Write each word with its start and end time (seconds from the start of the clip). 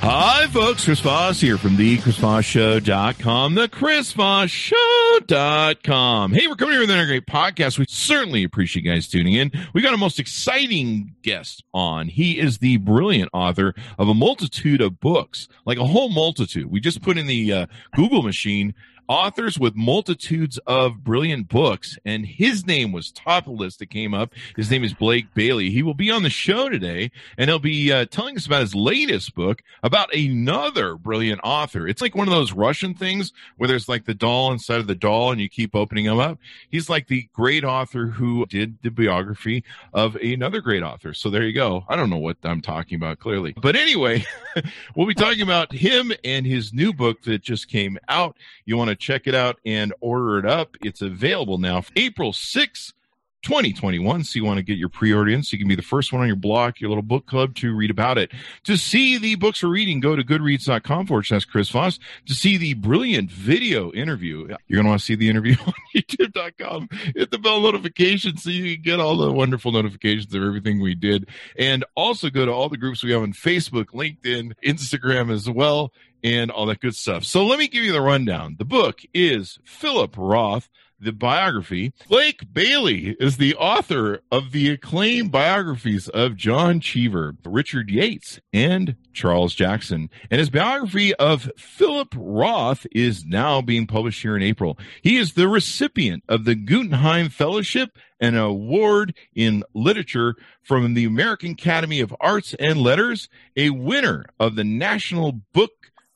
Hi, 0.00 0.46
folks. 0.46 0.84
Chris 0.84 1.00
Voss 1.00 1.40
here 1.40 1.58
from 1.58 1.76
the 1.76 1.98
ChrisVossShow.com, 1.98 3.54
the 3.56 3.68
ChrisVossShow.com. 3.68 6.32
Hey, 6.32 6.46
we're 6.46 6.54
coming 6.54 6.74
here 6.74 6.82
with 6.82 6.90
another 6.90 7.06
great 7.06 7.26
podcast. 7.26 7.78
We 7.80 7.86
certainly 7.88 8.44
appreciate 8.44 8.84
you 8.84 8.92
guys 8.92 9.08
tuning 9.08 9.32
in. 9.34 9.50
We 9.74 9.82
got 9.82 9.94
a 9.94 9.98
most 9.98 10.20
exciting 10.20 11.16
guest 11.22 11.64
on. 11.74 12.06
He 12.08 12.38
is 12.38 12.58
the 12.58 12.76
brilliant 12.76 13.30
author 13.32 13.74
of 13.98 14.08
a 14.08 14.14
multitude 14.14 14.80
of 14.80 15.00
books, 15.00 15.48
like 15.66 15.78
a 15.78 15.86
whole 15.86 16.10
multitude. 16.10 16.70
We 16.70 16.78
just 16.80 17.02
put 17.02 17.18
in 17.18 17.26
the 17.26 17.52
uh, 17.52 17.66
Google 17.94 18.22
machine 18.22 18.74
authors 19.08 19.58
with 19.58 19.74
multitudes 19.74 20.58
of 20.66 21.02
brilliant 21.02 21.48
books, 21.48 21.98
and 22.04 22.26
his 22.26 22.66
name 22.66 22.92
was 22.92 23.10
top 23.10 23.46
of 23.46 23.56
the 23.56 23.62
list 23.62 23.78
that 23.78 23.86
came 23.86 24.12
up. 24.12 24.34
His 24.54 24.70
name 24.70 24.84
is 24.84 24.92
Blake 24.92 25.32
Bailey. 25.34 25.70
He 25.70 25.82
will 25.82 25.94
be 25.94 26.10
on 26.10 26.22
the 26.22 26.30
show 26.30 26.68
today, 26.68 27.10
and 27.38 27.48
he'll 27.48 27.58
be 27.58 27.90
uh, 27.90 28.04
telling 28.06 28.36
us 28.36 28.46
about 28.46 28.60
his 28.60 28.74
latest 28.74 29.34
book 29.34 29.62
about 29.82 30.14
another 30.14 30.96
brilliant 30.96 31.40
author. 31.42 31.88
It's 31.88 32.02
like 32.02 32.14
one 32.14 32.28
of 32.28 32.34
those 32.34 32.52
Russian 32.52 32.94
things 32.94 33.32
where 33.56 33.66
there's 33.66 33.88
like 33.88 34.04
the 34.04 34.14
doll 34.14 34.52
inside 34.52 34.80
of 34.80 34.86
the 34.86 34.94
doll, 34.94 35.32
and 35.32 35.40
you 35.40 35.48
keep 35.48 35.74
opening 35.74 36.04
them 36.04 36.20
up. 36.20 36.38
He's 36.70 36.90
like 36.90 37.08
the 37.08 37.28
great 37.32 37.64
author 37.64 38.06
who 38.06 38.44
did 38.46 38.78
the 38.82 38.90
biography 38.90 39.64
of 39.94 40.16
another 40.16 40.60
great 40.60 40.82
author. 40.82 41.14
So 41.14 41.30
there 41.30 41.44
you 41.44 41.54
go. 41.54 41.84
I 41.88 41.96
don't 41.96 42.10
know 42.10 42.18
what 42.18 42.36
I'm 42.44 42.60
talking 42.60 42.96
about 42.96 43.18
clearly, 43.18 43.54
but 43.56 43.74
anyway, 43.74 44.26
we'll 44.94 45.06
be 45.06 45.14
talking 45.14 45.42
about 45.42 45.72
him 45.72 46.12
and 46.24 46.44
his 46.44 46.74
new 46.74 46.92
book 46.92 47.22
that 47.22 47.42
just 47.42 47.68
came 47.68 47.98
out. 48.08 48.36
You 48.66 48.76
want 48.76 48.90
to 48.90 48.97
check 48.98 49.26
it 49.26 49.34
out 49.34 49.58
and 49.64 49.92
order 50.00 50.38
it 50.38 50.46
up. 50.46 50.76
It's 50.82 51.02
available 51.02 51.58
now, 51.58 51.82
April 51.96 52.32
6th. 52.32 52.92
2021. 53.42 54.24
So 54.24 54.38
you 54.38 54.44
want 54.44 54.58
to 54.58 54.62
get 54.62 54.78
your 54.78 54.88
pre-order 54.88 55.30
in 55.30 55.42
so 55.42 55.54
you 55.54 55.58
can 55.58 55.68
be 55.68 55.76
the 55.76 55.82
first 55.82 56.12
one 56.12 56.22
on 56.22 56.26
your 56.26 56.36
block, 56.36 56.80
your 56.80 56.90
little 56.90 57.02
book 57.02 57.26
club 57.26 57.54
to 57.56 57.74
read 57.74 57.90
about 57.90 58.18
it. 58.18 58.32
To 58.64 58.76
see 58.76 59.18
the 59.18 59.36
books 59.36 59.62
we're 59.62 59.70
reading, 59.70 60.00
go 60.00 60.16
to 60.16 60.22
goodreads.com 60.22 61.06
forward 61.06 61.24
slash 61.24 61.44
Chris 61.44 61.68
Voss. 61.70 61.98
To 62.26 62.34
see 62.34 62.56
the 62.56 62.74
brilliant 62.74 63.30
video 63.30 63.92
interview, 63.92 64.48
you're 64.66 64.76
going 64.76 64.84
to 64.84 64.88
want 64.88 65.00
to 65.00 65.06
see 65.06 65.14
the 65.14 65.28
interview 65.28 65.56
on 65.66 65.74
youtube.com. 65.94 66.88
Hit 67.14 67.30
the 67.30 67.38
bell 67.38 67.60
notification 67.60 68.36
so 68.36 68.50
you 68.50 68.74
can 68.74 68.82
get 68.82 69.00
all 69.00 69.16
the 69.16 69.32
wonderful 69.32 69.72
notifications 69.72 70.34
of 70.34 70.42
everything 70.42 70.80
we 70.80 70.94
did. 70.94 71.28
And 71.56 71.84
also 71.94 72.30
go 72.30 72.44
to 72.44 72.52
all 72.52 72.68
the 72.68 72.76
groups 72.76 73.02
we 73.02 73.12
have 73.12 73.22
on 73.22 73.32
Facebook, 73.32 73.86
LinkedIn, 73.86 74.52
Instagram 74.64 75.32
as 75.32 75.48
well, 75.48 75.92
and 76.22 76.50
all 76.50 76.66
that 76.66 76.80
good 76.80 76.94
stuff. 76.94 77.24
So 77.24 77.46
let 77.46 77.58
me 77.58 77.68
give 77.68 77.84
you 77.84 77.92
the 77.92 78.00
rundown. 78.00 78.56
The 78.58 78.64
book 78.64 79.00
is 79.14 79.58
Philip 79.64 80.14
Roth 80.16 80.68
the 81.00 81.12
biography. 81.12 81.92
Blake 82.08 82.52
Bailey 82.52 83.16
is 83.20 83.36
the 83.36 83.54
author 83.54 84.20
of 84.30 84.52
the 84.52 84.70
acclaimed 84.70 85.30
biographies 85.30 86.08
of 86.08 86.36
John 86.36 86.80
Cheever, 86.80 87.36
Richard 87.44 87.90
Yates, 87.90 88.40
and 88.52 88.96
Charles 89.12 89.54
Jackson. 89.54 90.10
And 90.30 90.38
his 90.38 90.50
biography 90.50 91.14
of 91.14 91.50
Philip 91.56 92.14
Roth 92.16 92.86
is 92.92 93.24
now 93.24 93.60
being 93.60 93.86
published 93.86 94.22
here 94.22 94.36
in 94.36 94.42
April. 94.42 94.78
He 95.02 95.16
is 95.16 95.34
the 95.34 95.48
recipient 95.48 96.24
of 96.28 96.44
the 96.44 96.54
Guggenheim 96.54 97.28
Fellowship 97.28 97.90
an 98.20 98.36
award 98.36 99.14
in 99.34 99.62
literature 99.74 100.34
from 100.62 100.94
the 100.94 101.04
American 101.04 101.52
Academy 101.52 102.00
of 102.00 102.14
Arts 102.20 102.54
and 102.58 102.78
Letters, 102.78 103.28
a 103.56 103.70
winner 103.70 104.24
of 104.40 104.56
the 104.56 104.64
National 104.64 105.32
Book 105.52 105.70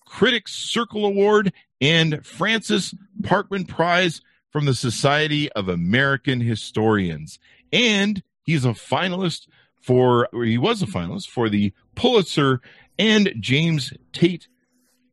Critics 0.05 0.53
Circle 0.53 1.06
Award 1.06 1.53
and 1.81 2.25
Francis 2.27 2.95
Parkman 3.23 3.67
Prize 3.67 4.21
from 4.53 4.67
the 4.67 4.75
Society 4.75 5.51
of 5.53 5.69
American 5.69 6.41
Historians. 6.41 7.39
And 7.73 8.23
he's 8.45 8.65
a 8.65 8.71
finalist 8.71 9.49
for, 9.81 10.29
or 10.33 10.45
he 10.45 10.59
was 10.59 10.83
a 10.83 10.87
finalist 10.87 11.29
for 11.29 11.49
the 11.49 11.73
Pulitzer 11.95 12.61
and 12.99 13.33
James 13.41 13.93
Tait 14.12 14.47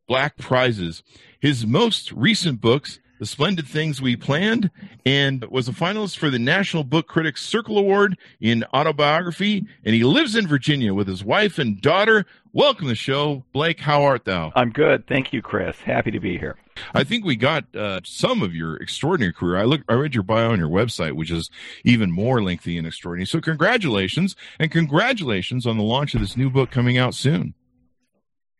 Black 0.07 0.37
Prizes. 0.37 1.01
His 1.39 1.65
most 1.65 2.11
recent 2.11 2.59
books, 2.59 2.99
The 3.19 3.25
Splendid 3.25 3.65
Things 3.65 4.01
We 4.01 4.17
Planned, 4.17 4.69
and 5.05 5.45
was 5.45 5.69
a 5.69 5.73
finalist 5.73 6.17
for 6.17 6.29
the 6.29 6.39
National 6.39 6.83
Book 6.83 7.07
Critics 7.07 7.41
Circle 7.41 7.77
Award 7.77 8.17
in 8.41 8.65
autobiography. 8.73 9.65
And 9.85 9.95
he 9.95 10.03
lives 10.03 10.35
in 10.35 10.47
Virginia 10.47 10.93
with 10.93 11.07
his 11.07 11.23
wife 11.23 11.57
and 11.57 11.79
daughter. 11.79 12.25
Welcome 12.51 12.85
to 12.85 12.89
the 12.89 12.95
show. 12.95 13.45
Blake, 13.53 13.79
how 13.79 14.03
art 14.03 14.25
thou? 14.25 14.51
I'm 14.55 14.71
good. 14.71 15.07
Thank 15.07 15.31
you, 15.31 15.41
Chris. 15.41 15.79
Happy 15.79 16.11
to 16.11 16.19
be 16.19 16.37
here. 16.37 16.57
I 16.93 17.03
think 17.03 17.25
we 17.25 17.35
got 17.35 17.75
uh, 17.75 18.01
some 18.03 18.41
of 18.41 18.55
your 18.55 18.77
extraordinary 18.77 19.33
career. 19.33 19.57
I 19.57 19.63
look, 19.63 19.81
I 19.89 19.93
read 19.93 20.13
your 20.13 20.23
bio 20.23 20.51
on 20.51 20.59
your 20.59 20.69
website, 20.69 21.13
which 21.13 21.31
is 21.31 21.49
even 21.83 22.11
more 22.11 22.41
lengthy 22.41 22.77
and 22.77 22.87
extraordinary. 22.87 23.25
So 23.25 23.41
congratulations, 23.41 24.35
and 24.59 24.71
congratulations 24.71 25.65
on 25.65 25.77
the 25.77 25.83
launch 25.83 26.13
of 26.13 26.21
this 26.21 26.37
new 26.37 26.49
book 26.49 26.71
coming 26.71 26.97
out 26.97 27.13
soon. 27.13 27.53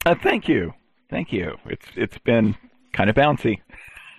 Uh, 0.06 0.16
thank 0.22 0.48
you, 0.48 0.74
thank 1.10 1.34
you. 1.34 1.58
It's 1.66 1.86
it's 1.96 2.18
been 2.20 2.56
kind 2.94 3.10
of 3.10 3.16
bouncy. 3.16 3.60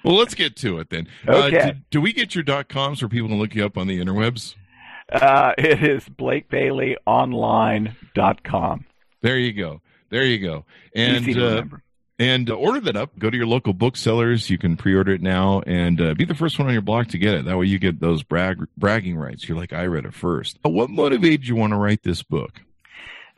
Well, 0.04 0.16
let's 0.16 0.34
get 0.34 0.56
to 0.56 0.78
it 0.78 0.90
then. 0.90 1.08
Okay. 1.28 1.58
Uh, 1.58 1.72
do, 1.72 1.78
do, 1.90 2.00
we 2.00 2.14
get 2.14 2.34
your 2.34 2.42
dot 2.42 2.68
coms 2.68 3.00
for 3.00 3.08
people 3.08 3.28
to 3.28 3.34
look 3.34 3.54
you 3.54 3.66
up 3.66 3.76
on 3.76 3.86
the 3.86 4.02
interwebs? 4.02 4.54
Uh, 5.12 5.52
it 5.58 5.82
is 5.82 6.08
BlakeBaileyOnline.com. 6.08 8.86
There 9.22 9.36
you 9.36 9.52
go. 9.52 9.82
There 10.08 10.24
you 10.24 10.38
go. 10.38 10.64
And 10.94 11.22
Easy 11.22 11.34
to 11.34 11.42
remember 11.42 11.82
and 12.20 12.50
uh, 12.50 12.54
order 12.54 12.80
that 12.80 12.96
up. 12.96 13.18
Go 13.18 13.30
to 13.30 13.36
your 13.36 13.46
local 13.46 13.72
booksellers. 13.72 14.50
You 14.50 14.58
can 14.58 14.76
pre-order 14.76 15.12
it 15.12 15.22
now 15.22 15.62
and 15.66 16.00
uh, 16.00 16.14
be 16.14 16.26
the 16.26 16.34
first 16.34 16.58
one 16.58 16.68
on 16.68 16.74
your 16.74 16.82
block 16.82 17.08
to 17.08 17.18
get 17.18 17.34
it. 17.34 17.46
That 17.46 17.56
way 17.56 17.64
you 17.64 17.78
get 17.78 17.98
those 17.98 18.22
brag- 18.22 18.68
bragging 18.76 19.16
rights. 19.16 19.48
You're 19.48 19.56
like, 19.56 19.72
I 19.72 19.86
read 19.86 20.04
it 20.04 20.14
first. 20.14 20.58
What 20.62 20.90
motivated 20.90 21.48
you 21.48 21.56
want 21.56 21.72
to 21.72 21.78
write 21.78 22.02
this 22.02 22.22
book? 22.22 22.60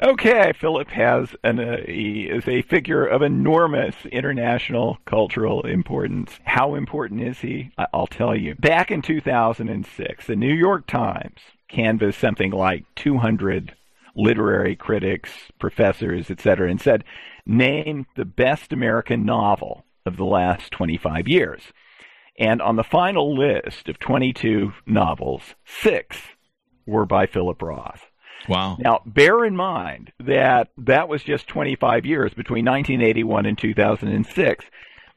Okay, 0.02 0.52
Philip 0.58 0.88
has 0.88 1.28
an 1.44 1.60
uh, 1.60 1.76
is 1.86 2.48
a 2.48 2.62
figure 2.62 3.06
of 3.06 3.22
enormous 3.22 3.94
international 4.10 4.98
cultural 5.04 5.64
importance. 5.64 6.40
How 6.44 6.74
important 6.74 7.22
is 7.22 7.38
he? 7.38 7.70
I'll 7.92 8.08
tell 8.08 8.34
you. 8.34 8.56
Back 8.56 8.90
in 8.90 9.00
2006, 9.00 10.26
the 10.26 10.34
New 10.34 10.52
York 10.52 10.88
Times 10.88 11.38
canvassed 11.68 12.18
something 12.18 12.50
like 12.50 12.84
200 12.96 13.76
literary 14.14 14.76
critics, 14.76 15.30
professors, 15.58 16.30
etc., 16.30 16.70
and 16.70 16.80
said 16.80 17.04
name 17.46 18.06
the 18.16 18.24
best 18.24 18.72
American 18.72 19.24
novel 19.24 19.84
of 20.06 20.16
the 20.16 20.24
last 20.24 20.70
25 20.72 21.28
years. 21.28 21.72
And 22.38 22.62
on 22.62 22.76
the 22.76 22.84
final 22.84 23.36
list 23.36 23.88
of 23.88 23.98
22 23.98 24.72
novels, 24.86 25.54
six 25.64 26.18
were 26.86 27.06
by 27.06 27.26
Philip 27.26 27.60
Roth. 27.60 28.10
Wow. 28.48 28.76
Now, 28.80 29.02
bear 29.06 29.44
in 29.44 29.54
mind 29.54 30.12
that 30.18 30.70
that 30.76 31.08
was 31.08 31.22
just 31.22 31.46
25 31.46 32.04
years 32.04 32.34
between 32.34 32.64
1981 32.64 33.46
and 33.46 33.56
2006. 33.56 34.64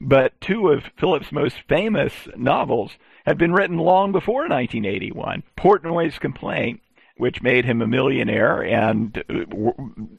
But 0.02 0.40
two 0.42 0.70
of 0.70 0.92
Philip's 0.98 1.32
most 1.32 1.58
famous 1.68 2.28
novels 2.36 2.92
had 3.26 3.38
been 3.38 3.54
written 3.54 3.78
long 3.78 4.12
before 4.12 4.48
1981. 4.48 5.44
Portnoy's 5.58 6.20
Complaint 6.20 6.82
which 7.18 7.42
made 7.42 7.66
him 7.66 7.81
a 7.81 7.88
millionaire 7.88 8.62
and 8.62 9.24
uh, 9.30 9.72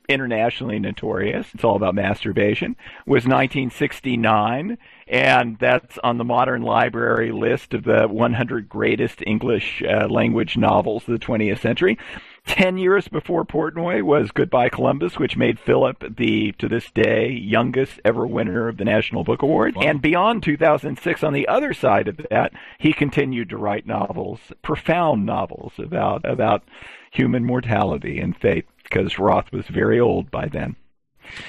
internationally 0.09 0.79
notorious. 0.79 1.47
It's 1.55 1.65
all 1.65 1.77
about 1.77 1.95
masturbation. 1.95 2.77
Was 3.07 3.25
1969, 3.25 4.79
and 5.07 5.59
that's 5.59 5.99
on 5.99 6.17
the 6.19 6.25
Modern 6.25 6.63
Library 6.63 7.33
list 7.33 7.75
of 7.75 7.85
the 7.85 8.07
100 8.07 8.69
greatest 8.69 9.23
English 9.27 9.83
uh, 9.83 10.07
language 10.09 10.57
novels 10.57 11.03
of 11.07 11.19
the 11.19 11.25
20th 11.25 11.61
century. 11.61 11.99
Ten 12.47 12.79
years 12.79 13.09
before 13.09 13.45
Portnoy 13.45 14.03
was 14.03 14.31
Goodbye 14.31 14.69
Columbus, 14.69 15.19
which 15.19 15.37
made 15.37 15.59
Philip 15.59 16.17
the, 16.17 16.53
to 16.53 16.69
this 16.69 16.91
day, 16.93 17.29
youngest 17.29 18.01
ever 18.05 18.25
winner 18.27 18.69
of 18.69 18.77
the 18.77 18.85
National 18.85 19.25
Book 19.25 19.43
Award. 19.43 19.75
Wow. 19.75 19.83
And 19.83 20.01
beyond 20.01 20.45
2006, 20.45 21.25
on 21.25 21.33
the 21.33 21.49
other 21.49 21.75
side 21.75 22.07
of 22.07 22.21
that, 22.31 22.53
he 22.79 22.93
continued 22.93 23.51
to 23.51 23.57
write 23.57 23.87
novels, 23.87 24.39
profound 24.63 25.27
novels 25.27 25.73
about, 25.79 26.25
about 26.25 26.63
human 27.11 27.45
mortality 27.45 28.21
and 28.21 28.37
fate, 28.37 28.67
because 28.85 29.19
Roth 29.19 29.51
was 29.51 29.67
very 29.67 29.99
old 29.99 30.31
by 30.31 30.47
then. 30.47 30.77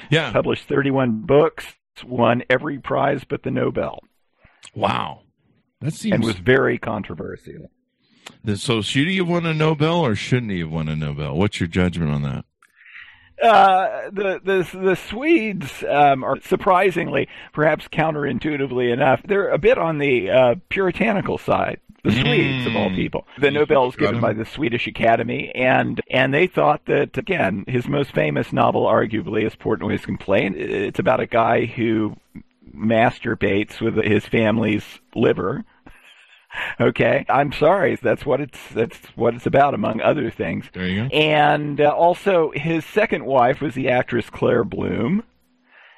Yeah. 0.09 0.31
Published 0.31 0.67
31 0.67 1.21
books, 1.21 1.75
won 2.03 2.43
every 2.49 2.79
prize 2.79 3.23
but 3.23 3.43
the 3.43 3.51
Nobel. 3.51 3.99
Wow. 4.73 5.21
That 5.79 5.93
seems... 5.93 6.15
And 6.15 6.23
was 6.23 6.37
very 6.37 6.79
controversial. 6.79 7.69
So 8.55 8.81
should 8.81 9.07
he 9.07 9.17
have 9.17 9.27
won 9.27 9.45
a 9.45 9.53
Nobel 9.53 9.99
or 9.99 10.15
shouldn't 10.15 10.51
he 10.51 10.59
have 10.59 10.71
won 10.71 10.87
a 10.87 10.95
Nobel? 10.95 11.35
What's 11.35 11.59
your 11.59 11.67
judgment 11.67 12.11
on 12.11 12.21
that? 12.23 12.45
Uh, 13.43 14.09
the 14.11 14.41
the 14.43 14.67
the 14.79 14.95
Swedes 14.95 15.83
um, 15.87 16.23
are 16.23 16.39
surprisingly, 16.41 17.27
perhaps 17.53 17.87
counterintuitively 17.87 18.91
enough, 18.91 19.21
they're 19.23 19.49
a 19.49 19.59
bit 19.59 19.77
on 19.77 19.99
the 19.99 20.29
uh, 20.31 20.55
puritanical 20.69 21.37
side. 21.37 21.79
The 22.03 22.11
Swedes, 22.13 22.65
of 22.65 22.75
all 22.75 22.89
Mm. 22.89 22.95
people, 22.95 23.27
the 23.37 23.51
Nobel 23.51 23.89
is 23.89 23.95
given 23.95 24.21
by 24.21 24.31
the 24.33 24.45
Swedish 24.45 24.87
Academy, 24.87 25.51
and 25.53 26.01
and 26.09 26.33
they 26.33 26.47
thought 26.47 26.85
that 26.85 27.17
again, 27.17 27.63
his 27.67 27.87
most 27.87 28.11
famous 28.11 28.51
novel, 28.53 28.85
arguably, 28.85 29.45
is 29.45 29.55
Portnoy's 29.55 30.05
Complaint. 30.05 30.55
It's 30.55 30.99
about 30.99 31.19
a 31.19 31.27
guy 31.27 31.65
who 31.65 32.15
masturbates 32.75 33.81
with 33.81 33.95
his 34.03 34.25
family's 34.25 34.99
liver. 35.15 35.63
Okay, 36.79 37.25
I'm 37.29 37.51
sorry. 37.51 37.95
That's 37.95 38.25
what 38.25 38.41
it's 38.41 38.59
that's 38.73 38.97
what 39.15 39.35
it's 39.35 39.45
about, 39.45 39.73
among 39.73 40.01
other 40.01 40.29
things. 40.29 40.65
There 40.73 40.87
you 40.87 41.07
go. 41.07 41.15
And 41.15 41.81
uh, 41.81 41.89
also, 41.89 42.51
his 42.55 42.85
second 42.85 43.25
wife 43.25 43.61
was 43.61 43.75
the 43.75 43.89
actress 43.89 44.29
Claire 44.29 44.63
Bloom. 44.63 45.23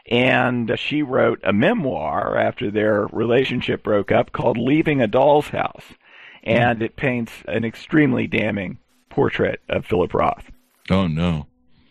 And 0.10 0.72
uh, 0.72 0.76
she 0.76 1.04
wrote 1.04 1.40
a 1.44 1.54
memoir 1.54 2.36
after 2.36 2.72
their 2.72 3.06
relationship 3.08 3.84
broke 3.84 4.12
up 4.12 4.32
called 4.32 4.58
Leaving 4.58 5.02
a 5.02 5.08
Doll's 5.08 5.50
House. 5.50 5.84
And 6.44 6.82
it 6.82 6.96
paints 6.96 7.32
an 7.48 7.64
extremely 7.64 8.26
damning 8.26 8.80
portrait 9.10 9.62
of 9.70 9.86
Philip 9.86 10.14
Roth. 10.14 10.50
Oh 10.90 11.06
no, 11.08 11.46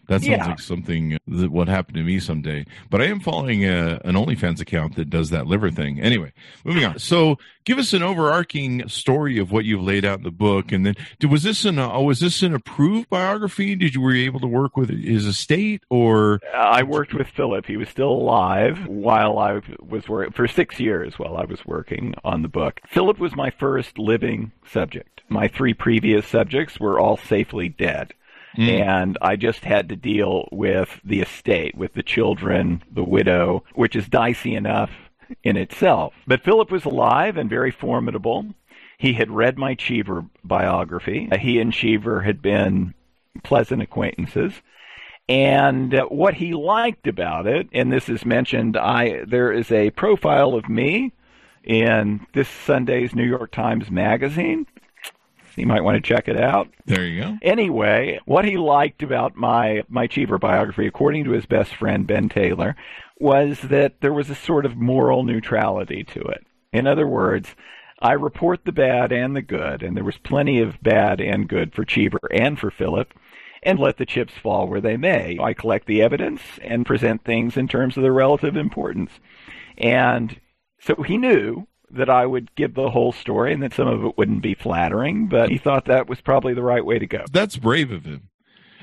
that 0.09 0.21
sounds 0.23 0.27
Yeah. 0.27 0.47
like 0.47 0.61
something 0.61 1.19
that 1.29 1.51
would 1.51 1.69
happen 1.69 1.95
to 1.95 2.03
me 2.03 2.19
someday. 2.19 2.65
But 2.91 3.01
I 3.01 3.07
am 3.07 3.21
following 3.21 3.65
a, 3.65 4.01
an 4.05 4.15
OnlyFans 4.15 4.61
account 4.61 4.97
that 4.97 5.09
does 5.11 5.31
that 5.31 5.47
liver 5.47 5.71
thing. 5.71 6.01
Anyway, 6.01 6.33
moving 6.65 6.85
on. 6.85 6.99
So, 6.99 7.39
give 7.65 7.79
us 7.79 7.93
an 7.93 8.03
overarching 8.03 8.89
story 8.89 9.39
of 9.39 9.53
what 9.53 9.65
you've 9.65 9.83
laid 9.83 10.05
out 10.05 10.19
in 10.19 10.25
the 10.25 10.31
book, 10.31 10.73
and 10.73 10.85
then 10.87 10.95
did, 11.21 11.31
was 11.31 11.43
this 11.43 11.65
an 11.65 11.79
uh, 11.79 12.01
was 12.01 12.21
this 12.21 12.43
an 12.43 12.55
approved 12.55 13.09
biography? 13.11 13.75
Did 13.75 13.95
you 13.95 14.01
were 14.01 14.15
you 14.15 14.25
able 14.25 14.41
to 14.41 14.47
work 14.47 14.77
with 14.77 14.89
his 14.91 15.27
estate 15.27 15.83
or? 15.91 16.41
Uh, 16.55 16.57
I 16.57 16.83
worked 16.83 17.15
with 17.15 17.29
Philip. 17.29 17.67
He 17.67 17.77
was 17.77 17.89
still 17.89 18.11
alive 18.11 18.87
while 18.87 19.39
I 19.39 19.61
was 19.81 20.09
working 20.09 20.33
for 20.33 20.49
six 20.49 20.81
years 20.81 21.19
while 21.19 21.37
I 21.37 21.45
was 21.45 21.65
working 21.67 22.15
on 22.25 22.43
the 22.43 22.49
book. 22.49 22.81
Philip 22.89 23.19
was 23.19 23.37
my 23.37 23.51
first 23.51 23.99
living 23.99 24.53
subject. 24.67 25.23
My 25.29 25.49
three 25.49 25.75
previous 25.75 26.27
subjects 26.27 26.81
were 26.81 26.99
all 26.99 27.19
safely 27.19 27.69
dead. 27.69 28.15
Mm. 28.59 28.81
And 28.81 29.19
I 29.23 29.37
just 29.37 29.65
had 29.65 29.89
to 29.89 29.97
deal 29.97 30.49
with 30.51 31.01
the 31.05 31.21
estate, 31.21 31.77
with 31.77 31.95
the 31.95 32.03
children, 32.03 32.83
the 32.91 33.05
widow, 33.05 33.63
which 33.75 33.95
is 33.95 34.09
dicey 34.09 34.57
enough 34.57 34.91
in 35.45 35.57
itself. 35.57 36.13
But 36.27 36.43
Philip 36.43 36.71
was 36.71 36.85
alive 36.85 37.37
and 37.37 37.49
very 37.49 37.71
formidable. 37.71 38.47
He 38.99 39.13
had 39.13 39.31
read 39.31 39.59
my 39.59 39.75
Cheever 39.75 40.25
biography. 40.43 41.29
He 41.41 41.61
and 41.61 41.73
Cheever 41.73 42.23
had 42.23 42.43
been 42.43 42.95
pleasant 43.45 43.81
acquaintances. 43.81 44.55
And 45.29 45.93
what 46.09 46.35
he 46.35 46.55
liked 46.55 47.07
about 47.07 47.47
it, 47.47 47.69
and 47.73 47.93
this 47.93 48.09
is 48.09 48.25
mentioned, 48.25 48.77
I 48.77 49.25
there 49.25 49.53
is 49.53 49.71
a 49.71 49.91
profile 49.91 50.55
of 50.55 50.69
me 50.69 51.13
in 51.63 52.27
this 52.33 52.49
Sunday's 52.49 53.15
New 53.15 53.27
York 53.27 53.53
Times 53.53 53.91
Magazine. 53.91 54.67
You 55.59 55.67
might 55.67 55.85
want 55.85 55.97
to 55.97 56.09
check 56.09 56.29
it 56.29 56.41
out. 56.41 56.69
There 56.87 57.05
you 57.05 57.23
go. 57.23 57.37
Anyway, 57.43 58.21
what 58.25 58.45
he 58.45 58.57
liked 58.57 59.03
about 59.03 59.37
my 59.37 59.83
my 59.89 60.07
Cheever 60.07 60.39
biography, 60.39 60.87
according 60.87 61.25
to 61.25 61.33
his 61.33 61.47
best 61.47 61.75
friend 61.75 62.07
Ben 62.07 62.29
Taylor, 62.29 62.77
was 63.19 63.61
that 63.63 64.01
there 64.01 64.13
was 64.13 64.31
a 64.31 64.35
sort 64.35 64.65
of 64.67 64.77
moral 64.77 65.23
neutrality 65.25 66.05
to 66.05 66.21
it. 66.21 66.47
In 66.73 66.87
other 66.87 67.07
words, 67.07 67.55
I 68.01 68.13
report 68.13 68.65
the 68.65 68.73
bad 68.73 69.11
and 69.11 69.35
the 69.35 69.43
good, 69.43 69.83
and 69.83 69.97
there 69.97 70.05
was 70.05 70.19
plenty 70.19 70.61
of 70.61 70.81
bad 70.83 71.21
and 71.21 71.49
good 71.49 71.75
for 71.75 71.85
Cheever 71.85 72.21
and 72.31 72.59
for 72.59 72.71
Philip, 72.71 73.13
and 73.63 73.79
let 73.79 73.97
the 73.97 74.07
chips 74.07 74.35
fall 74.41 74.69
where 74.69 74.81
they 74.81 74.97
may. 74.97 75.37
I 75.41 75.53
collect 75.53 75.87
the 75.87 76.03
evidence 76.03 76.43
and 76.63 76.87
present 76.87 77.25
things 77.25 77.57
in 77.57 77.67
terms 77.67 77.97
of 77.97 78.05
their 78.05 78.13
relative 78.13 78.57
importance. 78.57 79.11
And 79.77 80.41
so 80.81 81.03
he 81.03 81.17
knew 81.17 81.67
that 81.91 82.11
I 82.11 82.27
would 82.27 82.55
give 82.55 82.75
the 82.75 82.91
whole 82.91 83.13
story 83.13 83.53
and 83.53 83.63
that 83.63 83.75
some 83.75 83.89
of 83.89 84.05
it 84.05 84.19
wouldn't 84.19 84.43
be 84.43 84.55
flattering, 84.55 85.27
but 85.29 85.51
he 85.51 85.59
thought 85.59 85.87
that 85.87 86.09
was 86.09 86.21
probably 86.21 86.55
the 86.55 86.63
right 86.63 86.85
way 86.85 86.99
to 86.99 87.07
go. 87.07 87.25
That's 87.31 87.57
brave 87.57 87.91
of 87.91 88.05
him. 88.05 88.29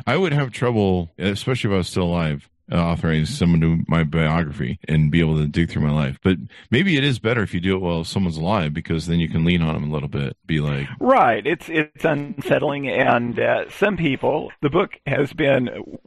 I 0.06 0.18
would 0.18 0.34
have 0.34 0.52
trouble, 0.52 1.12
especially 1.18 1.70
if 1.70 1.74
I 1.76 1.78
was 1.78 1.88
still 1.88 2.04
alive, 2.04 2.50
uh, 2.72 2.78
authorizing 2.78 3.26
someone 3.26 3.62
to 3.62 3.84
my 3.88 4.04
biography 4.04 4.80
and 4.88 5.12
be 5.12 5.20
able 5.20 5.38
to 5.38 5.48
dig 5.48 5.70
through 5.70 5.84
my 5.84 5.92
life. 5.92 6.20
But 6.24 6.38
maybe 6.72 6.98
it 6.98 7.04
is 7.04 7.20
better 7.20 7.44
if 7.44 7.54
you 7.54 7.60
do 7.60 7.76
it 7.76 7.82
while 7.82 8.04
someone's 8.04 8.38
alive 8.38 8.74
because 8.74 9.08
then 9.08 9.20
you 9.20 9.30
can 9.30 9.46
lean 9.46 9.62
on 9.62 9.74
them 9.74 9.90
a 9.90 9.94
little 9.94 10.10
bit. 10.10 10.36
Be 10.46 10.60
like, 10.60 10.88
Right. 11.00 11.46
It's 11.46 11.70
it's 11.70 12.04
unsettling, 12.04 12.90
and 12.90 13.40
uh, 13.40 13.70
some 13.70 13.98
people. 13.98 14.52
The 14.62 14.70
book 14.70 15.00
has 15.06 15.32
been. 15.34 15.98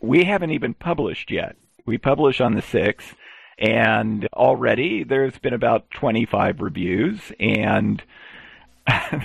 We 0.00 0.24
haven't 0.24 0.50
even 0.50 0.74
published 0.74 1.30
yet. 1.30 1.56
We 1.86 1.98
publish 1.98 2.40
on 2.40 2.54
the 2.54 2.62
sixth, 2.62 3.16
and 3.62 4.28
already 4.34 5.04
there's 5.04 5.38
been 5.38 5.54
about 5.54 5.88
25 5.92 6.60
reviews, 6.60 7.32
and 7.38 8.02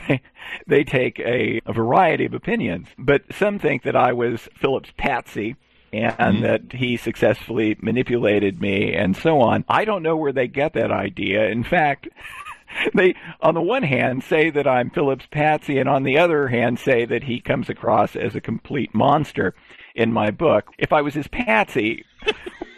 they, 0.08 0.22
they 0.68 0.84
take 0.84 1.20
a, 1.20 1.60
a 1.66 1.74
variety 1.74 2.26
of 2.26 2.36
opinions. 2.36 2.88
But 3.00 3.24
some 3.32 3.58
think 3.58 3.82
that 3.84 3.96
I 3.96 4.14
was 4.14 4.48
Philip's 4.56 4.92
patsy 4.96 5.56
and 5.92 6.14
mm-hmm. 6.14 6.44
that 6.44 6.74
he 6.74 6.98
successfully 6.98 7.78
manipulated 7.82 8.62
me 8.62 8.94
and 8.94 9.18
so 9.18 9.42
on. 9.42 9.66
I 9.68 9.86
don't 9.86 10.04
know 10.04 10.16
where 10.16 10.34
they 10.34 10.48
get 10.48 10.74
that 10.74 10.92
idea. 10.92 11.48
In 11.48 11.64
fact, 11.64 12.08
they, 12.94 13.16
on 13.42 13.56
the 13.56 13.62
one 13.62 13.84
hand, 13.84 14.24
say 14.24 14.52
that 14.52 14.68
I'm 14.68 14.92
Philip's 14.92 15.26
patsy, 15.32 15.80
and 15.80 15.90
on 15.90 16.04
the 16.04 16.20
other 16.20 16.50
hand, 16.50 16.78
say 16.78 17.06
that 17.06 17.24
he 17.24 17.40
comes 17.40 17.70
across 17.70 18.16
as 18.16 18.36
a 18.36 18.42
complete 18.42 18.94
monster 18.94 19.56
in 19.96 20.14
my 20.14 20.30
book. 20.30 20.68
If 20.78 20.94
I 20.94 21.02
was 21.02 21.16
his 21.16 21.28
patsy, 21.28 22.06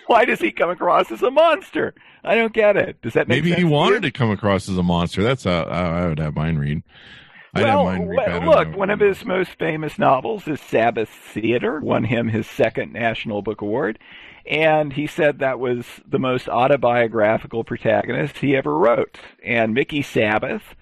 why 0.10 0.26
does 0.26 0.40
he 0.40 0.52
come 0.52 0.72
across 0.72 1.12
as 1.12 1.22
a 1.22 1.30
monster? 1.30 1.94
I 2.24 2.34
don't 2.34 2.52
get 2.52 2.76
it. 2.76 3.00
Does 3.04 3.14
that 3.14 3.28
make 3.28 3.44
maybe 3.44 3.56
he 3.56 3.64
wanted 3.64 4.04
you? 4.04 4.10
to 4.10 4.12
come 4.12 4.32
across 4.32 4.68
as 4.68 4.76
a 4.76 4.82
monster. 4.82 5.22
That's 5.22 5.44
how 5.44 5.64
I 5.64 6.02
I 6.02 6.08
would 6.08 6.18
have 6.18 6.36
mine 6.36 6.58
read. 6.58 6.82
I'd 7.54 7.64
well, 7.64 7.86
read 7.86 8.44
look, 8.44 8.76
one 8.76 8.90
of 8.90 9.00
his 9.00 9.24
most 9.24 9.52
famous 9.60 10.00
novels 10.00 10.48
is 10.48 10.60
Sabbath 10.60 11.10
Theater, 11.10 11.80
won 11.80 12.06
him 12.06 12.28
his 12.28 12.48
second 12.48 12.92
National 12.92 13.44
Book 13.44 13.62
Award, 13.62 14.00
and 14.48 14.94
he 14.94 15.06
said 15.06 15.38
that 15.40 15.60
was 15.60 15.86
the 16.08 16.20
most 16.20 16.50
autobiographical 16.50 17.64
protagonist 17.64 18.40
he 18.40 18.56
ever 18.56 18.76
wrote. 18.76 19.20
And 19.44 19.76
Mickey 19.76 20.02
Sabbath 20.02 20.76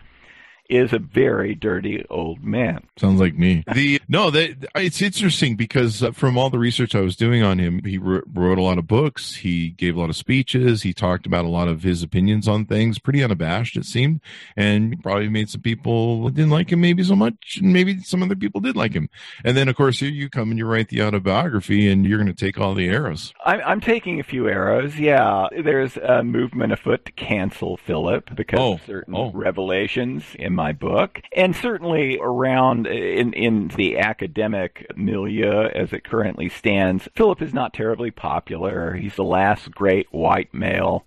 is 0.69 0.93
a 0.93 0.99
very 0.99 1.55
dirty 1.55 2.05
old 2.09 2.43
man. 2.43 2.87
Sounds 2.97 3.19
like 3.19 3.35
me. 3.35 3.63
The 3.73 4.01
no, 4.07 4.29
that 4.31 4.67
it's 4.75 5.01
interesting 5.01 5.55
because 5.55 6.03
uh, 6.03 6.11
from 6.11 6.37
all 6.37 6.49
the 6.49 6.59
research 6.59 6.95
I 6.95 7.01
was 7.01 7.15
doing 7.15 7.43
on 7.43 7.59
him, 7.59 7.83
he 7.83 7.97
wrote 7.97 8.57
a 8.57 8.61
lot 8.61 8.77
of 8.77 8.87
books. 8.87 9.35
He 9.35 9.69
gave 9.69 9.95
a 9.95 9.99
lot 9.99 10.09
of 10.09 10.15
speeches. 10.15 10.83
He 10.83 10.93
talked 10.93 11.25
about 11.25 11.45
a 11.45 11.49
lot 11.49 11.67
of 11.67 11.83
his 11.83 12.03
opinions 12.03 12.47
on 12.47 12.65
things, 12.65 12.99
pretty 12.99 13.23
unabashed 13.23 13.77
it 13.77 13.85
seemed, 13.85 14.21
and 14.55 15.01
probably 15.01 15.29
made 15.29 15.49
some 15.49 15.61
people 15.61 16.29
didn't 16.29 16.51
like 16.51 16.71
him 16.71 16.81
maybe 16.81 17.03
so 17.03 17.15
much, 17.15 17.59
and 17.61 17.71
maybe 17.73 17.99
some 18.01 18.21
other 18.23 18.35
people 18.35 18.61
did 18.61 18.75
like 18.75 18.93
him. 18.93 19.09
And 19.43 19.55
then 19.55 19.67
of 19.67 19.75
course 19.75 19.99
here 19.99 20.09
you 20.09 20.29
come 20.29 20.49
and 20.49 20.57
you 20.57 20.65
write 20.65 20.89
the 20.89 21.01
autobiography, 21.01 21.89
and 21.89 22.05
you're 22.05 22.17
going 22.17 22.27
to 22.27 22.33
take 22.33 22.59
all 22.59 22.73
the 22.73 22.87
arrows. 22.87 23.33
I'm, 23.45 23.61
I'm 23.65 23.81
taking 23.81 24.19
a 24.19 24.23
few 24.23 24.47
arrows. 24.47 24.97
Yeah, 24.99 25.47
there's 25.63 25.97
a 25.97 26.23
movement 26.23 26.73
afoot 26.73 27.05
to 27.05 27.11
cancel 27.13 27.77
Philip 27.77 28.35
because 28.35 28.59
Oh, 28.59 28.73
of 28.73 28.81
certain 28.85 29.15
oh. 29.15 29.31
revelations 29.33 30.23
in 30.39 30.56
my 30.57 30.73
book, 30.73 31.21
and 31.33 31.55
certainly 31.55 32.19
around 32.21 32.87
uh, 32.87 32.89
in 32.89 33.31
in 33.31 33.69
the 33.69 33.97
academic 33.97 34.85
milieu 34.97 35.69
as 35.69 35.93
it 35.93 36.03
currently 36.03 36.49
stands. 36.49 37.07
Philip 37.15 37.41
is 37.41 37.53
not 37.53 37.73
terribly 37.73 38.11
popular. 38.11 38.95
He's 38.95 39.15
the 39.15 39.23
last 39.23 39.71
great 39.71 40.07
white 40.11 40.53
male 40.53 41.05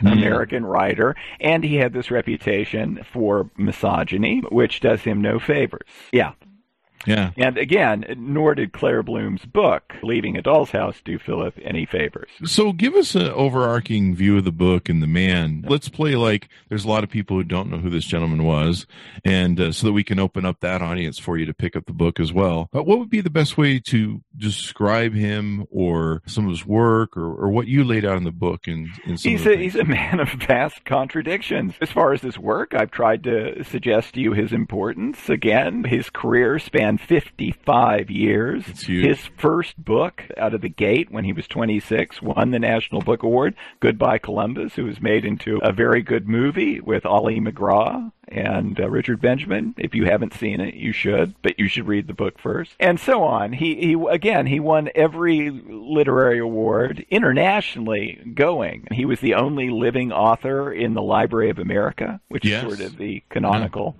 mm-hmm. 0.00 0.06
American 0.06 0.64
writer, 0.64 1.14
and 1.40 1.62
he 1.62 1.76
had 1.76 1.92
this 1.92 2.10
reputation 2.10 3.04
for 3.12 3.50
misogyny, 3.56 4.42
which 4.50 4.80
does 4.80 5.02
him 5.02 5.20
no 5.20 5.38
favors. 5.38 5.88
Yeah. 6.12 6.32
Yeah. 7.06 7.30
And 7.36 7.56
again, 7.56 8.04
nor 8.16 8.54
did 8.54 8.72
Claire 8.72 9.02
Bloom's 9.02 9.44
book, 9.44 9.94
Leaving 10.02 10.36
a 10.36 10.42
Doll's 10.42 10.70
House, 10.70 11.00
do 11.04 11.18
Philip 11.18 11.58
any 11.62 11.86
favors. 11.86 12.30
So 12.44 12.72
give 12.72 12.94
us 12.94 13.14
an 13.14 13.28
overarching 13.28 14.14
view 14.14 14.38
of 14.38 14.44
the 14.44 14.52
book 14.52 14.88
and 14.88 15.02
the 15.02 15.06
man. 15.06 15.64
Let's 15.68 15.88
play 15.88 16.16
like 16.16 16.48
there's 16.68 16.84
a 16.84 16.88
lot 16.88 17.04
of 17.04 17.10
people 17.10 17.36
who 17.36 17.44
don't 17.44 17.70
know 17.70 17.78
who 17.78 17.90
this 17.90 18.04
gentleman 18.04 18.44
was, 18.44 18.86
and 19.24 19.60
uh, 19.60 19.72
so 19.72 19.86
that 19.86 19.92
we 19.92 20.04
can 20.04 20.18
open 20.18 20.44
up 20.44 20.60
that 20.60 20.82
audience 20.82 21.18
for 21.18 21.36
you 21.36 21.46
to 21.46 21.54
pick 21.54 21.76
up 21.76 21.86
the 21.86 21.92
book 21.92 22.18
as 22.20 22.32
well. 22.32 22.68
But 22.72 22.84
what 22.84 22.98
would 22.98 23.10
be 23.10 23.20
the 23.20 23.30
best 23.30 23.56
way 23.56 23.78
to 23.80 24.22
describe 24.36 25.14
him 25.14 25.66
or 25.70 26.22
some 26.26 26.44
of 26.44 26.50
his 26.50 26.66
work 26.66 27.16
or, 27.16 27.26
or 27.26 27.48
what 27.48 27.66
you 27.66 27.84
laid 27.84 28.04
out 28.04 28.16
in 28.16 28.24
the 28.24 28.32
book? 28.32 28.66
And 28.66 28.88
in, 29.04 29.18
some 29.18 29.32
He's 29.32 29.46
a, 29.46 29.56
he's 29.56 29.76
a 29.76 29.84
man 29.84 30.20
of 30.20 30.28
vast 30.30 30.84
contradictions. 30.84 31.74
As 31.80 31.90
far 31.90 32.12
as 32.12 32.22
his 32.22 32.38
work, 32.38 32.74
I've 32.74 32.90
tried 32.90 33.24
to 33.24 33.62
suggest 33.64 34.14
to 34.14 34.20
you 34.20 34.32
his 34.32 34.52
importance. 34.52 35.28
Again, 35.28 35.84
his 35.84 36.10
career 36.10 36.58
spanned 36.58 36.87
span 36.96 37.06
55 37.06 38.10
years. 38.10 38.64
His 38.82 39.18
first 39.36 39.82
book 39.82 40.24
out 40.36 40.54
of 40.54 40.60
the 40.60 40.68
gate 40.68 41.10
when 41.10 41.24
he 41.24 41.32
was 41.32 41.46
26 41.46 42.22
won 42.22 42.50
the 42.50 42.58
National 42.58 43.02
Book 43.02 43.22
Award, 43.22 43.54
Goodbye 43.80 44.18
Columbus, 44.18 44.74
who 44.74 44.84
was 44.84 45.00
made 45.00 45.24
into 45.24 45.58
a 45.62 45.72
very 45.72 46.02
good 46.02 46.28
movie 46.28 46.80
with 46.80 47.04
Ali 47.04 47.40
MacGraw 47.40 48.10
and 48.28 48.78
uh, 48.80 48.88
Richard 48.88 49.20
Benjamin. 49.20 49.74
If 49.78 49.94
you 49.94 50.04
haven't 50.04 50.34
seen 50.34 50.60
it, 50.60 50.74
you 50.74 50.92
should, 50.92 51.34
but 51.42 51.58
you 51.58 51.68
should 51.68 51.86
read 51.86 52.06
the 52.06 52.14
book 52.14 52.38
first, 52.38 52.72
and 52.78 52.98
so 53.00 53.22
on. 53.24 53.52
He 53.54 53.74
he 53.76 53.96
again 54.10 54.46
he 54.46 54.60
won 54.60 54.90
every 54.94 55.50
literary 55.50 56.38
award 56.38 57.04
internationally 57.10 58.20
going. 58.34 58.86
He 58.92 59.04
was 59.04 59.20
the 59.20 59.34
only 59.34 59.70
living 59.70 60.12
author 60.12 60.70
in 60.72 60.94
the 60.94 61.02
Library 61.02 61.50
of 61.50 61.58
America, 61.58 62.20
which 62.28 62.44
Yes. 62.44 62.64
is 62.64 62.68
sort 62.78 62.80
of 62.92 62.98
the 62.98 63.22
canonical. 63.30 63.96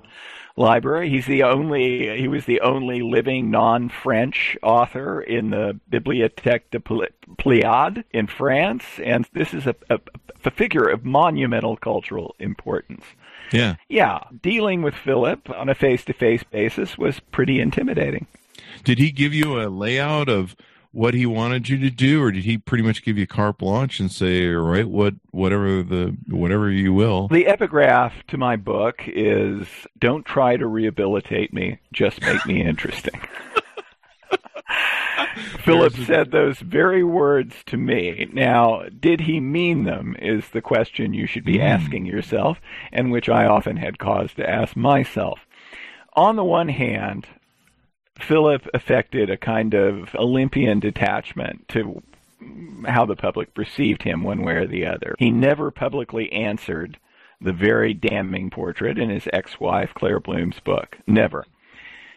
Library. 0.58 1.08
He's 1.08 1.26
the 1.26 1.44
only. 1.44 2.18
He 2.18 2.28
was 2.28 2.44
the 2.44 2.60
only 2.60 3.00
living 3.00 3.50
non-French 3.50 4.58
author 4.62 5.20
in 5.20 5.50
the 5.50 5.78
Bibliothèque 5.90 6.70
de 6.70 6.80
Pl- 6.80 7.06
Pléiade 7.36 8.04
in 8.12 8.26
France, 8.26 8.84
and 9.02 9.26
this 9.32 9.54
is 9.54 9.66
a, 9.66 9.74
a, 9.88 10.00
a 10.44 10.50
figure 10.50 10.88
of 10.88 11.04
monumental 11.04 11.76
cultural 11.76 12.34
importance. 12.38 13.04
Yeah. 13.52 13.76
Yeah, 13.88 14.20
dealing 14.42 14.82
with 14.82 14.94
Philip 14.94 15.48
on 15.50 15.68
a 15.68 15.74
face-to-face 15.74 16.42
basis 16.50 16.98
was 16.98 17.20
pretty 17.20 17.60
intimidating. 17.60 18.26
Did 18.84 18.98
he 18.98 19.10
give 19.10 19.32
you 19.32 19.60
a 19.60 19.68
layout 19.68 20.28
of 20.28 20.54
what 20.92 21.14
he 21.14 21.26
wanted 21.26 21.68
you 21.68 21.78
to 21.78 21.90
do, 21.90 22.23
or 22.23 22.33
did 22.33 22.45
he 22.45 22.59
pretty 22.59 22.83
much 22.83 23.02
give 23.04 23.18
you 23.18 23.26
carte 23.26 23.59
blanche 23.59 24.00
and 24.00 24.11
say, 24.11 24.49
"All 24.49 24.62
right, 24.62 24.88
what, 24.88 25.14
whatever 25.30 25.83
the, 25.83 26.16
whatever 26.28 26.71
you 26.71 26.92
will"? 26.92 27.28
The 27.28 27.47
epigraph 27.47 28.26
to 28.28 28.38
my 28.38 28.57
book 28.57 29.02
is 29.07 29.66
Don't 29.99 30.25
try 30.25 30.57
to 30.57 30.66
rehabilitate 30.66 31.52
me, 31.52 31.78
just 31.92 32.21
make 32.23 32.45
me 32.47 32.62
interesting. 32.62 33.21
Philip 35.64 35.95
said 35.95 36.30
those 36.30 36.59
very 36.59 37.04
words 37.04 37.54
to 37.66 37.76
me. 37.76 38.28
Now, 38.33 38.85
did 38.99 39.21
he 39.21 39.40
mean 39.40 39.85
them 39.85 40.16
is 40.18 40.49
the 40.49 40.62
question 40.62 41.14
you 41.14 41.26
should 41.26 41.45
be 41.45 41.59
hmm. 41.59 41.64
asking 41.64 42.07
yourself, 42.07 42.61
and 42.92 43.12
which 43.12 43.28
I 43.28 43.47
often 43.47 43.76
had 43.76 43.99
cause 43.99 44.33
to 44.35 44.49
ask 44.49 44.75
myself. 44.76 45.40
On 46.14 46.37
the 46.37 46.45
one 46.45 46.68
hand, 46.68 47.26
Philip 48.18 48.68
affected 48.75 49.30
a 49.30 49.37
kind 49.37 49.75
of 49.75 50.14
Olympian 50.14 50.80
detachment 50.80 51.68
to 51.68 52.02
how 52.87 53.04
the 53.04 53.16
public 53.16 53.54
perceived 53.54 54.02
him 54.02 54.22
one 54.22 54.42
way 54.42 54.54
or 54.54 54.66
the 54.66 54.87
other. 54.87 55.14
He 55.18 55.30
never 55.30 55.70
publicly 55.70 56.32
answered 56.32 56.98
the 57.40 57.52
very 57.52 57.94
damning 57.94 58.50
portrait 58.50 58.98
in 58.98 59.10
his 59.10 59.28
ex-wife 59.32 59.94
Claire 59.94 60.20
Bloom's 60.20 60.60
book. 60.60 60.98
Never. 61.06 61.46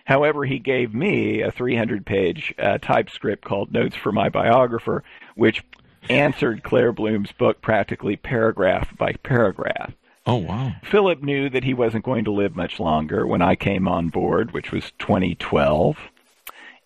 However, 0.06 0.46
he 0.46 0.60
gave 0.60 0.94
me 0.94 1.42
a 1.42 1.52
300-page 1.52 2.56
uh, 2.58 2.80
typescript 2.80 3.44
called 3.44 3.72
Notes 3.72 3.96
for 3.96 4.12
My 4.12 4.30
Biographer, 4.30 5.04
which 5.36 5.64
answered 6.10 6.64
Claire 6.64 6.92
Bloom's 6.92 7.32
book 7.32 7.62
practically 7.62 8.16
paragraph 8.16 8.96
by 8.98 9.14
paragraph. 9.24 9.94
Oh 10.26 10.38
wow. 10.38 10.74
Philip 10.84 11.24
knew 11.24 11.50
that 11.50 11.64
he 11.64 11.74
wasn't 11.74 12.06
going 12.06 12.26
to 12.26 12.32
live 12.32 12.56
much 12.56 12.80
longer 12.80 13.26
when 13.26 13.42
I 13.42 13.56
came 13.56 13.88
on 13.88 14.10
board, 14.10 14.52
which 14.52 14.72
was 14.72 14.92
2012. 15.00 15.98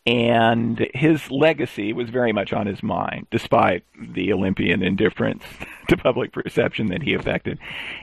And 0.07 0.87
his 0.93 1.31
legacy 1.31 1.91
was 1.91 2.09
very 2.11 2.31
much 2.31 2.53
on 2.53 2.67
his 2.67 2.83
mind, 2.83 3.25
despite 3.31 3.83
the 3.99 4.31
Olympian 4.31 4.83
indifference 4.83 5.43
to 5.89 5.97
public 5.97 6.31
perception 6.31 6.87
that 6.87 7.01
he 7.01 7.13
affected. 7.15 7.57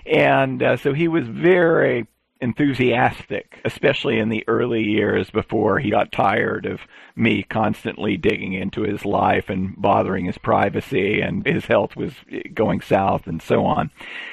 And 0.05 0.63
uh, 0.63 0.77
so 0.77 0.93
he 0.93 1.07
was 1.07 1.29
very 1.29 2.09
enthusiastic, 2.43 3.61
especially 3.65 4.19
in 4.19 4.29
the 4.29 4.45
early 4.49 4.83
years 4.83 5.31
before 5.31 5.79
he 5.79 5.91
got 5.91 6.13
tired 6.13 6.67
of 6.67 6.81
me 7.17 7.43
constantly 7.43 8.17
digging 8.17 8.53
into 8.53 8.83
his 8.83 9.05
life 9.05 9.49
and 9.49 9.75
bothering 9.81 10.27
his 10.27 10.39
privacy, 10.39 11.21
and 11.21 11.47
his 11.47 11.67
health 11.67 11.97
was 11.97 12.13
going 12.53 12.81
south 12.81 13.27
and 13.27 13.41
so 13.41 13.65
on. 13.65 13.91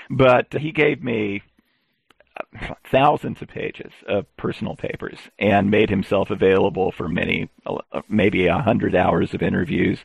But 0.09 0.53
he 0.53 0.71
gave 0.71 1.03
me 1.03 1.43
thousands 2.89 3.41
of 3.41 3.47
pages 3.49 3.91
of 4.07 4.25
personal 4.37 4.75
papers 4.75 5.19
and 5.37 5.69
made 5.69 5.89
himself 5.89 6.29
available 6.29 6.91
for 6.91 7.07
many, 7.07 7.49
maybe 8.07 8.47
a 8.47 8.59
hundred 8.59 8.95
hours 8.95 9.33
of 9.33 9.41
interviews. 9.41 9.99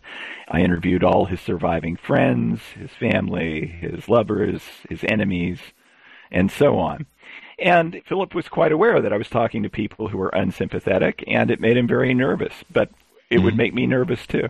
I 0.48 0.60
interviewed 0.60 1.04
all 1.04 1.26
his 1.26 1.40
surviving 1.40 1.96
friends, 1.96 2.60
his 2.78 2.90
family, 2.90 3.66
his 3.66 4.08
lovers, 4.08 4.62
his 4.88 5.04
enemies, 5.04 5.60
and 6.30 6.50
so 6.50 6.78
on. 6.78 7.06
And 7.58 8.00
Philip 8.06 8.34
was 8.34 8.48
quite 8.48 8.72
aware 8.72 9.00
that 9.00 9.12
I 9.12 9.16
was 9.16 9.28
talking 9.28 9.62
to 9.62 9.70
people 9.70 10.08
who 10.08 10.18
were 10.18 10.30
unsympathetic, 10.30 11.22
and 11.26 11.50
it 11.50 11.60
made 11.60 11.76
him 11.76 11.86
very 11.86 12.14
nervous. 12.14 12.52
But 12.72 12.90
it 13.30 13.38
would 13.38 13.56
make 13.56 13.74
me 13.74 13.86
nervous 13.86 14.26
too. 14.26 14.48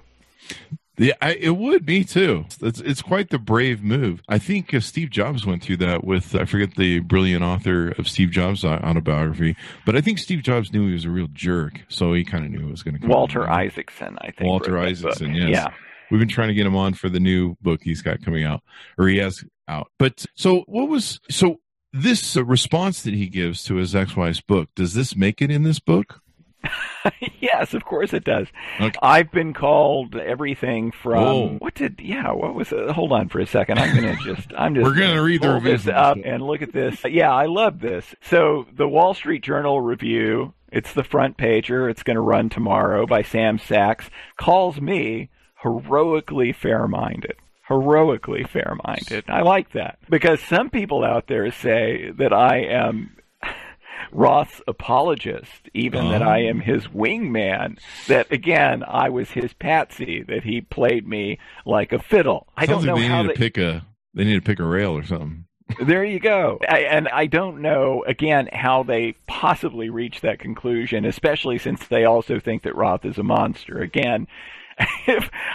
Yeah, 0.96 1.14
I, 1.20 1.32
it 1.34 1.56
would 1.56 1.86
me 1.86 2.04
too. 2.04 2.46
It's 2.60 2.80
it's 2.80 3.02
quite 3.02 3.30
the 3.30 3.38
brave 3.38 3.82
move. 3.82 4.22
I 4.28 4.38
think 4.38 4.72
uh, 4.72 4.80
Steve 4.80 5.10
Jobs 5.10 5.44
went 5.44 5.62
through 5.62 5.78
that 5.78 6.04
with 6.04 6.36
I 6.36 6.44
forget 6.44 6.76
the 6.76 7.00
brilliant 7.00 7.42
author 7.42 7.88
of 7.98 8.08
Steve 8.08 8.30
Jobs' 8.30 8.64
autobiography, 8.64 9.56
but 9.84 9.96
I 9.96 10.00
think 10.00 10.18
Steve 10.18 10.42
Jobs 10.42 10.72
knew 10.72 10.86
he 10.86 10.92
was 10.92 11.04
a 11.04 11.10
real 11.10 11.26
jerk, 11.32 11.80
so 11.88 12.12
he 12.12 12.24
kind 12.24 12.44
of 12.44 12.52
knew 12.52 12.68
it 12.68 12.70
was 12.70 12.84
going 12.84 12.94
to 12.94 13.00
come. 13.00 13.08
Walter 13.08 13.48
Isaacson, 13.48 14.18
I 14.20 14.30
think. 14.30 14.48
Walter 14.48 14.78
Isaacson, 14.78 15.34
yes. 15.34 15.50
Yeah. 15.50 15.68
We've 16.10 16.20
been 16.20 16.28
trying 16.28 16.48
to 16.48 16.54
get 16.54 16.66
him 16.66 16.76
on 16.76 16.94
for 16.94 17.08
the 17.08 17.18
new 17.18 17.56
book 17.60 17.80
he's 17.82 18.02
got 18.02 18.22
coming 18.24 18.44
out, 18.44 18.62
or 18.96 19.08
he 19.08 19.16
has 19.18 19.42
out. 19.66 19.90
But 19.98 20.24
so 20.36 20.62
what 20.66 20.88
was 20.88 21.18
so 21.28 21.58
this 21.94 22.36
response 22.36 23.02
that 23.02 23.14
he 23.14 23.28
gives 23.28 23.62
to 23.64 23.76
his 23.76 23.94
ex-wife's 23.94 24.40
book? 24.40 24.68
Does 24.74 24.94
this 24.94 25.14
make 25.16 25.40
it 25.40 25.50
in 25.50 25.62
this 25.62 25.78
book? 25.78 26.20
yes, 27.40 27.74
of 27.74 27.84
course 27.84 28.12
it 28.14 28.24
does. 28.24 28.48
Okay. 28.80 28.98
I've 29.02 29.30
been 29.30 29.52
called 29.52 30.16
everything 30.16 30.90
from 30.92 31.18
Oh. 31.22 31.48
what 31.58 31.74
did 31.74 32.00
yeah 32.02 32.32
what 32.32 32.54
was 32.54 32.72
it? 32.72 32.90
hold 32.90 33.12
on 33.12 33.28
for 33.28 33.38
a 33.40 33.46
second 33.46 33.78
I'm 33.78 33.94
gonna 33.94 34.16
just 34.24 34.48
I'm 34.56 34.74
just 34.74 34.86
We're 34.86 34.94
gonna 34.98 35.22
read 35.22 35.42
the 35.42 35.60
this 35.60 35.86
up 35.86 36.16
and 36.24 36.42
look 36.42 36.62
at 36.62 36.72
this 36.72 37.04
yeah 37.04 37.30
I 37.32 37.46
love 37.46 37.80
this 37.80 38.14
so 38.22 38.66
the 38.72 38.88
Wall 38.88 39.12
Street 39.12 39.42
Journal 39.42 39.82
review 39.82 40.54
it's 40.72 40.94
the 40.94 41.04
front 41.04 41.36
pager 41.36 41.90
it's 41.90 42.02
going 42.02 42.16
to 42.16 42.20
run 42.22 42.48
tomorrow 42.48 43.06
by 43.06 43.20
Sam 43.22 43.58
Sacks 43.58 44.08
calls 44.38 44.80
me 44.80 45.28
heroically 45.62 46.52
fair-minded 46.52 47.36
heroically 47.66 48.44
fair-minded 48.44 49.24
I 49.28 49.40
like 49.40 49.72
that 49.72 49.98
because 50.10 50.40
some 50.40 50.68
people 50.70 51.02
out 51.02 51.28
there 51.28 51.50
say 51.50 52.10
that 52.18 52.32
I 52.32 52.58
am 52.58 53.16
Roth's 54.12 54.60
apologist, 54.68 55.68
even 55.72 56.10
that 56.10 56.22
Oh. 56.22 56.28
I 56.28 56.40
am 56.40 56.60
his 56.60 56.86
wingman, 56.88 57.78
that 58.08 58.30
again, 58.30 58.84
I 58.86 59.08
was 59.08 59.30
his 59.30 59.52
patsy, 59.54 60.22
that 60.28 60.44
he 60.44 60.60
played 60.60 61.06
me 61.06 61.38
like 61.64 61.92
a 61.92 61.98
fiddle. 61.98 62.48
I 62.56 62.66
Sounds 62.66 62.84
don't 62.84 62.86
know 62.86 62.94
like 62.94 63.02
they 63.02 63.08
how 63.08 63.22
need 63.22 63.28
they, 63.30 63.34
to 63.34 63.38
pick 63.38 63.58
a 63.58 63.86
they 64.14 64.24
need 64.24 64.34
to 64.34 64.42
pick 64.42 64.60
a 64.60 64.64
rail 64.64 64.96
or 64.96 65.04
something. 65.04 65.46
there 65.82 66.04
you 66.04 66.20
go. 66.20 66.60
I, 66.68 66.80
and 66.80 67.08
I 67.08 67.26
don't 67.26 67.62
know, 67.62 68.04
again, 68.06 68.48
how 68.52 68.82
they 68.82 69.14
possibly 69.26 69.88
reach 69.88 70.20
that 70.20 70.38
conclusion, 70.38 71.06
especially 71.06 71.58
since 71.58 71.86
they 71.86 72.04
also 72.04 72.38
think 72.38 72.64
that 72.64 72.76
Roth 72.76 73.04
is 73.06 73.16
a 73.16 73.22
monster. 73.22 73.80
Again, 73.80 74.26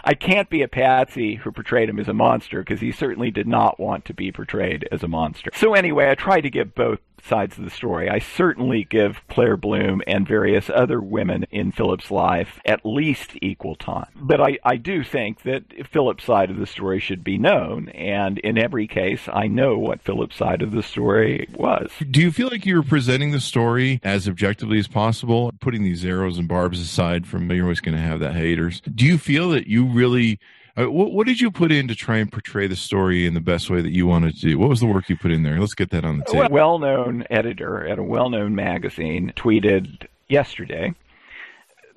I 0.03 0.13
can't 0.13 0.49
be 0.49 0.61
a 0.61 0.67
patsy 0.67 1.35
who 1.35 1.51
portrayed 1.51 1.89
him 1.89 1.99
as 1.99 2.07
a 2.07 2.13
monster 2.13 2.59
because 2.59 2.79
he 2.79 2.91
certainly 2.91 3.31
did 3.31 3.47
not 3.47 3.79
want 3.79 4.05
to 4.05 4.13
be 4.13 4.31
portrayed 4.31 4.88
as 4.91 5.03
a 5.03 5.07
monster. 5.07 5.51
So 5.53 5.73
anyway, 5.73 6.09
I 6.09 6.15
tried 6.15 6.41
to 6.41 6.49
give 6.49 6.75
both 6.75 6.99
sides 7.25 7.57
of 7.57 7.63
the 7.63 7.69
story. 7.69 8.09
I 8.09 8.19
certainly 8.19 8.83
give 8.83 9.21
Claire 9.27 9.57
Bloom 9.57 10.01
and 10.07 10.27
various 10.27 10.69
other 10.69 10.99
women 10.99 11.45
in 11.51 11.71
Philip's 11.71 12.11
life 12.11 12.59
at 12.65 12.85
least 12.85 13.31
equal 13.41 13.75
time. 13.75 14.07
But 14.15 14.41
I, 14.41 14.57
I 14.63 14.77
do 14.77 15.03
think 15.03 15.43
that 15.43 15.88
Philip's 15.88 16.23
side 16.23 16.49
of 16.49 16.57
the 16.57 16.65
story 16.65 16.99
should 16.99 17.23
be 17.23 17.38
known, 17.38 17.89
and 17.89 18.39
in 18.39 18.57
every 18.57 18.88
case, 18.88 19.27
I 19.31 19.47
know 19.47 19.77
what 19.77 20.01
Philip's 20.01 20.35
side 20.35 20.61
of 20.61 20.71
the 20.71 20.83
story 20.83 21.47
was. 21.53 21.91
Do 22.09 22.21
you 22.21 22.31
feel 22.31 22.49
like 22.49 22.65
you 22.65 22.75
were 22.75 22.83
presenting 22.83 23.31
the 23.31 23.39
story 23.39 23.99
as 24.03 24.27
objectively 24.27 24.79
as 24.79 24.88
possible, 24.88 25.51
putting 25.59 25.83
these 25.83 26.05
arrows 26.05 26.38
and 26.38 26.47
barbs 26.47 26.79
aside 26.79 27.27
from 27.27 27.49
you're 27.51 27.65
always 27.65 27.81
going 27.81 27.95
to 27.95 28.01
have 28.01 28.19
that 28.19 28.35
haters? 28.35 28.81
Do 28.81 29.05
you 29.05 29.17
feel 29.17 29.49
that 29.49 29.67
you 29.67 29.85
really 29.85 30.39
uh, 30.79 30.89
what, 30.89 31.12
what 31.12 31.27
did 31.27 31.41
you 31.41 31.51
put 31.51 31.71
in 31.71 31.88
to 31.88 31.95
try 31.95 32.17
and 32.17 32.31
portray 32.31 32.67
the 32.67 32.75
story 32.75 33.25
in 33.25 33.33
the 33.33 33.41
best 33.41 33.69
way 33.69 33.81
that 33.81 33.91
you 33.91 34.07
wanted 34.07 34.36
to 34.36 34.41
do? 34.41 34.57
What 34.57 34.69
was 34.69 34.79
the 34.79 34.86
work 34.86 35.09
you 35.09 35.17
put 35.17 35.31
in 35.31 35.43
there? 35.43 35.59
Let's 35.59 35.74
get 35.74 35.89
that 35.91 36.05
on 36.05 36.19
the 36.19 36.25
table. 36.25 36.45
A 36.45 36.50
well-known 36.50 37.25
editor 37.29 37.86
at 37.86 38.00
a 38.00 38.03
well-known 38.03 38.55
magazine 38.55 39.33
tweeted 39.36 40.07
yesterday 40.27 40.93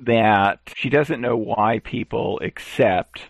that 0.00 0.58
she 0.74 0.88
doesn't 0.88 1.20
know 1.20 1.36
why 1.36 1.78
people 1.84 2.40
accept 2.42 3.28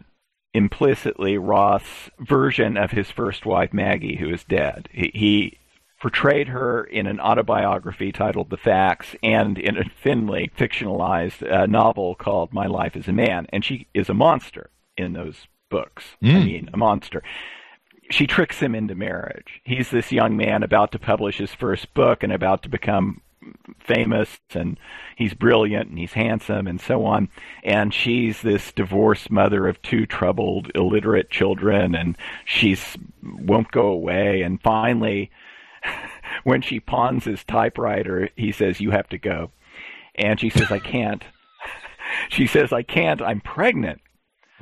implicitly 0.54 1.37
Roth's 1.37 2.11
version 2.18 2.76
of 2.76 2.90
his 2.90 3.11
first 3.11 3.44
wife 3.44 3.75
Maggie, 3.75 4.16
who 4.16 4.30
is 4.30 4.44
dead. 4.44 4.88
He, 4.92 5.11
he 5.12 5.59
portrayed 6.00 6.49
her 6.49 6.85
in 6.85 7.06
an 7.06 7.21
autobiography 7.21 8.11
titled 8.11 8.49
The 8.49 8.56
Facts 8.56 9.14
and 9.23 9.59
in 9.59 9.76
a 9.76 9.85
thinly 9.85 10.50
fictionalized 10.56 11.49
uh, 11.50 11.66
novel 11.66 12.14
called 12.14 12.52
My 12.54 12.66
Life 12.66 12.97
as 12.97 13.06
a 13.06 13.12
Man, 13.12 13.47
and 13.50 13.64
she 13.64 13.87
is 13.92 14.09
a 14.09 14.14
monster 14.14 14.71
in 14.96 15.12
those 15.12 15.46
books. 15.70 16.16
I 16.22 16.26
Mm. 16.26 16.44
mean, 16.44 16.70
a 16.72 16.76
monster 16.76 17.22
she 18.11 18.26
tricks 18.26 18.61
him 18.61 18.75
into 18.75 18.94
marriage. 18.94 19.62
He's 19.64 19.90
this 19.90 20.12
young 20.12 20.37
man 20.37 20.62
about 20.62 20.92
to 20.92 20.99
publish 20.99 21.38
his 21.38 21.54
first 21.54 21.94
book 21.94 22.22
and 22.22 22.30
about 22.30 22.62
to 22.64 22.68
become 22.68 23.22
famous 23.80 24.38
and 24.54 24.78
he's 25.16 25.32
brilliant 25.32 25.88
and 25.88 25.99
he's 25.99 26.12
handsome 26.12 26.66
and 26.66 26.78
so 26.78 27.06
on. 27.06 27.28
And 27.64 27.94
she's 27.94 28.42
this 28.42 28.70
divorced 28.72 29.30
mother 29.30 29.66
of 29.66 29.80
two 29.80 30.04
troubled, 30.04 30.70
illiterate 30.75 31.30
children, 31.30 31.94
and 31.94 32.18
she's 32.44 32.99
won't 33.22 33.70
go 33.70 33.87
away. 33.87 34.42
And 34.42 34.61
finally, 34.61 35.30
when 36.44 36.61
she 36.61 36.80
pawns 36.80 37.25
his 37.25 37.42
typewriter, 37.44 38.28
he 38.37 38.52
says, 38.52 38.80
"You 38.80 38.90
have 38.90 39.08
to 39.08 39.18
go," 39.18 39.52
and 40.16 40.38
she 40.38 40.50
says, 40.50 40.70
"I 40.70 40.80
can't." 40.80 41.25
she 42.28 42.46
says, 42.46 42.75
"I 42.75 42.82
can't. 42.82 43.22
I'm 43.22 43.40
pregnant." 43.40 44.01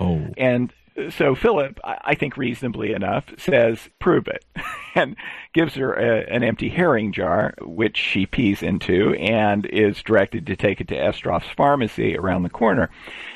Oh. 0.00 0.26
And 0.36 0.72
so 1.08 1.34
Philip, 1.34 1.78
I 1.84 2.14
think 2.14 2.36
reasonably 2.36 2.92
enough, 2.92 3.24
says, 3.38 3.88
prove 3.98 4.28
it, 4.28 4.44
and 4.94 5.16
gives 5.54 5.74
her 5.74 5.94
a, 5.94 6.26
an 6.28 6.42
empty 6.42 6.68
herring 6.68 7.12
jar, 7.12 7.54
which 7.60 7.96
she 7.96 8.26
pees 8.26 8.62
into 8.62 9.14
and 9.14 9.66
is 9.66 10.02
directed 10.02 10.46
to 10.46 10.56
take 10.56 10.80
it 10.80 10.88
to 10.88 10.96
Estroff's 10.96 11.54
pharmacy 11.56 12.16
around 12.16 12.42
the 12.42 12.50
corner. 12.50 12.90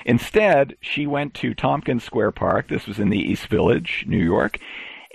Instead, 0.05 0.77
she 0.81 1.07
went 1.07 1.35
to 1.35 1.55
Tompkins 1.55 2.05
Square 2.05 2.33
Park, 2.33 2.69
this 2.69 2.87
was 2.87 2.99
in 2.99 3.11
the 3.11 3.19
East 3.19 3.47
Village, 3.47 4.05
New 4.07 4.23
York, 4.23 4.59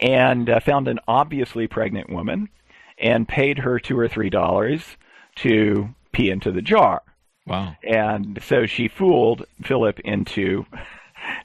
and 0.02 0.50
uh, 0.50 0.60
found 0.60 0.88
an 0.88 1.00
obviously 1.08 1.68
pregnant 1.68 2.10
woman 2.10 2.50
and 2.98 3.28
paid 3.28 3.60
her 3.60 3.80
two 3.80 3.98
or 3.98 4.08
three 4.08 4.30
dollars 4.30 4.98
to 5.36 5.94
pee 6.12 6.30
into 6.30 6.52
the 6.52 6.62
jar. 6.62 7.02
Wow. 7.46 7.76
And 7.84 8.40
so 8.44 8.66
she 8.66 8.88
fooled 8.88 9.46
Philip 9.64 10.00
into 10.02 10.66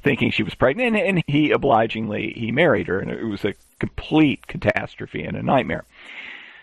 thinking 0.03 0.31
she 0.31 0.43
was 0.43 0.55
pregnant, 0.55 0.97
and, 0.97 1.07
and 1.07 1.25
he 1.27 1.51
obligingly 1.51 2.33
he 2.37 2.53
married 2.53 2.87
her, 2.89 3.01
and 3.01 3.11
it 3.11 3.25
was 3.25 3.45
a 3.45 3.55
complete 3.79 4.47
catastrophe 4.47 5.25
and 5.25 5.37
a 5.37 5.43
nightmare. 5.43 5.85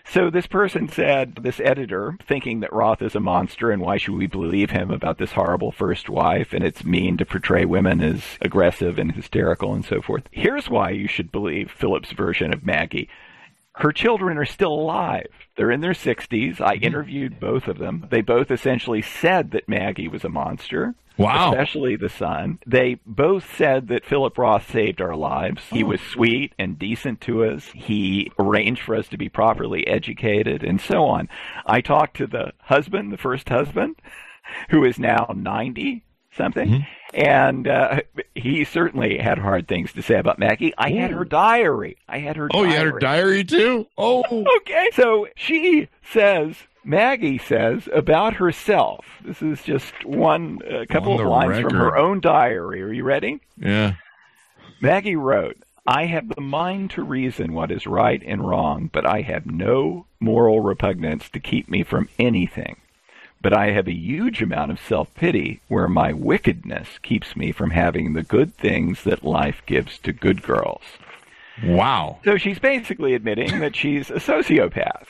So 0.04 0.30
this 0.30 0.46
person 0.46 0.88
said, 0.88 1.36
this 1.36 1.60
editor, 1.60 2.18
thinking 2.26 2.60
that 2.60 2.72
Roth 2.72 3.02
is 3.02 3.14
a 3.14 3.20
monster 3.20 3.70
and 3.70 3.80
why 3.80 3.96
should 3.96 4.14
we 4.14 4.26
believe 4.26 4.70
him 4.70 4.90
about 4.90 5.18
this 5.18 5.32
horrible 5.32 5.72
first 5.72 6.08
wife 6.08 6.52
and 6.52 6.64
it's 6.64 6.84
mean 6.84 7.16
to 7.16 7.24
portray 7.24 7.64
women 7.64 8.00
as 8.00 8.22
aggressive 8.40 8.98
and 8.98 9.12
hysterical 9.12 9.72
and 9.72 9.84
so 9.84 10.02
forth. 10.02 10.24
Here's 10.30 10.68
why 10.68 10.90
you 10.90 11.06
should 11.06 11.30
believe 11.32 11.70
Philip's 11.70 12.12
version 12.12 12.52
of 12.52 12.66
Maggie. 12.66 13.08
Her 13.74 13.92
children 13.92 14.36
are 14.36 14.44
still 14.44 14.72
alive. 14.72 15.28
They're 15.56 15.70
in 15.70 15.80
their 15.80 15.92
60s. 15.92 16.60
I 16.60 16.76
mm-hmm. 16.76 16.84
interviewed 16.84 17.40
both 17.40 17.68
of 17.68 17.78
them. 17.78 18.06
They 18.10 18.20
both 18.20 18.50
essentially 18.50 19.02
said 19.02 19.52
that 19.52 19.68
Maggie 19.68 20.08
was 20.08 20.24
a 20.24 20.28
monster. 20.28 20.94
Wow. 21.18 21.50
Especially 21.50 21.96
the 21.96 22.08
son. 22.08 22.58
They 22.66 22.98
both 23.04 23.54
said 23.56 23.88
that 23.88 24.04
Philip 24.04 24.36
Roth 24.38 24.70
saved 24.70 25.00
our 25.00 25.14
lives. 25.14 25.62
He 25.70 25.84
oh. 25.84 25.88
was 25.88 26.00
sweet 26.00 26.54
and 26.58 26.78
decent 26.78 27.20
to 27.22 27.44
us. 27.44 27.70
He 27.74 28.32
arranged 28.38 28.82
for 28.82 28.94
us 28.94 29.08
to 29.08 29.18
be 29.18 29.28
properly 29.28 29.86
educated 29.86 30.64
and 30.64 30.80
so 30.80 31.04
on. 31.04 31.28
I 31.66 31.80
talked 31.82 32.16
to 32.16 32.26
the 32.26 32.52
husband, 32.60 33.12
the 33.12 33.18
first 33.18 33.48
husband, 33.50 33.96
who 34.70 34.84
is 34.84 34.98
now 34.98 35.32
90 35.34 36.02
something. 36.36 36.68
Mm-hmm. 36.68 36.82
And 37.14 37.68
uh, 37.68 38.00
he 38.34 38.64
certainly 38.64 39.18
had 39.18 39.38
hard 39.38 39.68
things 39.68 39.92
to 39.92 40.02
say 40.02 40.18
about 40.18 40.38
Maggie. 40.38 40.72
I 40.78 40.90
Ooh. 40.92 40.96
had 40.96 41.10
her 41.10 41.24
diary. 41.24 41.98
I 42.08 42.18
had 42.18 42.36
her. 42.36 42.48
Oh, 42.52 42.62
diary. 42.62 42.68
you 42.70 42.76
had 42.76 42.86
her 42.86 42.98
diary 42.98 43.44
too. 43.44 43.86
Oh, 43.98 44.24
okay. 44.58 44.88
So 44.94 45.28
she 45.36 45.88
says 46.02 46.56
Maggie 46.84 47.38
says 47.38 47.88
about 47.92 48.34
herself. 48.34 49.04
This 49.24 49.42
is 49.42 49.62
just 49.62 50.04
one, 50.04 50.60
a 50.66 50.86
couple 50.86 51.20
of 51.20 51.26
lines 51.26 51.50
record. 51.50 51.70
from 51.70 51.78
her 51.78 51.96
own 51.96 52.20
diary. 52.20 52.82
Are 52.82 52.92
you 52.92 53.04
ready? 53.04 53.40
Yeah. 53.56 53.94
Maggie 54.80 55.16
wrote, 55.16 55.58
I 55.86 56.06
have 56.06 56.28
the 56.28 56.40
mind 56.40 56.90
to 56.92 57.02
reason 57.02 57.54
what 57.54 57.70
is 57.70 57.86
right 57.86 58.22
and 58.24 58.48
wrong, 58.48 58.88
but 58.92 59.06
I 59.06 59.22
have 59.22 59.46
no 59.46 60.06
moral 60.18 60.60
repugnance 60.60 61.28
to 61.30 61.40
keep 61.40 61.68
me 61.68 61.82
from 61.82 62.08
anything. 62.18 62.76
But 63.42 63.52
I 63.52 63.72
have 63.72 63.88
a 63.88 63.92
huge 63.92 64.40
amount 64.40 64.70
of 64.70 64.80
self 64.80 65.12
pity 65.14 65.60
where 65.68 65.88
my 65.88 66.12
wickedness 66.12 66.88
keeps 67.02 67.34
me 67.34 67.50
from 67.50 67.70
having 67.70 68.12
the 68.12 68.22
good 68.22 68.54
things 68.54 69.02
that 69.02 69.24
life 69.24 69.62
gives 69.66 69.98
to 70.00 70.12
good 70.12 70.42
girls. 70.42 70.82
Wow. 71.64 72.20
So 72.24 72.38
she's 72.38 72.58
basically 72.58 73.14
admitting 73.14 73.60
that 73.60 73.76
she's 73.76 74.10
a 74.10 74.14
sociopath. 74.14 75.08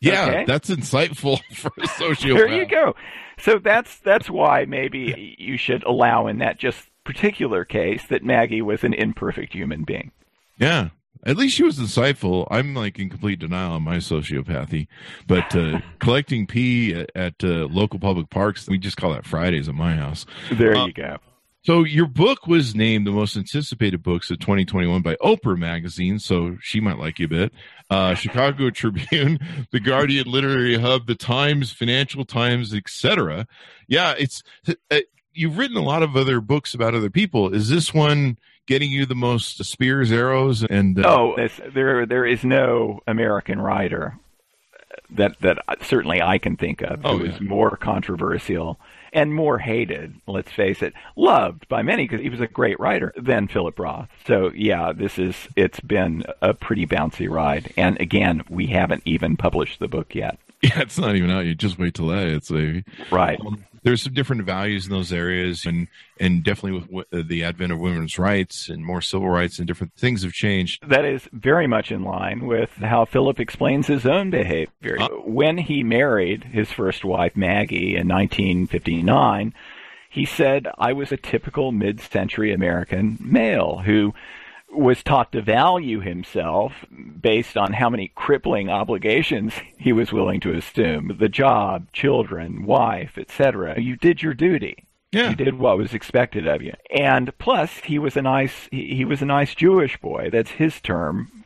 Yeah, 0.00 0.26
okay? 0.26 0.44
that's 0.46 0.70
insightful 0.70 1.40
for 1.54 1.72
a 1.78 1.86
sociopath. 1.86 2.36
there 2.36 2.48
you 2.48 2.66
go. 2.66 2.94
So 3.38 3.58
that's 3.58 3.98
that's 3.98 4.30
why 4.30 4.64
maybe 4.64 5.36
you 5.38 5.56
should 5.56 5.84
allow 5.84 6.26
in 6.28 6.38
that 6.38 6.58
just 6.58 6.88
particular 7.04 7.64
case 7.64 8.06
that 8.08 8.24
Maggie 8.24 8.62
was 8.62 8.84
an 8.84 8.94
imperfect 8.94 9.52
human 9.52 9.84
being. 9.84 10.12
Yeah. 10.58 10.90
At 11.24 11.36
least 11.36 11.56
she 11.56 11.62
was 11.62 11.78
insightful. 11.78 12.48
I'm 12.50 12.74
like 12.74 12.98
in 12.98 13.08
complete 13.08 13.38
denial 13.38 13.72
on 13.72 13.82
my 13.82 13.98
sociopathy, 13.98 14.88
but 15.26 15.54
uh, 15.54 15.80
collecting 16.00 16.46
pee 16.46 16.94
at, 16.94 17.10
at 17.14 17.34
uh, 17.44 17.68
local 17.70 17.98
public 17.98 18.30
parks, 18.30 18.68
we 18.68 18.78
just 18.78 18.96
call 18.96 19.12
that 19.12 19.26
Fridays 19.26 19.68
at 19.68 19.74
my 19.74 19.94
house. 19.94 20.26
There 20.50 20.76
uh, 20.76 20.86
you 20.86 20.92
go. 20.92 21.18
So 21.64 21.84
your 21.84 22.06
book 22.06 22.48
was 22.48 22.74
named 22.74 23.06
the 23.06 23.12
most 23.12 23.36
anticipated 23.36 24.02
books 24.02 24.32
of 24.32 24.40
2021 24.40 25.00
by 25.00 25.14
Oprah 25.16 25.56
magazine, 25.56 26.18
so 26.18 26.56
she 26.60 26.80
might 26.80 26.98
like 26.98 27.20
you 27.20 27.26
a 27.26 27.28
bit. 27.28 27.52
Uh, 27.88 28.14
Chicago 28.16 28.70
Tribune, 28.70 29.38
The 29.70 29.78
Guardian 29.78 30.28
Literary 30.28 30.76
Hub, 30.76 31.06
The 31.06 31.14
Times, 31.14 31.70
Financial 31.70 32.24
Times, 32.24 32.74
etc. 32.74 33.46
Yeah, 33.86 34.14
it's 34.18 34.42
uh, 34.66 35.00
you've 35.32 35.56
written 35.56 35.76
a 35.76 35.82
lot 35.82 36.02
of 36.02 36.16
other 36.16 36.40
books 36.40 36.74
about 36.74 36.96
other 36.96 37.10
people. 37.10 37.54
Is 37.54 37.68
this 37.68 37.94
one 37.94 38.38
getting 38.66 38.90
you 38.90 39.06
the 39.06 39.14
most 39.14 39.64
spears, 39.64 40.12
arrows, 40.12 40.62
and? 40.64 40.98
Uh... 40.98 41.08
Oh, 41.08 41.48
there 41.72 42.06
there 42.06 42.26
is 42.26 42.44
no 42.44 43.00
American 43.06 43.60
writer 43.60 44.18
that 45.10 45.38
that 45.40 45.58
certainly 45.82 46.22
I 46.22 46.38
can 46.38 46.56
think 46.56 46.82
of 46.82 47.00
oh, 47.04 47.18
who 47.18 47.24
yeah. 47.24 47.34
is 47.34 47.40
more 47.40 47.76
controversial 47.76 48.78
and 49.12 49.34
more 49.34 49.58
hated, 49.58 50.14
let's 50.26 50.50
face 50.50 50.82
it, 50.82 50.94
loved 51.16 51.68
by 51.68 51.82
many 51.82 52.04
because 52.04 52.20
he 52.20 52.30
was 52.30 52.40
a 52.40 52.46
great 52.46 52.80
writer 52.80 53.12
than 53.16 53.46
Philip 53.46 53.78
Roth. 53.78 54.08
So 54.26 54.50
yeah, 54.54 54.92
this 54.92 55.18
is 55.18 55.36
it's 55.54 55.80
been 55.80 56.24
a 56.40 56.54
pretty 56.54 56.86
bouncy 56.86 57.28
ride. 57.30 57.72
And 57.76 58.00
again, 58.00 58.42
we 58.48 58.66
haven't 58.68 59.02
even 59.04 59.36
published 59.36 59.80
the 59.80 59.88
book 59.88 60.14
yet. 60.14 60.38
Yeah, 60.62 60.82
it's 60.82 60.96
not 60.96 61.16
even 61.16 61.28
out. 61.28 61.44
You 61.44 61.56
just 61.56 61.76
wait 61.76 61.94
till 61.94 62.06
that. 62.06 62.28
It's 62.28 62.52
a 62.52 62.84
right. 63.10 63.40
Um, 63.44 63.64
there's 63.82 64.02
some 64.02 64.12
different 64.12 64.44
values 64.44 64.86
in 64.86 64.92
those 64.92 65.12
areas, 65.12 65.66
and 65.66 65.88
and 66.20 66.44
definitely 66.44 66.86
with 66.90 67.06
uh, 67.12 67.22
the 67.26 67.44
advent 67.44 67.72
of 67.72 67.78
women's 67.78 68.18
rights 68.18 68.68
and 68.68 68.84
more 68.84 69.00
civil 69.00 69.28
rights 69.28 69.58
and 69.58 69.66
different 69.66 69.94
things 69.94 70.22
have 70.22 70.32
changed. 70.32 70.88
That 70.88 71.04
is 71.04 71.28
very 71.32 71.66
much 71.66 71.90
in 71.90 72.04
line 72.04 72.46
with 72.46 72.70
how 72.76 73.04
Philip 73.04 73.40
explains 73.40 73.86
his 73.86 74.06
own 74.06 74.30
behavior. 74.30 74.96
Uh, 75.00 75.08
when 75.24 75.58
he 75.58 75.82
married 75.82 76.44
his 76.44 76.70
first 76.70 77.04
wife 77.04 77.36
Maggie 77.36 77.96
in 77.96 78.08
1959, 78.08 79.52
he 80.08 80.24
said, 80.24 80.68
"I 80.78 80.92
was 80.92 81.10
a 81.10 81.16
typical 81.16 81.72
mid-century 81.72 82.52
American 82.52 83.18
male 83.20 83.78
who." 83.78 84.14
Was 84.72 85.02
taught 85.02 85.32
to 85.32 85.42
value 85.42 86.00
himself 86.00 86.72
based 87.20 87.56
on 87.56 87.74
how 87.74 87.90
many 87.90 88.10
crippling 88.14 88.70
obligations 88.70 89.54
he 89.78 89.92
was 89.92 90.12
willing 90.12 90.40
to 90.40 90.54
assume 90.54 91.16
the 91.18 91.28
job, 91.28 91.92
children, 91.92 92.64
wife, 92.64 93.18
etc. 93.18 93.80
You 93.80 93.96
did 93.96 94.22
your 94.22 94.34
duty. 94.34 94.86
Yeah. 95.12 95.30
You 95.30 95.36
did 95.36 95.58
what 95.58 95.76
was 95.76 95.92
expected 95.92 96.46
of 96.46 96.62
you. 96.62 96.72
And 96.90 97.36
plus 97.38 97.80
he 97.84 97.98
was 97.98 98.16
a 98.16 98.22
nice 98.22 98.68
he, 98.70 98.94
he 98.94 99.04
was 99.04 99.20
a 99.20 99.26
nice 99.26 99.54
Jewish 99.54 99.98
boy. 99.98 100.30
That's 100.32 100.52
his 100.52 100.80
term. 100.80 101.44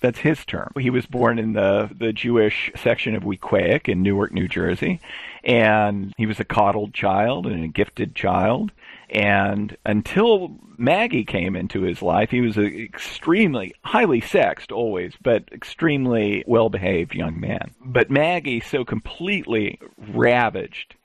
That's 0.00 0.18
his 0.18 0.44
term. 0.44 0.70
He 0.78 0.90
was 0.90 1.06
born 1.06 1.38
in 1.38 1.54
the, 1.54 1.88
the 1.98 2.12
Jewish 2.12 2.70
section 2.76 3.16
of 3.16 3.22
Weequahic 3.22 3.88
in 3.88 4.02
Newark, 4.02 4.32
New 4.32 4.48
Jersey, 4.48 5.00
and 5.42 6.12
he 6.18 6.26
was 6.26 6.38
a 6.38 6.44
coddled 6.44 6.92
child 6.92 7.46
and 7.46 7.64
a 7.64 7.68
gifted 7.68 8.14
child. 8.14 8.70
And 9.10 9.76
until 9.84 10.58
Maggie 10.76 11.24
came 11.24 11.56
into 11.56 11.82
his 11.82 12.02
life, 12.02 12.30
he 12.30 12.40
was 12.40 12.56
an 12.56 12.66
extremely, 12.66 13.74
highly 13.84 14.20
sexed 14.20 14.72
always, 14.72 15.14
but 15.22 15.44
extremely 15.52 16.44
well 16.46 16.68
behaved 16.68 17.14
young 17.14 17.38
man. 17.38 17.74
But 17.84 18.10
Maggie 18.10 18.60
so 18.60 18.84
completely 18.84 19.78
ravaged 20.12 20.96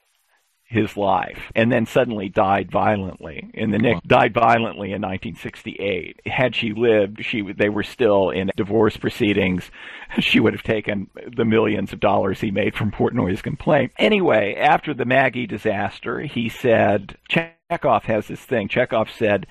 his 0.69 0.95
life 0.95 1.51
and 1.55 1.71
then 1.71 1.85
suddenly 1.87 2.29
died 2.29 2.69
violently. 2.69 3.49
In 3.55 3.71
the 3.71 3.79
nick 3.79 4.03
died 4.03 4.35
violently 4.35 4.93
in 4.93 5.01
1968 5.01 6.21
had 6.27 6.55
she 6.55 6.73
lived 6.73 7.25
she 7.25 7.41
they 7.41 7.69
were 7.69 7.83
still 7.83 8.29
in 8.29 8.51
divorce 8.55 8.95
proceedings. 8.95 9.69
She 10.19 10.39
would 10.39 10.53
have 10.53 10.63
taken 10.63 11.07
the 11.35 11.45
millions 11.45 11.93
of 11.93 11.99
dollars 11.99 12.41
he 12.41 12.49
made 12.51 12.75
from 12.75 12.91
portnoy's 12.91 13.41
complaint. 13.41 13.93
Anyway 13.97 14.55
after 14.55 14.93
the 14.93 15.05
maggie 15.05 15.47
disaster 15.47 16.21
he 16.21 16.49
said 16.49 17.17
chekhov 17.27 18.03
has 18.03 18.27
this 18.27 18.41
thing. 18.41 18.67
Chekhov 18.67 19.09
said 19.11 19.47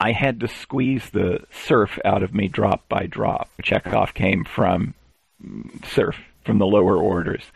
I 0.00 0.12
had 0.12 0.40
to 0.40 0.48
squeeze 0.48 1.10
the 1.10 1.44
serf 1.52 1.98
out 2.04 2.24
of 2.24 2.34
me 2.34 2.48
drop 2.48 2.88
by 2.88 3.06
drop. 3.06 3.50
Chekhov 3.62 4.14
came 4.14 4.44
from 4.44 4.94
mm, 5.44 5.84
serf, 5.86 6.16
from 6.44 6.58
the 6.58 6.66
lower 6.66 6.96
orders. 6.96 7.52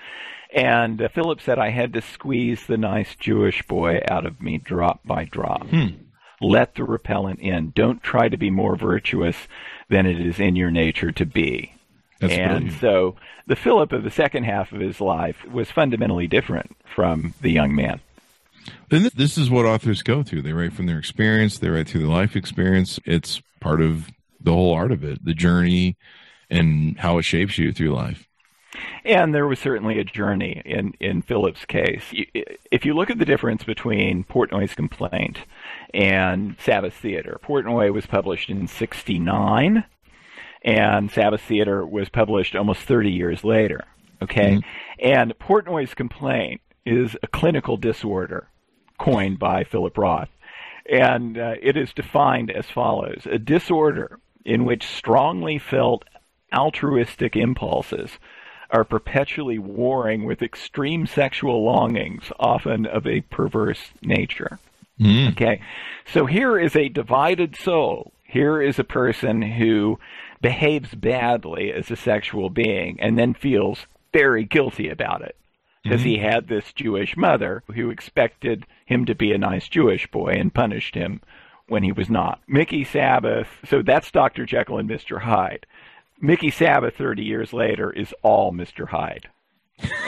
And 0.55 1.01
uh, 1.03 1.09
Philip 1.09 1.41
said, 1.41 1.59
I 1.59 1.71
had 1.71 1.93
to 1.93 2.03
squeeze 2.03 2.67
the 2.67 2.79
nice 2.79 3.15
Jewish 3.17 3.63
boy 3.67 4.01
out 4.09 4.27
of 4.27 4.41
me 4.41 4.59
drop 4.59 5.01
by 5.05 5.25
drop. 5.25 5.67
Hmm. 5.69 5.89
Let 6.41 6.75
the 6.75 6.85
repellent 6.85 7.41
in. 7.41 7.73
Don't 7.75 8.03
try 8.03 8.29
to 8.29 8.37
be 8.37 8.51
more 8.51 8.77
virtuous 8.77 9.37
than 9.89 10.07
it 10.07 10.21
is 10.21 10.39
in 10.39 10.57
your 10.57 10.71
nature 10.71 11.13
to 11.13 11.27
be. 11.27 11.75
That's 12.21 12.33
and 12.33 12.51
brilliant. 12.51 12.81
so 12.81 13.17
the 13.47 13.57
Philip 13.57 13.93
of 13.93 14.05
the 14.05 14.11
second 14.11 14.45
half 14.45 14.73
of 14.73 14.81
his 14.81 15.01
life 15.01 15.45
was 15.47 15.71
fundamentally 15.71 16.27
different 16.27 16.77
from 16.85 17.35
the 17.41 17.51
young 17.51 17.75
man. 17.75 18.01
And 18.91 19.07
this 19.07 19.39
is 19.39 19.51
what 19.51 19.67
authors 19.67 20.03
go 20.03 20.23
through. 20.23 20.43
They 20.43 20.53
write 20.53 20.73
from 20.73 20.87
their 20.87 20.99
experience, 20.99 21.59
they 21.59 21.69
write 21.69 21.89
through 21.89 22.03
their 22.03 22.11
life 22.11 22.37
experience. 22.37 22.99
It's 23.05 23.41
part 23.61 23.81
of 23.81 24.11
the 24.41 24.53
whole 24.53 24.75
art 24.75 24.93
of 24.93 25.05
it, 25.05 25.25
the 25.25 25.35
journey 25.35 25.97
and 26.51 26.99
how 26.99 27.19
it 27.19 27.23
shapes 27.23 27.59
you 27.59 27.73
through 27.73 27.95
life. 27.95 28.28
And 29.05 29.35
there 29.35 29.47
was 29.47 29.59
certainly 29.59 29.99
a 29.99 30.05
journey 30.05 30.63
in, 30.65 30.93
in 31.01 31.23
Philip's 31.23 31.65
case. 31.65 32.03
If 32.71 32.85
you 32.85 32.95
look 32.95 33.11
at 33.11 33.19
the 33.19 33.25
difference 33.25 33.65
between 33.65 34.25
Portnoy's 34.25 34.75
complaint 34.75 35.39
and 35.95 36.57
Sabbath 36.61 36.95
Theater, 36.95 37.41
Portnoy 37.43 37.93
was 37.93 38.07
published 38.07 38.51
in 38.51 38.67
69, 38.67 39.85
and 40.63 41.11
Sabbath 41.11 41.41
Theater 41.41 41.87
was 41.87 42.09
published 42.09 42.55
almost 42.55 42.83
30 42.83 43.11
years 43.11 43.43
later. 43.43 43.85
Okay? 44.23 44.57
Mhm. 44.57 44.65
And 44.99 45.39
Portnoy's 45.39 45.95
complaint 45.95 46.61
is 46.85 47.17
a 47.23 47.27
clinical 47.27 47.77
disorder 47.77 48.49
coined 48.99 49.39
by 49.39 49.65
Philip 49.65 49.97
Roth. 49.97 50.31
And 50.91 51.39
uh, 51.39 51.55
it 51.63 51.77
is 51.77 51.93
defined 51.93 52.51
as 52.51 52.67
follows 52.67 53.27
a 53.31 53.39
disorder 53.39 54.19
in 54.45 54.65
which 54.65 54.87
strongly 54.87 55.59
felt 55.59 56.05
altruistic 56.53 57.37
impulses 57.37 58.19
are 58.71 58.85
perpetually 58.85 59.59
warring 59.59 60.25
with 60.25 60.43
extreme 60.43 61.07
sexual 61.07 61.65
longings, 61.65 62.31
often 62.39 62.87
of 62.87 63.07
a 63.07 63.23
perverse 63.23 63.91
nature. 64.03 64.59
Mm. 65.01 65.33
Okay, 65.33 65.61
so 66.13 66.27
here 66.27 66.59
is 66.59 66.75
a 66.77 66.89
divided 66.89 67.57
soul. 67.57 68.13
Here 68.25 68.61
is 68.61 68.79
a 68.79 68.85
person 68.85 69.41
who 69.43 69.99
behaves 70.43 70.95
badly 70.95 71.73
as 71.73 71.91
a 71.91 71.97
sexual 71.97 72.51
being 72.51 73.01
and 73.01 73.19
then 73.19 73.35
feels 73.35 73.87
very 74.13 74.45
guilty 74.45 74.89
about 74.89 75.23
it 75.23 75.37
because 75.83 76.03
he 76.03 76.19
had 76.19 76.49
this 76.49 76.73
Jewish 76.73 77.17
mother 77.17 77.63
who 77.75 77.91
expected 77.91 78.67
him 78.85 79.07
to 79.07 79.15
be 79.15 79.33
a 79.33 79.39
nice 79.39 79.69
Jewish 79.69 80.11
boy 80.11 80.33
and 80.33 80.53
punished 80.53 80.95
him 80.95 81.21
when 81.69 81.83
he 81.83 81.93
was 81.93 82.11
not. 82.11 82.41
Mickey 82.47 82.85
Sabbath, 82.85 83.49
so 83.65 83.83
that's 83.83 84.11
Dr. 84.11 84.45
Jekyll 84.45 84.79
and 84.79 84.89
Mr. 84.89 85.21
Hyde. 85.21 85.67
Mickey 86.21 86.51
Sabbath, 86.51 86.95
30 86.97 87.23
years 87.23 87.53
later, 87.53 87.91
is 87.91 88.13
all 88.23 88.53
Mr. 88.53 88.89
Hyde. 88.89 89.29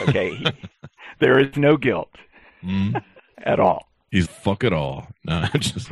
Okay, 0.07 0.35
he, 0.35 0.45
there 1.19 1.39
is 1.39 1.55
no 1.57 1.77
guilt 1.77 2.09
Mm. 2.63 3.01
at 3.39 3.59
all. 3.59 3.87
He's 4.11 4.27
fuck 4.27 4.63
it 4.63 4.73
all. 4.73 5.07
No, 5.23 5.45
just 5.59 5.91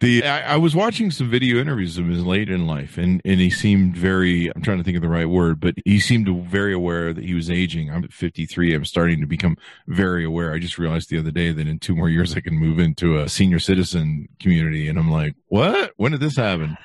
the 0.00 0.22
I, 0.22 0.52
I 0.54 0.56
was 0.58 0.76
watching 0.76 1.10
some 1.10 1.30
video 1.30 1.58
interviews 1.58 1.96
of 1.96 2.06
his 2.08 2.24
late 2.24 2.50
in 2.50 2.66
life, 2.66 2.96
and 2.98 3.20
and 3.24 3.40
he 3.40 3.48
seemed 3.50 3.96
very. 3.96 4.48
I'm 4.54 4.60
trying 4.62 4.76
to 4.78 4.84
think 4.84 4.96
of 4.96 5.02
the 5.02 5.08
right 5.08 5.28
word, 5.28 5.60
but 5.60 5.74
he 5.86 5.98
seemed 5.98 6.28
very 6.46 6.74
aware 6.74 7.14
that 7.14 7.24
he 7.24 7.32
was 7.34 7.50
aging. 7.50 7.90
I'm 7.90 8.06
53. 8.08 8.74
I'm 8.74 8.84
starting 8.84 9.20
to 9.22 9.26
become 9.26 9.56
very 9.88 10.24
aware. 10.26 10.52
I 10.52 10.58
just 10.58 10.78
realized 10.78 11.08
the 11.08 11.18
other 11.18 11.30
day 11.30 11.52
that 11.52 11.66
in 11.66 11.78
two 11.78 11.96
more 11.96 12.10
years 12.10 12.36
I 12.36 12.40
can 12.40 12.54
move 12.54 12.78
into 12.78 13.18
a 13.18 13.30
senior 13.30 13.58
citizen 13.58 14.28
community, 14.38 14.88
and 14.88 14.98
I'm 14.98 15.10
like, 15.10 15.34
what? 15.48 15.92
When 15.96 16.12
did 16.12 16.20
this 16.20 16.36
happen? 16.36 16.76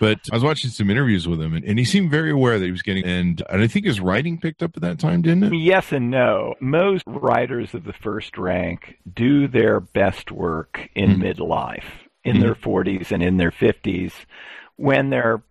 But 0.00 0.18
I 0.32 0.36
was 0.36 0.42
watching 0.42 0.70
some 0.70 0.90
interviews 0.90 1.28
with 1.28 1.40
him, 1.40 1.52
and, 1.54 1.64
and 1.64 1.78
he 1.78 1.84
seemed 1.84 2.10
very 2.10 2.30
aware 2.30 2.58
that 2.58 2.64
he 2.64 2.72
was 2.72 2.82
getting. 2.82 3.04
And, 3.04 3.42
and 3.50 3.62
I 3.62 3.66
think 3.66 3.84
his 3.84 4.00
writing 4.00 4.38
picked 4.40 4.62
up 4.62 4.72
at 4.74 4.82
that 4.82 4.98
time, 4.98 5.20
didn't 5.22 5.44
it? 5.44 5.54
Yes 5.56 5.92
and 5.92 6.10
no. 6.10 6.54
Most 6.58 7.04
writers 7.06 7.74
of 7.74 7.84
the 7.84 7.92
first 7.92 8.38
rank 8.38 8.96
do 9.14 9.46
their 9.46 9.78
best 9.78 10.32
work 10.32 10.88
in 10.94 11.16
Mhm. 11.16 11.34
midlife, 11.36 11.84
in 12.24 12.38
Mhm. 12.38 12.40
their 12.40 12.54
40s 12.54 13.12
and 13.12 13.22
in 13.22 13.36
their 13.36 13.50
50s, 13.50 14.24
when 14.76 15.10
they're 15.10 15.42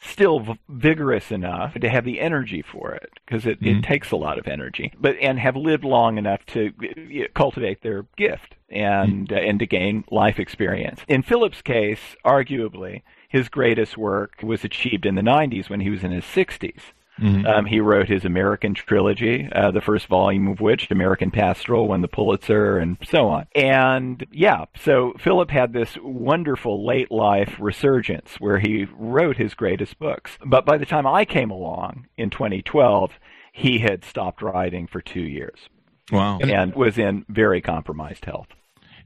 still 0.00 0.40
v- 0.40 0.58
vigorous 0.68 1.30
enough 1.32 1.74
to 1.74 1.88
have 1.88 2.04
the 2.04 2.20
energy 2.20 2.62
for 2.62 2.92
it, 2.94 3.10
because 3.26 3.46
it, 3.46 3.60
Mhm. 3.60 3.78
it 3.78 3.82
takes 3.84 4.10
a 4.10 4.16
lot 4.16 4.38
of 4.38 4.46
energy, 4.48 4.92
but 5.00 5.16
and 5.20 5.38
have 5.40 5.56
lived 5.56 5.84
long 5.84 6.18
enough 6.18 6.44
to 6.46 6.72
uh, 6.82 7.24
cultivate 7.34 7.82
their 7.82 8.06
gift 8.16 8.54
and 8.70 9.32
uh, 9.32 9.36
and 9.36 9.58
to 9.60 9.66
gain 9.66 10.04
life 10.10 10.38
experience. 10.38 11.00
In 11.08 11.22
Philip's 11.22 11.62
case, 11.62 12.16
arguably, 12.24 13.02
his 13.28 13.48
greatest 13.48 13.96
work 13.98 14.36
was 14.42 14.64
achieved 14.64 15.06
in 15.06 15.14
the 15.14 15.22
90s 15.22 15.68
when 15.70 15.80
he 15.80 15.90
was 15.90 16.02
in 16.04 16.10
his 16.10 16.24
60s. 16.24 16.92
Mhm. 17.20 17.46
Um, 17.48 17.66
he 17.66 17.80
wrote 17.80 18.06
his 18.08 18.24
American 18.24 18.74
trilogy, 18.74 19.48
uh, 19.50 19.72
the 19.72 19.80
first 19.80 20.06
volume 20.06 20.46
of 20.46 20.60
which, 20.60 20.88
American 20.90 21.32
Pastoral, 21.32 21.88
won 21.88 22.00
the 22.00 22.06
Pulitzer, 22.06 22.78
and 22.78 22.96
so 23.02 23.26
on. 23.28 23.46
And 23.56 24.24
yeah, 24.30 24.66
so 24.76 25.14
Philip 25.18 25.50
had 25.50 25.72
this 25.72 25.98
wonderful 26.00 26.86
late 26.86 27.10
life 27.10 27.56
resurgence 27.58 28.36
where 28.38 28.60
he 28.60 28.86
wrote 28.96 29.36
his 29.36 29.54
greatest 29.54 29.98
books. 29.98 30.38
But 30.46 30.64
by 30.64 30.78
the 30.78 30.86
time 30.86 31.08
I 31.08 31.24
came 31.24 31.50
along 31.50 32.06
in 32.16 32.30
2012, 32.30 33.18
he 33.52 33.80
had 33.80 34.04
stopped 34.04 34.40
writing 34.40 34.86
for 34.86 35.00
two 35.00 35.22
years 35.22 35.68
Wow. 36.12 36.38
and 36.38 36.72
was 36.76 36.98
in 36.98 37.24
very 37.28 37.60
compromised 37.60 38.26
health. 38.26 38.46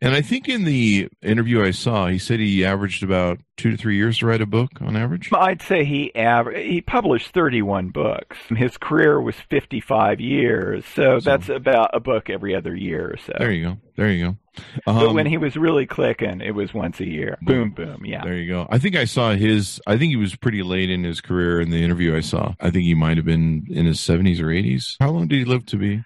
And 0.03 0.15
I 0.17 0.21
think 0.21 0.49
in 0.49 0.65
the 0.65 1.09
interview 1.23 1.62
I 1.65 1.71
saw, 1.71 2.09
he 2.09 2.19
said 2.19 2.41
he 2.41 2.65
averaged 2.65 3.05
about 3.05 3.38
two 3.57 3.71
to 3.71 3.77
three 3.77 3.95
years 3.97 4.19
to 4.19 4.27
write 4.27 4.41
a 4.43 4.47
book 4.47 4.71
on 4.81 4.97
average. 4.97 5.31
I'd 5.33 5.62
say 5.62 5.85
he 5.85 6.11
aver- 6.17 6.59
he 6.59 6.81
published 6.81 7.29
31 7.29 7.91
books. 7.91 8.37
His 8.49 8.77
career 8.77 9.21
was 9.21 9.37
55 9.49 10.21
years, 10.21 10.85
so, 10.87 11.21
So- 11.21 11.31
that's 11.31 11.49
about 11.49 11.91
a 11.95 12.01
book 12.01 12.29
every 12.31 12.53
other 12.55 12.75
year 12.75 13.12
or 13.12 13.17
so. 13.17 13.33
There 13.38 13.53
you 13.53 13.65
go. 13.65 13.79
There 13.97 14.11
you 14.11 14.25
go. 14.27 14.37
But 14.85 15.07
Um, 15.09 15.15
when 15.15 15.27
he 15.27 15.38
was 15.38 15.57
really 15.57 15.87
clicking, 15.87 16.41
it 16.41 16.55
was 16.55 16.75
once 16.75 16.99
a 17.01 17.07
year. 17.07 17.38
Boom, 17.41 17.71
boom, 17.71 18.05
yeah. 18.05 18.25
There 18.25 18.37
you 18.37 18.49
go. 18.49 18.67
I 18.71 18.79
think 18.79 18.97
I 18.97 19.05
saw 19.05 19.33
his. 19.35 19.81
I 19.87 19.97
think 19.97 20.11
he 20.11 20.17
was 20.17 20.35
pretty 20.35 20.62
late 20.65 20.91
in 20.91 21.05
his 21.05 21.21
career 21.21 21.61
in 21.61 21.71
the 21.71 21.83
interview 21.83 22.17
I 22.17 22.21
saw. 22.21 22.55
I 22.61 22.71
think 22.71 22.85
he 22.85 22.95
might 22.95 23.17
have 23.19 23.25
been 23.27 23.67
in 23.71 23.87
his 23.87 24.01
seventies 24.01 24.41
or 24.41 24.51
eighties. 24.51 24.97
How 25.01 25.11
long 25.11 25.29
did 25.29 25.38
he 25.38 25.45
live 25.45 25.65
to 25.67 25.77
be? 25.77 26.03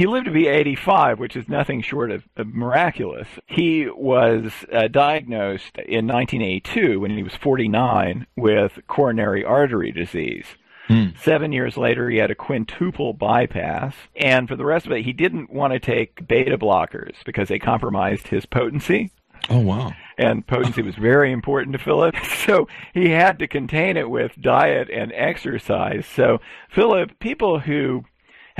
He 0.00 0.06
lived 0.06 0.24
to 0.24 0.30
be 0.30 0.46
85, 0.46 1.18
which 1.18 1.36
is 1.36 1.46
nothing 1.46 1.82
short 1.82 2.10
of, 2.10 2.24
of 2.34 2.46
miraculous. 2.46 3.28
He 3.44 3.86
was 3.86 4.50
uh, 4.72 4.88
diagnosed 4.88 5.76
in 5.76 6.06
1982 6.06 6.98
when 6.98 7.10
he 7.10 7.22
was 7.22 7.34
49 7.34 8.26
with 8.34 8.78
coronary 8.86 9.44
artery 9.44 9.92
disease. 9.92 10.46
Hmm. 10.88 11.08
Seven 11.22 11.52
years 11.52 11.76
later, 11.76 12.08
he 12.08 12.16
had 12.16 12.30
a 12.30 12.34
quintuple 12.34 13.12
bypass. 13.12 13.94
And 14.16 14.48
for 14.48 14.56
the 14.56 14.64
rest 14.64 14.86
of 14.86 14.92
it, 14.92 15.04
he 15.04 15.12
didn't 15.12 15.52
want 15.52 15.74
to 15.74 15.78
take 15.78 16.26
beta 16.26 16.56
blockers 16.56 17.16
because 17.26 17.48
they 17.48 17.58
compromised 17.58 18.28
his 18.28 18.46
potency. 18.46 19.12
Oh 19.50 19.60
wow. 19.60 19.92
and 20.16 20.46
potency 20.46 20.80
was 20.80 20.96
very 20.96 21.30
important 21.30 21.74
to 21.74 21.78
Philip. 21.78 22.14
So 22.46 22.68
he 22.94 23.10
had 23.10 23.38
to 23.40 23.46
contain 23.46 23.98
it 23.98 24.08
with 24.08 24.32
diet 24.40 24.88
and 24.88 25.12
exercise. 25.14 26.06
So 26.06 26.40
Philip, 26.70 27.18
people 27.20 27.60
who 27.60 28.04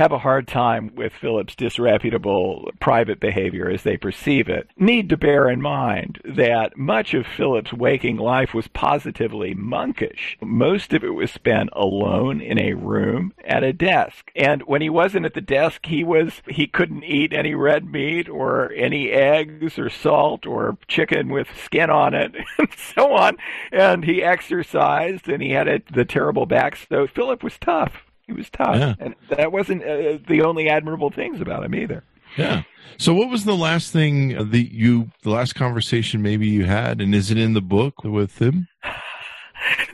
have 0.01 0.11
a 0.11 0.17
hard 0.17 0.47
time 0.47 0.91
with 0.95 1.13
Philip's 1.13 1.55
disreputable 1.55 2.71
private 2.79 3.19
behavior 3.19 3.69
as 3.69 3.83
they 3.83 3.97
perceive 3.97 4.49
it 4.49 4.67
need 4.75 5.07
to 5.07 5.15
bear 5.15 5.47
in 5.47 5.61
mind 5.61 6.19
that 6.25 6.75
much 6.75 7.13
of 7.13 7.27
Philip's 7.27 7.71
waking 7.71 8.17
life 8.17 8.51
was 8.51 8.67
positively 8.67 9.53
monkish. 9.53 10.39
Most 10.41 10.91
of 10.93 11.03
it 11.03 11.13
was 11.13 11.29
spent 11.29 11.69
alone 11.73 12.41
in 12.41 12.57
a 12.57 12.73
room 12.73 13.31
at 13.45 13.63
a 13.63 13.73
desk. 13.73 14.31
And 14.35 14.63
when 14.63 14.81
he 14.81 14.89
wasn't 14.89 15.27
at 15.27 15.35
the 15.35 15.39
desk, 15.39 15.85
he 15.85 16.03
was 16.03 16.41
he 16.47 16.65
couldn't 16.65 17.03
eat 17.03 17.31
any 17.31 17.53
red 17.53 17.85
meat 17.85 18.27
or 18.27 18.71
any 18.71 19.11
eggs 19.11 19.77
or 19.77 19.91
salt 19.91 20.47
or 20.47 20.79
chicken 20.87 21.29
with 21.29 21.47
skin 21.63 21.91
on 21.91 22.15
it 22.15 22.33
and 22.57 22.73
so 22.75 23.13
on. 23.13 23.37
And 23.71 24.03
he 24.03 24.23
exercised 24.23 25.29
and 25.29 25.43
he 25.43 25.51
had 25.51 25.67
a, 25.67 25.83
the 25.93 26.05
terrible 26.05 26.47
back. 26.47 26.75
So 26.89 27.05
Philip 27.05 27.43
was 27.43 27.59
tough. 27.59 28.10
He 28.31 28.37
was 28.37 28.49
tough, 28.49 28.75
Yeah. 28.77 28.95
and 28.99 29.15
that 29.29 29.51
wasn't 29.51 29.83
uh, 29.83 30.17
the 30.27 30.41
only 30.43 30.69
admirable 30.69 31.09
things 31.11 31.41
about 31.41 31.63
him 31.65 31.75
either. 31.75 32.03
Yeah. 32.37 32.63
So 32.97 33.13
what 33.13 33.29
was 33.29 33.43
the 33.43 33.55
last 33.57 33.91
thing 33.91 34.29
that 34.51 34.73
you, 34.73 35.11
the 35.23 35.31
last 35.31 35.53
conversation 35.53 36.21
maybe 36.21 36.47
you 36.47 36.65
had, 36.65 37.01
and 37.01 37.13
is 37.13 37.29
it 37.29 37.37
in 37.37 37.53
the 37.53 37.61
book 37.61 38.03
with 38.03 38.41
him? 38.41 38.67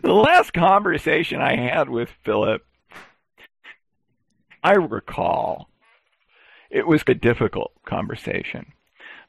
The 0.01 0.13
last 0.13 0.53
conversation 0.53 1.41
I 1.41 1.57
had 1.57 1.89
with 1.89 2.09
Philip, 2.23 2.61
I 4.63 4.73
recall, 4.73 5.69
it 6.69 6.87
was 6.87 7.03
a 7.07 7.13
difficult 7.13 7.71
conversation 7.85 8.73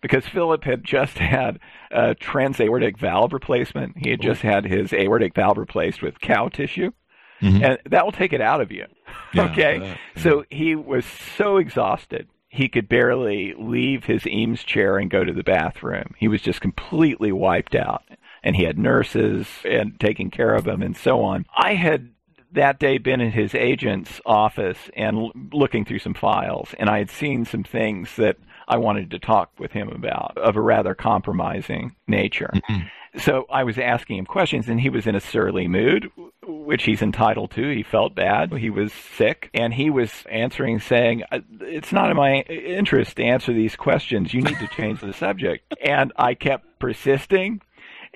because 0.01 0.27
Philip 0.27 0.63
had 0.65 0.85
just 0.85 1.19
had 1.19 1.59
a 1.91 2.15
transaortic 2.15 2.99
valve 2.99 3.33
replacement. 3.33 3.99
He 3.99 4.11
had 4.11 4.21
just 4.21 4.43
had 4.43 4.65
his 4.65 4.93
aortic 4.93 5.35
valve 5.35 5.59
replaced 5.59 6.03
with 6.03 6.21
cow 6.21 6.49
tissue, 6.49 6.93
Mhm. 7.41 7.63
and 7.63 7.79
that 7.91 8.05
will 8.05 8.13
take 8.13 8.33
it 8.33 8.41
out 8.41 8.61
of 8.61 8.71
you. 8.73 8.87
Yeah, 9.35 9.45
okay. 9.53 9.79
Bet. 9.79 9.99
So 10.23 10.45
he 10.51 10.75
was 10.75 11.05
so 11.05 11.59
exhausted. 11.59 12.29
He 12.49 12.69
could 12.69 12.89
barely 12.89 13.53
leave 13.59 14.05
his 14.05 14.27
Eames 14.27 14.65
chair 14.65 14.97
and 14.97 15.11
go 15.11 15.23
to 15.23 15.33
the 15.35 15.43
bathroom. 15.45 16.15
He 16.19 16.29
was 16.29 16.41
just 16.41 16.61
completely 16.63 17.31
wiped 17.31 17.75
out. 17.75 18.03
And 18.43 18.57
he 18.57 18.63
had 18.65 18.79
nurses 18.79 19.47
and 19.67 19.99
taking 20.01 20.31
care 20.31 20.55
of 20.55 20.67
him 20.67 20.81
and 20.81 20.97
so 20.97 21.21
on. 21.23 21.45
I 21.57 21.75
had 21.75 22.09
that 22.53 22.79
day 22.79 22.97
been 22.97 23.21
in 23.21 23.33
his 23.33 23.55
agent's 23.55 24.19
office 24.25 24.79
and 24.97 25.19
l- 25.19 25.33
looking 25.53 25.85
through 25.85 25.99
some 25.99 26.15
files, 26.15 26.75
and 26.79 26.89
I 26.89 26.97
had 26.99 27.11
seen 27.11 27.45
some 27.45 27.65
things 27.65 28.17
that 28.17 28.37
I 28.67 28.79
wanted 28.79 29.11
to 29.11 29.19
talk 29.19 29.51
with 29.59 29.73
him 29.73 29.89
about 29.91 30.39
of 30.39 30.57
a 30.57 30.61
rather 30.63 30.95
compromising 30.95 31.95
nature. 32.07 32.51
Mhm. 32.71 32.91
So 33.17 33.47
I 33.51 33.65
was 33.65 33.79
asking 33.79 34.19
him 34.19 34.27
questions, 34.27 34.69
and 34.69 34.81
he 34.81 34.91
was 34.91 35.07
in 35.07 35.15
a 35.15 35.21
surly 35.21 35.67
mood, 35.67 36.11
which 36.47 36.85
he's 36.85 37.03
entitled 37.03 37.51
to. 37.53 37.75
He 37.75 37.83
felt 37.83 38.15
bad. 38.15 38.53
He 38.53 38.71
was 38.71 38.93
sick, 38.93 39.51
and 39.55 39.73
he 39.75 39.91
was 39.91 40.25
answering 40.31 40.79
saying, 40.79 41.23
"Uh, 41.33 41.41
"It's 41.61 41.93
not 41.93 42.11
in 42.11 42.17
my 42.17 42.41
interest 42.43 43.17
to 43.17 43.25
answer 43.25 43.53
these 43.53 43.77
questions. 43.77 44.35
You 44.35 44.43
need 44.43 44.59
to 44.59 44.69
change 44.69 45.01
the 45.01 45.13
subject." 45.13 45.75
And 45.83 46.13
I 46.17 46.35
kept 46.35 46.79
persisting, 46.79 47.63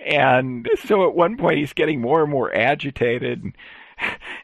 and 0.05 0.69
so 0.85 1.09
at 1.09 1.15
one 1.15 1.37
point 1.37 1.59
he's 1.59 1.73
getting 1.73 2.01
more 2.01 2.23
and 2.23 2.31
more 2.31 2.55
agitated, 2.55 3.43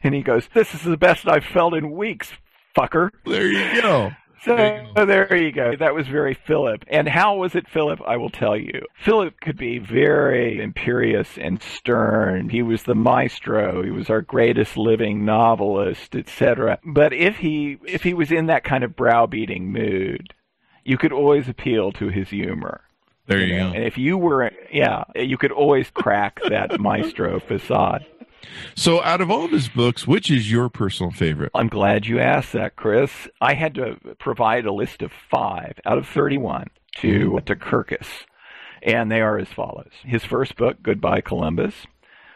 and 0.03 0.15
he 0.15 0.21
goes, 0.23 0.49
"This 0.53 0.73
is 0.73 0.81
the 0.81 0.97
best 0.97 1.27
I've 1.27 1.45
felt 1.45 1.73
in 1.73 1.91
weeks, 1.91 2.33
fucker." 2.75 3.11
There 3.25 3.47
you 3.47 3.81
go. 3.81 4.11
So 4.43 4.55
There 4.55 5.35
you 5.35 5.49
you 5.49 5.55
go. 5.55 5.75
That 5.75 5.93
was 5.93 6.07
very 6.07 6.33
Philip. 6.33 6.85
And 6.87 7.07
how 7.07 7.35
was 7.35 7.55
it 7.55 7.67
Philip? 7.67 7.99
I 8.05 8.17
will 8.17 8.29
tell 8.29 8.55
you. 8.55 8.85
Philip 8.95 9.39
could 9.41 9.57
be 9.57 9.79
very 9.79 10.61
imperious 10.61 11.37
and 11.37 11.61
stern. 11.61 12.49
He 12.49 12.61
was 12.61 12.83
the 12.83 12.95
maestro. 12.95 13.83
He 13.83 13.91
was 13.91 14.09
our 14.09 14.21
greatest 14.21 14.77
living 14.77 15.25
novelist, 15.25 16.15
etc. 16.15 16.79
But 16.85 17.13
if 17.13 17.37
he 17.37 17.79
if 17.85 18.03
he 18.03 18.13
was 18.13 18.31
in 18.31 18.45
that 18.47 18.63
kind 18.63 18.83
of 18.83 18.95
browbeating 18.95 19.71
mood, 19.71 20.33
you 20.83 20.97
could 20.97 21.11
always 21.11 21.49
appeal 21.49 21.91
to 21.93 22.09
his 22.09 22.29
humor. 22.29 22.81
There 23.27 23.39
you 23.39 23.57
know? 23.57 23.69
go. 23.71 23.75
And 23.75 23.85
if 23.85 23.97
you 23.97 24.17
were, 24.17 24.51
yeah, 24.71 25.03
you 25.15 25.37
could 25.37 25.51
always 25.51 25.89
crack 25.89 26.39
that 26.49 26.79
maestro 26.79 27.39
facade. 27.39 28.05
So, 28.75 29.01
out 29.03 29.21
of 29.21 29.29
all 29.29 29.45
of 29.45 29.51
his 29.51 29.67
books, 29.69 30.07
which 30.07 30.31
is 30.31 30.51
your 30.51 30.69
personal 30.69 31.11
favorite? 31.11 31.51
I'm 31.53 31.67
glad 31.67 32.05
you 32.05 32.19
asked 32.19 32.53
that, 32.53 32.75
Chris. 32.75 33.27
I 33.41 33.53
had 33.53 33.75
to 33.75 33.97
provide 34.19 34.65
a 34.65 34.73
list 34.73 35.01
of 35.01 35.11
five 35.11 35.79
out 35.85 35.97
of 35.97 36.07
31 36.07 36.67
to, 36.97 37.39
to 37.45 37.55
Kirkus, 37.55 38.07
and 38.81 39.11
they 39.11 39.21
are 39.21 39.37
as 39.37 39.49
follows. 39.49 39.91
His 40.03 40.23
first 40.23 40.55
book, 40.55 40.77
Goodbye 40.81 41.21
Columbus, 41.21 41.73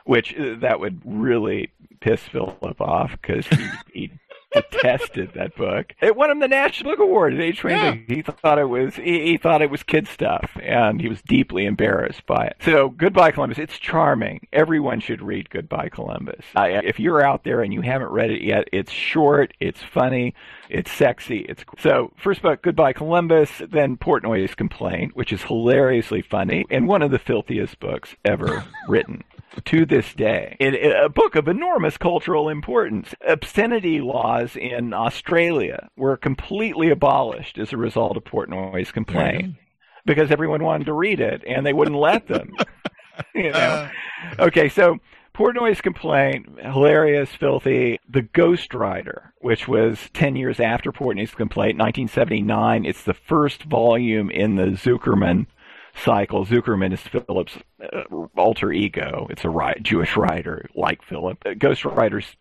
which 0.05 0.35
uh, 0.35 0.55
that 0.59 0.79
would 0.79 1.01
really 1.05 1.71
piss 1.99 2.21
Philip 2.21 2.81
off 2.81 3.11
because 3.11 3.47
he, 3.47 3.67
he 3.93 4.11
detested 4.53 5.31
that 5.35 5.55
book. 5.55 5.93
It 6.01 6.15
won 6.15 6.29
him 6.31 6.39
the 6.39 6.47
National 6.47 6.91
Book 6.91 6.99
Award 6.99 7.33
at 7.33 7.39
age 7.39 7.59
20. 7.59 8.05
He 8.07 8.21
thought 8.21 8.59
it 8.59 8.69
was 8.69 8.95
he, 8.95 9.21
he 9.25 9.37
thought 9.37 9.61
it 9.61 9.69
was 9.69 9.83
kid 9.83 10.07
stuff, 10.07 10.51
and 10.61 10.99
he 11.01 11.07
was 11.09 11.21
deeply 11.23 11.65
embarrassed 11.65 12.25
by 12.25 12.45
it. 12.45 12.57
So, 12.63 12.89
Goodbye 12.89 13.31
Columbus. 13.31 13.57
It's 13.57 13.77
charming. 13.79 14.47
Everyone 14.53 14.99
should 14.99 15.21
read 15.21 15.49
Goodbye 15.49 15.89
Columbus. 15.89 16.45
I, 16.55 16.69
if 16.83 16.99
you're 16.99 17.25
out 17.25 17.43
there 17.43 17.61
and 17.61 17.73
you 17.73 17.81
haven't 17.81 18.11
read 18.11 18.31
it 18.31 18.41
yet, 18.41 18.67
it's 18.71 18.91
short, 18.91 19.53
it's 19.59 19.81
funny, 19.81 20.33
it's 20.69 20.91
sexy, 20.91 21.45
it's 21.49 21.63
so. 21.79 22.11
First 22.17 22.41
book, 22.41 22.61
Goodbye 22.61 22.93
Columbus, 22.93 23.49
then 23.69 23.97
Portnoy's 23.97 24.55
Complaint, 24.55 25.15
which 25.15 25.31
is 25.33 25.43
hilariously 25.43 26.21
funny 26.21 26.65
and 26.69 26.87
one 26.87 27.01
of 27.01 27.11
the 27.11 27.19
filthiest 27.19 27.79
books 27.79 28.15
ever 28.25 28.63
written 28.87 29.23
to 29.65 29.85
this 29.85 30.13
day. 30.15 30.57
It, 30.59 30.73
it- 30.73 30.95
a 31.05 31.09
book 31.09 31.35
of 31.35 31.47
enormous 31.47 31.97
cultural 31.97 32.49
importance. 32.49 33.13
Obscenity 33.27 33.99
laws 34.01 34.42
in 34.55 34.93
Australia 34.93 35.89
were 35.97 36.17
completely 36.17 36.89
abolished 36.89 37.57
as 37.57 37.73
a 37.73 37.77
result 37.77 38.17
of 38.17 38.23
Portnoy's 38.23 38.91
complaint 38.91 39.55
because 40.05 40.31
everyone 40.31 40.63
wanted 40.63 40.85
to 40.85 40.93
read 40.93 41.19
it 41.19 41.43
and 41.47 41.65
they 41.65 41.73
wouldn't 41.73 41.97
let 41.97 42.27
them. 42.27 42.51
you 43.35 43.51
know. 43.51 43.89
Okay, 44.39 44.69
so 44.69 44.97
Portnoy's 45.33 45.81
complaint, 45.81 46.47
hilarious, 46.61 47.29
filthy. 47.33 47.99
The 48.07 48.21
Ghost 48.21 48.73
Writer, 48.73 49.33
which 49.39 49.67
was 49.67 50.09
10 50.13 50.35
years 50.35 50.59
after 50.59 50.91
Portnoy's 50.91 51.33
complaint, 51.33 51.77
1979. 51.77 52.85
It's 52.85 53.03
the 53.03 53.13
first 53.13 53.63
volume 53.63 54.29
in 54.29 54.55
the 54.55 54.67
Zuckerman 54.67 55.47
cycle. 55.95 56.45
Zuckerman 56.45 56.93
is 56.93 57.01
Philip's 57.01 57.57
uh, 57.81 58.03
alter 58.37 58.71
ego. 58.71 59.27
It's 59.29 59.43
a 59.45 59.49
ri- 59.49 59.79
Jewish 59.81 60.15
writer 60.15 60.69
like 60.75 61.01
Philip. 61.03 61.41
Uh, 61.45 61.53
Ghost 61.57 61.85
Writer's 61.85 62.35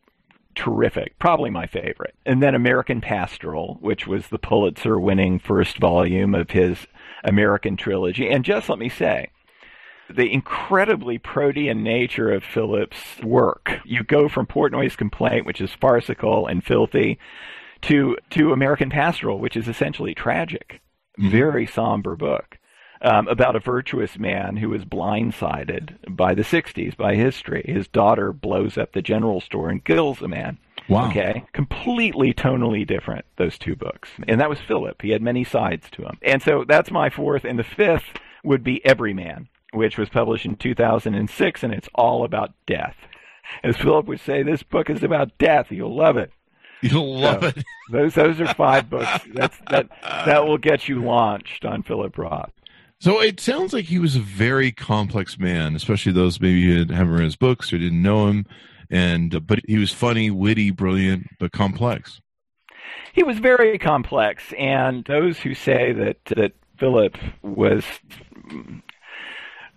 terrific, 0.55 1.19
probably 1.19 1.51
my 1.51 1.67
favorite. 1.67 2.15
And 2.27 2.43
then 2.43 2.55
American 2.55 3.01
Pastoral, 3.01 3.79
which 3.81 4.07
was 4.07 4.29
the 4.29 4.39
Pulitzer 4.39 4.99
winning 4.99 5.39
first 5.39 5.79
volume 5.79 6.35
of 6.35 6.51
his 6.51 6.87
American 7.25 7.77
trilogy. 7.77 8.29
And 8.29 8.45
just 8.45 8.69
let 8.69 8.79
me 8.79 8.89
say, 8.89 9.31
the 10.11 10.33
incredibly 10.33 11.19
protean 11.19 11.83
nature 11.83 12.33
of 12.33 12.45
Philip's 12.45 13.21
work. 13.23 13.81
You 13.85 14.05
go 14.05 14.29
from 14.29 14.47
Portnoy's 14.47 14.97
complaint, 14.97 15.47
which 15.47 15.61
is 15.61 15.73
farcical 15.73 16.47
and 16.47 16.65
filthy, 16.65 17.19
to 17.83 18.17
to 18.31 18.53
American 18.53 18.91
Pastoral, 18.91 19.39
which 19.39 19.57
is 19.57 19.69
essentially 19.69 20.15
tragic. 20.15 20.81
Mm-hmm. 21.19 21.31
Very 21.31 21.67
somber 21.67 22.17
book. 22.17 22.59
Um, 23.05 23.27
about 23.27 23.57
a 23.57 23.61
virtuous 23.61 24.17
man 24.17 24.57
who 24.59 24.73
is 24.75 24.85
blindsided 24.85 25.97
by 26.09 26.35
the 26.35 26.43
60s, 26.43 26.97
by 26.97 27.17
history. 27.17 27.65
His 27.67 27.89
daughter 27.89 28.33
blows 28.33 28.79
up 28.79 28.93
the 28.93 29.03
general 29.03 29.41
store 29.41 29.71
and 29.71 29.85
kills 29.85 30.23
a 30.23 30.29
man. 30.29 30.59
Wow. 30.89 31.09
Okay. 31.09 31.45
Completely 31.53 32.33
tonally 32.33 32.87
different, 32.87 33.25
those 33.39 33.59
two 33.59 33.75
books. 33.75 34.11
And 34.29 34.41
that 34.41 34.49
was 34.49 34.61
Philip. 34.61 35.03
He 35.03 35.11
had 35.11 35.21
many 35.23 35.43
sides 35.43 35.91
to 35.93 36.03
him. 36.03 36.19
And 36.23 36.41
so 36.43 36.65
that's 36.67 36.91
my 36.93 37.11
fourth. 37.11 37.45
And 37.45 37.59
the 37.59 37.65
fifth 37.65 38.05
would 38.45 38.63
be 38.63 38.85
Everyman, 38.85 39.49
which 39.73 39.99
was 39.99 40.09
published 40.09 40.45
in 40.45 40.55
2006, 40.57 41.63
and 41.65 41.73
it's 41.75 41.89
all 41.95 42.25
about 42.25 42.53
death. 42.67 42.97
As 43.65 43.77
Philip 43.77 44.07
would 44.07 44.21
say, 44.21 44.43
this 44.43 44.63
book 44.63 44.89
is 44.89 45.03
about 45.03 45.37
death. 45.39 45.73
You'll 45.73 45.95
love 45.97 46.17
it. 46.17 46.31
You'll 46.83 47.19
love 47.21 47.41
So, 47.43 47.47
it. 47.49 47.65
Those 47.91 48.15
those 48.15 48.41
are 48.41 48.55
five 48.55 48.89
books. 48.91 49.25
That's 49.35 49.57
that 49.71 49.89
that 50.03 50.47
will 50.47 50.59
get 50.59 50.89
you 50.89 51.03
launched 51.03 51.65
on 51.65 51.83
Philip 51.83 52.17
Roth. 52.19 52.51
So 53.03 53.21
it 53.21 53.41
sounds 53.41 53.73
like 53.73 53.87
he 53.87 53.99
was 53.99 54.15
a 54.15 54.21
very 54.21 54.71
complex 54.71 55.37
man, 55.37 55.75
especially 55.75 56.13
those 56.13 56.41
maybe 56.41 56.63
who 56.63 56.95
haven't 56.95 57.15
read 57.15 57.25
his 57.25 57.35
books 57.35 57.73
or 57.73 57.79
didn't 57.79 58.01
know 58.01 58.29
him. 58.29 58.47
And 58.91 59.35
uh, 59.35 59.41
but 59.41 59.59
he 59.67 59.77
was 59.77 59.91
funny, 59.91 60.31
witty, 60.31 60.71
brilliant, 60.71 61.27
but 61.41 61.51
complex. 61.51 62.21
He 63.13 63.25
was 63.25 63.41
very 63.41 63.77
complex, 63.77 64.53
and 64.57 65.05
those 65.07 65.41
who 65.41 65.53
say 65.53 65.93
that 65.95 66.25
that 66.27 66.53
Philip 66.79 67.19
was 67.43 67.85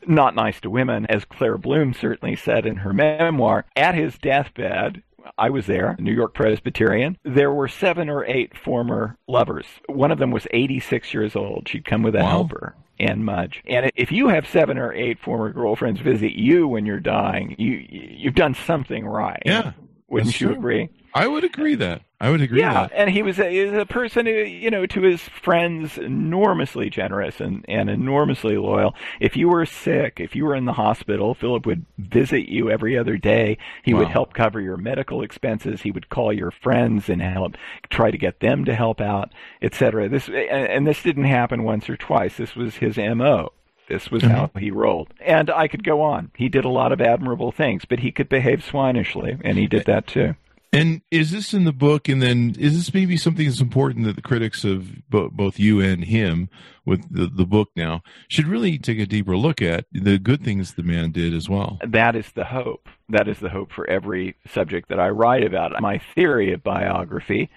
not 0.06 0.36
nice 0.36 0.62
to 0.62 0.70
women, 0.70 1.08
as 1.08 1.26
Claire 1.26 1.58
Bloom 1.58 1.96
certainly 1.96 2.36
said 2.36 2.68
in 2.68 2.76
her 2.76 2.94
memoir, 2.94 3.66
at 3.76 3.96
his 3.96 4.20
deathbed. 4.20 5.02
I 5.40 5.50
was 5.50 5.66
there, 5.66 5.96
New 5.98 6.14
York 6.14 6.36
Presbyterian. 6.36 7.18
There 7.24 7.52
were 7.52 7.68
seven 7.68 8.08
or 8.08 8.24
eight 8.26 8.56
former 8.56 9.18
lovers. 9.28 9.66
One 9.88 10.12
of 10.12 10.20
them 10.20 10.30
was 10.30 10.46
86 10.52 11.12
years 11.12 11.36
old. 11.36 11.68
She'd 11.68 11.86
come 11.86 12.04
with 12.04 12.14
a 12.16 12.20
Wow. 12.20 12.30
helper. 12.30 12.76
And 13.00 13.26
much. 13.26 13.62
And 13.68 13.92
if 13.96 14.12
you 14.12 14.28
have 14.30 14.48
seven 14.48 14.78
or 14.78 14.94
eight 14.94 15.20
former 15.20 15.52
girlfriends 15.52 16.00
visit 16.00 16.34
you 16.34 16.68
when 16.68 16.86
you're 16.86 17.00
dying, 17.00 17.56
you 17.58 17.86
you've 17.90 18.36
done 18.36 18.54
something 18.54 19.06
right. 19.06 19.42
Yeah, 19.46 19.74
wouldn't 20.08 20.40
you 20.40 20.48
true. 20.48 20.56
agree? 20.56 20.90
I 21.16 21.28
would 21.28 21.46
agree 21.46 21.76
that. 21.76 22.02
I 22.20 22.30
would 22.30 22.42
agree 22.42 22.60
Yeah, 22.60 22.88
that. 22.88 22.92
and 22.94 23.10
he 23.10 23.22
was 23.22 23.40
a, 23.40 23.50
he 23.50 23.64
was 23.64 23.74
a 23.74 23.86
person 23.86 24.26
who, 24.26 24.34
you 24.34 24.70
know, 24.70 24.86
to 24.86 25.02
his 25.02 25.22
friends, 25.22 25.98
enormously 25.98 26.90
generous 26.90 27.40
and, 27.40 27.64
and 27.70 27.90
enormously 27.90 28.58
loyal. 28.58 28.94
If 29.22 29.38
you 29.38 29.48
were 29.48 29.66
sick, 29.66 30.20
if 30.20 30.36
you 30.36 30.44
were 30.44 30.56
in 30.56 30.66
the 30.66 30.74
hospital, 30.74 31.34
Philip 31.34 31.66
would 31.66 31.86
visit 31.98 32.50
you 32.50 32.70
every 32.70 32.98
other 32.98 33.18
day. 33.18 33.58
He 33.84 33.94
would 33.94 34.10
help 34.10 34.34
cover 34.34 34.60
your 34.60 34.76
medical 34.76 35.22
expenses. 35.22 35.84
He 35.84 35.92
would 35.92 36.10
call 36.10 36.34
your 36.34 36.52
friends 36.52 37.08
and 37.08 37.22
help 37.22 37.56
try 37.90 38.12
to 38.12 38.18
get 38.18 38.42
them 38.42 38.66
to 38.66 38.76
help 38.76 39.00
out, 39.00 39.32
etc. 39.62 40.10
This 40.10 40.28
and, 40.28 40.38
and 40.38 40.88
this 40.88 41.02
didn't 41.02 41.26
happen 41.26 41.64
once 41.64 41.90
or 41.90 41.96
twice. 41.96 42.36
This 42.36 42.58
was 42.58 42.76
his 42.76 42.98
mo. 42.98 43.54
This 43.88 44.12
was 44.12 44.24
mm-hmm. 44.24 44.34
how 44.34 44.52
he 44.60 44.72
rolled. 44.72 45.14
And 45.22 45.50
I 45.50 45.68
could 45.68 45.84
go 45.84 46.02
on. 46.02 46.32
He 46.36 46.50
did 46.50 46.66
a 46.66 46.70
lot 46.70 46.92
of 46.92 47.00
admirable 47.00 47.52
things, 47.52 47.86
but 47.86 48.00
he 48.00 48.12
could 48.12 48.28
behave 48.28 48.66
swinishly, 48.66 49.40
and 49.44 49.58
he 49.58 49.68
did 49.68 49.82
eh, 49.82 49.94
that 49.94 50.08
too. 50.08 50.36
And 50.76 51.02
is 51.10 51.32
this 51.32 51.54
in 51.54 51.64
the 51.64 51.72
book? 51.72 52.10
And 52.10 52.22
then 52.22 52.56
is 52.60 52.76
this 52.76 52.94
maybe 52.94 53.16
something 53.16 53.46
that's 53.46 53.62
important 53.62 54.06
that 54.06 54.18
the 54.18 54.22
critics 54.22 54.66
of 54.66 55.10
bo- 55.10 55.30
both 55.30 55.58
you 55.58 55.80
and 55.80 56.04
him 56.04 56.50
with 56.86 57.02
the, 57.10 57.28
the 57.28 57.46
book 57.46 57.70
now 57.76 58.02
should 58.28 58.48
really 58.48 58.78
take 58.78 59.00
a 59.00 59.06
deeper 59.06 59.38
look 59.38 59.62
at 59.62 59.86
the 59.92 60.20
good 60.20 60.44
things 60.44 60.74
the 60.74 60.84
man 60.84 61.12
did 61.12 61.34
as 61.34 61.48
well? 61.48 61.80
that 61.88 62.16
is 62.16 62.32
the 62.34 62.44
hope. 62.44 62.90
That 63.08 63.28
is 63.28 63.40
the 63.40 63.50
hope 63.50 63.72
for 63.72 63.90
every 63.90 64.36
subject 64.48 64.90
that 64.90 65.00
I 65.00 65.10
write 65.10 65.44
about. 65.44 65.80
My 65.82 65.98
theory 65.98 66.52
of 66.52 66.64
biography 66.64 67.50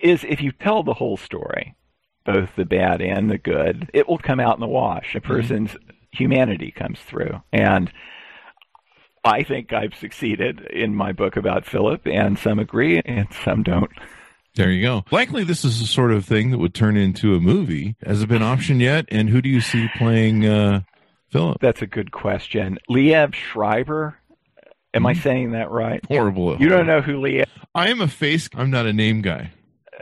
is 0.00 0.24
if 0.24 0.40
you 0.40 0.50
tell 0.50 0.82
the 0.82 0.94
whole 0.94 1.16
story, 1.16 1.76
both 2.24 2.56
the 2.56 2.64
bad 2.64 3.00
and 3.00 3.30
the 3.30 3.38
good, 3.38 3.90
it 3.94 4.08
will 4.08 4.18
come 4.18 4.40
out 4.40 4.56
in 4.56 4.60
the 4.60 4.66
wash. 4.66 5.14
A 5.14 5.20
mm-hmm. 5.20 5.32
person's 5.32 5.76
humanity 6.10 6.72
comes 6.72 6.98
through. 7.00 7.42
And 7.52 7.92
I 9.26 9.42
think 9.42 9.72
I've 9.72 9.94
succeeded 9.94 10.60
in 10.60 10.94
my 10.94 11.12
book 11.12 11.36
about 11.36 11.66
Philip, 11.66 12.06
and 12.06 12.38
some 12.38 12.60
agree 12.60 13.00
and 13.04 13.26
some 13.44 13.64
don't. 13.64 13.90
There 14.54 14.70
you 14.70 14.82
go. 14.82 15.04
Likely, 15.10 15.42
this 15.42 15.64
is 15.64 15.80
the 15.80 15.86
sort 15.86 16.12
of 16.12 16.24
thing 16.24 16.50
that 16.52 16.58
would 16.58 16.74
turn 16.74 16.96
into 16.96 17.34
a 17.34 17.40
movie. 17.40 17.96
Has 18.04 18.22
it 18.22 18.28
been 18.28 18.40
optioned 18.40 18.80
yet? 18.80 19.06
And 19.10 19.28
who 19.28 19.42
do 19.42 19.48
you 19.48 19.60
see 19.60 19.88
playing 19.96 20.46
uh, 20.46 20.82
Philip? 21.30 21.58
That's 21.60 21.82
a 21.82 21.86
good 21.86 22.12
question. 22.12 22.78
Liev 22.88 23.34
Schreiber, 23.34 24.16
am 24.94 25.06
I 25.06 25.12
saying 25.12 25.50
that 25.50 25.70
right? 25.70 26.02
Horrible. 26.06 26.56
You 26.58 26.68
don't 26.68 26.86
know 26.86 27.02
who 27.02 27.20
Liev 27.20 27.46
I 27.74 27.88
am 27.88 28.00
a 28.00 28.08
face. 28.08 28.48
I'm 28.54 28.70
not 28.70 28.86
a 28.86 28.92
name 28.92 29.20
guy. 29.20 29.50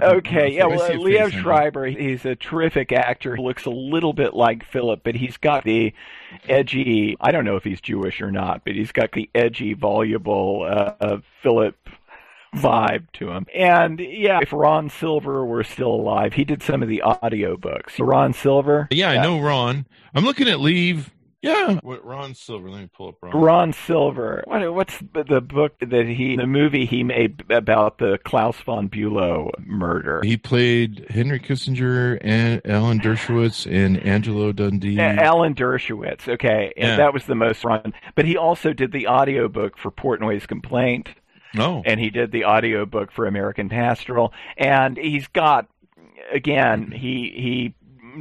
Okay, 0.00 0.52
yeah, 0.54 0.64
I 0.64 0.66
well, 0.66 0.86
see 0.86 0.94
a 0.94 1.00
Leo 1.00 1.28
Schreiber, 1.28 1.86
he's 1.86 2.24
a 2.24 2.34
terrific 2.34 2.90
actor. 2.92 3.36
He 3.36 3.42
looks 3.42 3.64
a 3.64 3.70
little 3.70 4.12
bit 4.12 4.34
like 4.34 4.64
Philip, 4.64 5.02
but 5.04 5.14
he's 5.14 5.36
got 5.36 5.64
the 5.64 5.92
edgy, 6.48 7.16
I 7.20 7.30
don't 7.30 7.44
know 7.44 7.56
if 7.56 7.64
he's 7.64 7.80
Jewish 7.80 8.20
or 8.20 8.32
not, 8.32 8.64
but 8.64 8.74
he's 8.74 8.90
got 8.90 9.12
the 9.12 9.30
edgy, 9.34 9.74
voluble 9.74 10.66
uh, 10.68 11.18
Philip 11.42 11.76
vibe 12.56 13.10
to 13.14 13.30
him. 13.30 13.46
And 13.54 14.00
yeah, 14.00 14.40
if 14.42 14.52
Ron 14.52 14.88
Silver 14.88 15.44
were 15.44 15.64
still 15.64 15.92
alive, 15.92 16.34
he 16.34 16.44
did 16.44 16.62
some 16.62 16.82
of 16.82 16.88
the 16.88 17.02
audiobooks. 17.04 17.94
Ron 17.98 18.32
Silver? 18.32 18.88
Yeah, 18.90 19.10
I 19.10 19.22
know 19.22 19.40
Ron. 19.40 19.86
I'm 20.14 20.24
looking 20.24 20.48
at 20.48 20.60
Leave. 20.60 21.13
Yeah, 21.44 21.78
what 21.82 22.04
Ron 22.04 22.34
Silver? 22.34 22.70
Let 22.70 22.80
me 22.80 22.88
pull 22.96 23.08
up 23.08 23.16
Ron. 23.22 23.36
Ron 23.36 23.72
Silver. 23.74 24.42
What, 24.46 24.72
what's 24.74 24.98
the 25.12 25.40
book 25.42 25.78
that 25.80 26.06
he, 26.06 26.36
the 26.36 26.46
movie 26.46 26.86
he 26.86 27.02
made 27.04 27.44
about 27.50 27.98
the 27.98 28.18
Klaus 28.24 28.56
von 28.62 28.88
Bülow 28.88 29.50
murder? 29.58 30.22
He 30.24 30.36
played 30.38 31.06
Henry 31.10 31.38
Kissinger 31.38 32.18
and 32.22 32.62
Alan 32.64 32.98
Dershowitz 32.98 33.66
and 33.70 33.98
Angelo 34.06 34.52
Dundee. 34.52 34.98
Uh, 34.98 35.02
Alan 35.22 35.54
Dershowitz. 35.54 36.28
Okay, 36.28 36.72
and 36.78 36.88
Yeah. 36.88 36.96
that 36.96 37.12
was 37.12 37.24
the 37.26 37.34
most 37.34 37.62
run. 37.64 37.92
But 38.14 38.24
he 38.24 38.36
also 38.38 38.72
did 38.72 38.92
the 38.92 39.06
audiobook 39.08 39.76
for 39.76 39.90
Portnoy's 39.90 40.46
Complaint, 40.46 41.10
No. 41.54 41.82
and 41.84 42.00
he 42.00 42.08
did 42.08 42.32
the 42.32 42.46
audiobook 42.46 43.12
for 43.12 43.26
American 43.26 43.68
Pastoral, 43.68 44.32
and 44.56 44.96
he's 44.96 45.26
got 45.28 45.66
again 46.32 46.90
he 46.90 47.30
he 47.36 47.74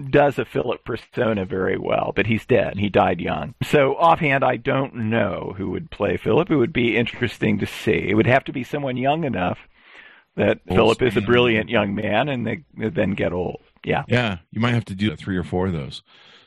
does 0.10 0.40
a 0.40 0.46
Philip 0.46 0.84
persona 0.84 1.46
very 1.46 1.78
well, 1.78 2.14
but 2.16 2.28
he's 2.28 2.46
dead. 2.46 2.78
He 2.78 2.90
died 2.90 3.20
young. 3.20 3.56
So 3.64 3.96
offhand, 3.96 4.44
I 4.44 4.58
don't 4.58 4.96
know 4.96 5.54
who 5.58 5.70
would 5.72 5.92
play 5.92 6.18
Philip. 6.18 6.50
It 6.50 6.56
would 6.56 6.74
be 6.74 6.98
interesting 6.98 7.60
to 7.60 7.66
see. 7.66 8.10
It 8.10 8.16
would 8.16 8.28
have 8.28 8.44
to 8.46 8.54
be 8.54 8.64
someone 8.64 8.98
young 8.98 9.24
enough 9.24 9.60
that 10.36 10.60
Old 10.68 10.78
Philip 10.78 11.02
is 11.04 11.18
a 11.18 11.22
brilliant 11.22 11.70
young 11.70 11.94
man, 11.94 12.30
and 12.30 12.46
they, 12.46 12.64
they 12.78 12.90
then 12.90 13.12
get 13.12 13.34
old. 13.34 13.62
Yeah. 13.84 14.04
Yeah, 14.08 14.38
you 14.52 14.60
might 14.60 14.74
have 14.74 14.86
to 14.86 14.96
do 14.96 15.16
three 15.16 15.38
or 15.38 15.44
four 15.44 15.68
of 15.68 15.74
those. 15.74 16.02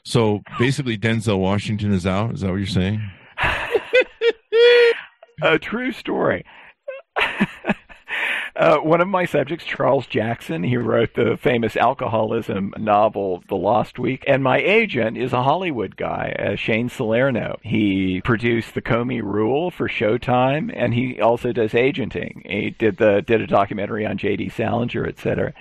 So 0.04 0.42
basically, 0.58 0.96
Denzel 0.96 1.38
Washington 1.38 1.92
is 1.92 2.06
out. 2.06 2.34
Is 2.34 2.40
that 2.40 2.50
what 2.50 2.56
you're 2.56 2.66
saying? 2.66 3.00
a 5.42 5.58
true 5.58 5.92
story. 5.92 6.44
Uh, 8.56 8.78
one 8.78 9.02
of 9.02 9.08
my 9.08 9.26
subjects, 9.26 9.66
Charles 9.66 10.06
Jackson, 10.06 10.62
he 10.62 10.78
wrote 10.78 11.12
the 11.14 11.36
famous 11.36 11.76
alcoholism 11.76 12.72
novel, 12.78 13.42
The 13.48 13.56
Lost 13.56 13.98
Weekend. 13.98 14.34
And 14.34 14.42
my 14.42 14.58
agent 14.58 15.18
is 15.18 15.34
a 15.34 15.42
Hollywood 15.42 15.96
guy, 15.96 16.34
uh, 16.38 16.56
Shane 16.56 16.88
Salerno. 16.88 17.58
He 17.62 18.22
produced 18.22 18.72
The 18.72 18.80
Comey 18.80 19.22
Rule 19.22 19.70
for 19.70 19.88
Showtime, 19.88 20.72
and 20.74 20.94
he 20.94 21.20
also 21.20 21.52
does 21.52 21.74
agenting. 21.74 22.42
He 22.46 22.70
did 22.70 22.96
the 22.96 23.20
did 23.20 23.42
a 23.42 23.46
documentary 23.46 24.06
on 24.06 24.16
J.D. 24.16 24.48
Salinger, 24.48 25.06
et 25.06 25.18
cetera. 25.18 25.52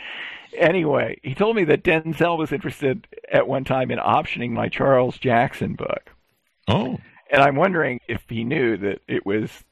Anyway, 0.58 1.19
he 1.21 1.36
told 1.36 1.58
me 1.58 1.65
that 1.65 1.84
Denzel 1.84 2.38
was 2.38 2.53
interested 2.53 3.08
at 3.29 3.45
one 3.45 3.65
time 3.65 3.91
in 3.91 3.99
optioning 3.99 4.51
my 4.51 4.69
Charles 4.69 5.17
Jackson 5.17 5.73
book. 5.73 6.12
Oh, 6.69 6.97
And 7.29 7.41
I'm 7.41 7.58
wondering 7.58 7.99
if 8.08 8.23
he 8.29 8.45
knew 8.45 8.77
that 8.77 9.01
it 9.08 9.25
was. 9.25 9.65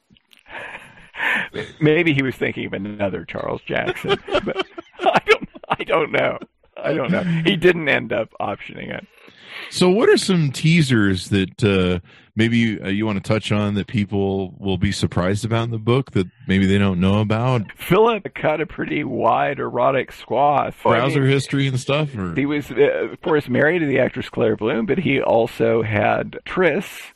Maybe 1.80 2.12
he 2.12 2.22
was 2.22 2.34
thinking 2.34 2.66
of 2.66 2.72
another 2.72 3.24
Charles 3.24 3.62
Jackson, 3.62 4.18
but 4.44 4.66
I 5.00 5.20
don't. 5.26 5.48
I 5.68 5.84
don't 5.84 6.12
know. 6.12 6.38
I 6.76 6.92
don't 6.92 7.10
know. 7.10 7.22
He 7.22 7.56
didn't 7.56 7.88
end 7.88 8.12
up 8.12 8.30
optioning 8.40 8.92
it. 8.94 9.06
so 9.70 9.88
what 9.88 10.08
are 10.08 10.16
some 10.16 10.50
teasers 10.52 11.28
that 11.30 11.64
uh, 11.64 12.00
maybe 12.36 12.58
you, 12.58 12.80
uh, 12.84 12.88
you 12.88 13.06
want 13.06 13.22
to 13.22 13.26
touch 13.26 13.50
on 13.52 13.74
that 13.74 13.86
people 13.86 14.54
will 14.58 14.76
be 14.76 14.92
surprised 14.92 15.44
about 15.44 15.64
in 15.64 15.70
the 15.70 15.78
book 15.78 16.10
that 16.10 16.26
maybe 16.46 16.66
they 16.66 16.78
don't 16.78 17.00
know 17.00 17.20
about? 17.20 17.62
Philip 17.76 18.34
cut 18.34 18.60
a 18.60 18.66
pretty 18.66 19.04
wide 19.04 19.58
erotic 19.58 20.12
swath. 20.12 20.76
I 20.84 20.90
Browser 20.90 21.20
mean, 21.20 21.30
history 21.30 21.66
and 21.68 21.78
stuff. 21.80 22.14
Or 22.16 22.34
He 22.34 22.44
was, 22.44 22.70
uh, 22.70 23.08
of 23.12 23.20
course, 23.22 23.48
married 23.48 23.78
to 23.78 23.86
the 23.86 24.00
actress 24.00 24.28
Claire 24.28 24.56
Bloom, 24.56 24.84
but 24.84 24.98
he 24.98 25.20
also 25.22 25.82
had 25.82 26.38
trysts 26.44 27.12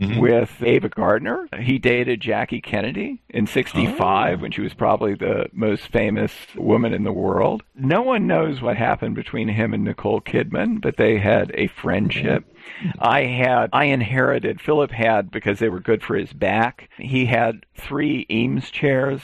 Mhm. 0.00 0.20
with 0.20 0.62
Ava 0.62 0.88
Gardner. 0.88 1.48
He 1.58 1.78
dated 1.78 2.20
Jackie 2.20 2.60
Kennedy 2.60 3.20
in 3.30 3.46
65 3.46 4.38
Oh. 4.38 4.42
when 4.42 4.50
she 4.52 4.60
was 4.60 4.74
probably 4.74 5.14
the 5.14 5.48
most 5.52 5.88
famous 5.88 6.32
woman 6.56 6.92
in 6.94 7.02
the 7.04 7.12
world. 7.12 7.62
No 7.74 8.02
one 8.02 8.26
knows 8.26 8.62
what 8.62 8.76
happened 8.76 9.14
between 9.16 9.48
him 9.48 9.74
and 9.74 9.84
Nicole 9.84 10.20
Kidman, 10.20 10.80
but 10.80 10.96
they 10.96 11.18
had 11.18 11.50
a 11.54 11.66
friendship. 11.66 12.44
I 13.00 13.22
had, 13.24 13.70
I 13.72 13.84
inherited, 13.86 14.60
Philip 14.60 14.90
had, 14.92 15.30
because 15.30 15.58
they 15.58 15.68
were 15.68 15.80
good 15.80 16.02
for 16.02 16.14
his 16.16 16.32
back, 16.32 16.88
he 16.98 17.26
had 17.26 17.66
three 17.74 18.24
Eames 18.30 18.70
chairs. 18.70 19.20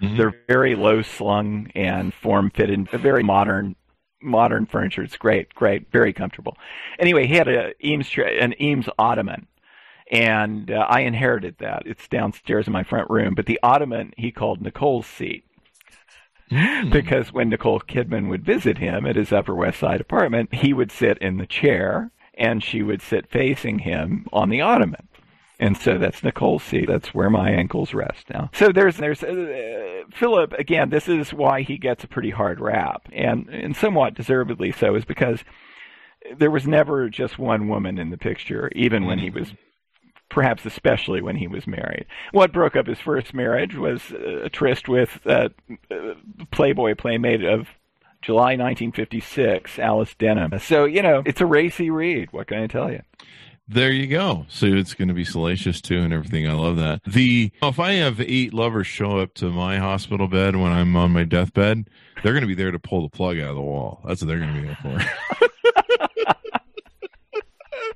Mhm. 0.00 0.16
They're 0.16 0.34
very 0.48 0.74
low 0.74 1.02
slung 1.02 1.68
and 1.74 2.12
form 2.14 2.50
fitted, 2.50 2.88
very 2.90 3.22
modern 3.22 3.76
modern 4.24 4.66
furniture. 4.66 5.02
It's 5.02 5.16
great, 5.16 5.52
great, 5.52 5.90
very 5.90 6.12
comfortable. 6.12 6.56
Anyway, 7.00 7.26
he 7.26 7.34
had 7.34 7.48
a 7.48 7.72
Eames 7.84 8.08
an 8.18 8.54
Eames 8.62 8.88
ottoman, 8.96 9.48
and 10.12 10.70
uh, 10.70 10.86
I 10.88 11.00
inherited 11.00 11.56
that. 11.58 11.82
It's 11.86 12.06
downstairs 12.06 12.68
in 12.68 12.72
my 12.72 12.84
front 12.84 13.10
room. 13.10 13.34
But 13.34 13.46
the 13.46 13.58
ottoman 13.62 14.12
he 14.16 14.30
called 14.30 14.62
Nicole's 14.62 15.06
seat 15.06 15.44
Mm. 16.52 16.92
because 16.92 17.32
when 17.32 17.48
Nicole 17.48 17.80
Kidman 17.80 18.28
would 18.28 18.44
visit 18.44 18.76
him 18.76 19.06
at 19.06 19.16
his 19.16 19.32
Upper 19.32 19.54
West 19.54 19.78
Side 19.78 20.02
apartment, 20.02 20.52
he 20.52 20.74
would 20.74 20.92
sit 20.92 21.16
in 21.18 21.38
the 21.38 21.46
chair 21.46 22.10
and 22.34 22.62
she 22.62 22.82
would 22.82 23.00
sit 23.00 23.30
facing 23.30 23.80
him 23.80 24.26
on 24.34 24.50
the 24.50 24.60
ottoman. 24.60 25.08
And 25.58 25.78
so 25.78 25.96
that's 25.96 26.22
Nicole's 26.22 26.62
seat. 26.62 26.88
That's 26.88 27.14
where 27.14 27.30
my 27.30 27.50
ankles 27.50 27.94
rest 27.94 28.28
now. 28.28 28.50
So 28.52 28.70
there's 28.70 28.96
there's 28.98 29.22
uh, 29.22 30.02
Philip 30.12 30.52
again. 30.54 30.90
This 30.90 31.08
is 31.08 31.32
why 31.32 31.62
he 31.62 31.78
gets 31.78 32.04
a 32.04 32.08
pretty 32.08 32.30
hard 32.30 32.60
rap, 32.60 33.08
and 33.12 33.48
and 33.48 33.76
somewhat 33.76 34.14
deservedly 34.14 34.72
so, 34.72 34.94
is 34.94 35.04
because 35.04 35.44
there 36.36 36.50
was 36.50 36.66
never 36.66 37.08
just 37.08 37.38
one 37.38 37.68
woman 37.68 37.96
in 37.96 38.10
the 38.10 38.18
picture, 38.18 38.70
even 38.74 39.06
when 39.06 39.20
he 39.20 39.30
was 39.30 39.54
perhaps 40.32 40.64
especially 40.64 41.20
when 41.20 41.36
he 41.36 41.46
was 41.46 41.66
married. 41.66 42.06
What 42.32 42.52
broke 42.52 42.74
up 42.74 42.86
his 42.86 42.98
first 42.98 43.34
marriage 43.34 43.76
was 43.76 44.00
uh, 44.10 44.44
a 44.44 44.48
tryst 44.48 44.88
with 44.88 45.20
uh, 45.26 45.50
uh, 45.90 46.14
Playboy 46.50 46.94
playmate 46.94 47.44
of 47.44 47.68
July 48.22 48.56
1956, 48.56 49.78
Alice 49.78 50.14
Denham. 50.18 50.58
So, 50.58 50.86
you 50.86 51.02
know, 51.02 51.22
it's 51.26 51.40
a 51.40 51.46
racy 51.46 51.90
read. 51.90 52.32
What 52.32 52.46
can 52.46 52.62
I 52.62 52.66
tell 52.66 52.90
you? 52.90 53.02
There 53.68 53.90
you 53.90 54.06
go. 54.06 54.46
So 54.48 54.66
it's 54.66 54.94
going 54.94 55.08
to 55.08 55.14
be 55.14 55.24
salacious 55.24 55.80
too 55.80 56.00
and 56.00 56.12
everything. 56.12 56.48
I 56.48 56.52
love 56.54 56.76
that. 56.76 57.02
The 57.06 57.52
if 57.62 57.78
I 57.78 57.92
have 57.92 58.20
eight 58.20 58.52
lovers 58.52 58.86
show 58.86 59.18
up 59.18 59.34
to 59.34 59.50
my 59.50 59.78
hospital 59.78 60.28
bed 60.28 60.56
when 60.56 60.72
I'm 60.72 60.96
on 60.96 61.12
my 61.12 61.24
deathbed, 61.24 61.88
they're 62.22 62.32
going 62.32 62.42
to 62.42 62.48
be 62.48 62.54
there 62.54 62.70
to 62.70 62.78
pull 62.78 63.02
the 63.02 63.08
plug 63.08 63.38
out 63.38 63.50
of 63.50 63.56
the 63.56 63.62
wall. 63.62 64.02
That's 64.06 64.20
what 64.22 64.28
they're 64.28 64.38
going 64.38 64.54
to 64.54 64.60
be 64.60 64.66
there 64.66 64.78
for. 64.82 65.46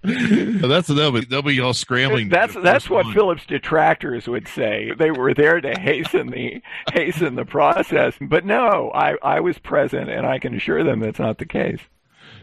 that's 0.07 0.89
they'll 0.89 1.13
be 1.13 1.25
they'll 1.25 1.43
be 1.43 1.61
all 1.61 1.75
scrambling. 1.75 2.29
That's 2.29 2.55
that's 2.55 2.89
what. 2.89 3.07
Philip's 3.13 3.47
detractors 3.47 4.29
would 4.29 4.47
say. 4.49 4.93
They 4.97 5.11
were 5.11 5.35
there 5.35 5.61
to 5.61 5.79
hasten 5.79 6.29
the 6.29 6.63
hasten 6.93 7.35
the 7.35 7.45
process. 7.45 8.15
But 8.21 8.45
no, 8.45 8.91
I 8.95 9.17
I 9.23 9.41
was 9.41 9.59
present, 9.59 10.11
and 10.11 10.27
I 10.27 10.39
can 10.39 10.55
assure 10.55 10.85
them 10.85 11.01
that's 11.01 11.19
not 11.19 11.39
the 11.39 11.47
case. 11.47 11.81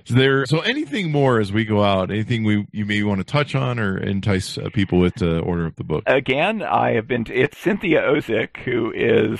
Is 0.05 0.15
there 0.15 0.45
so 0.45 0.59
anything 0.59 1.11
more 1.11 1.39
as 1.39 1.53
we 1.53 1.63
go 1.63 1.83
out? 1.83 2.11
Anything 2.11 2.43
we 2.43 2.67
you 2.71 2.85
may 2.85 3.01
want 3.03 3.19
to 3.19 3.23
touch 3.23 3.55
on 3.55 3.79
or 3.79 3.97
entice 3.97 4.57
uh, 4.57 4.69
people 4.73 4.99
with 4.99 5.15
to 5.15 5.39
order 5.39 5.65
up 5.67 5.75
the 5.77 5.83
book? 5.83 6.03
again, 6.07 6.61
I 6.61 6.91
have 6.93 7.07
been. 7.07 7.25
it's 7.29 7.57
Cynthia 7.57 8.01
Ozick, 8.01 8.57
who 8.57 8.91
is 8.93 9.39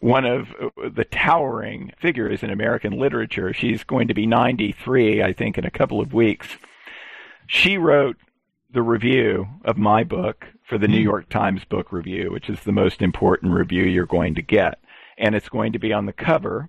one 0.00 0.26
of 0.26 0.48
the 0.94 1.04
towering 1.04 1.92
figures 1.98 2.42
in 2.42 2.50
American 2.50 2.98
literature. 2.98 3.54
She's 3.54 3.84
going 3.84 4.08
to 4.08 4.14
be 4.14 4.26
93, 4.26 5.22
I 5.22 5.32
think, 5.32 5.56
in 5.56 5.64
a 5.64 5.70
couple 5.70 6.00
of 6.00 6.12
weeks. 6.12 6.58
She 7.46 7.78
wrote 7.78 8.16
the 8.72 8.82
review 8.82 9.46
of 9.64 9.76
my 9.76 10.02
book 10.04 10.46
for 10.68 10.78
the 10.78 10.88
New 10.88 11.00
York 11.00 11.28
Times 11.28 11.64
Book 11.64 11.92
Review, 11.92 12.30
which 12.32 12.48
is 12.50 12.60
the 12.60 12.72
most 12.72 13.02
important 13.02 13.52
review 13.52 13.84
you're 13.84 14.06
going 14.06 14.34
to 14.34 14.42
get. 14.42 14.78
And 15.18 15.34
it's 15.34 15.48
going 15.48 15.72
to 15.72 15.78
be 15.78 15.92
on 15.92 16.06
the 16.06 16.12
cover 16.12 16.68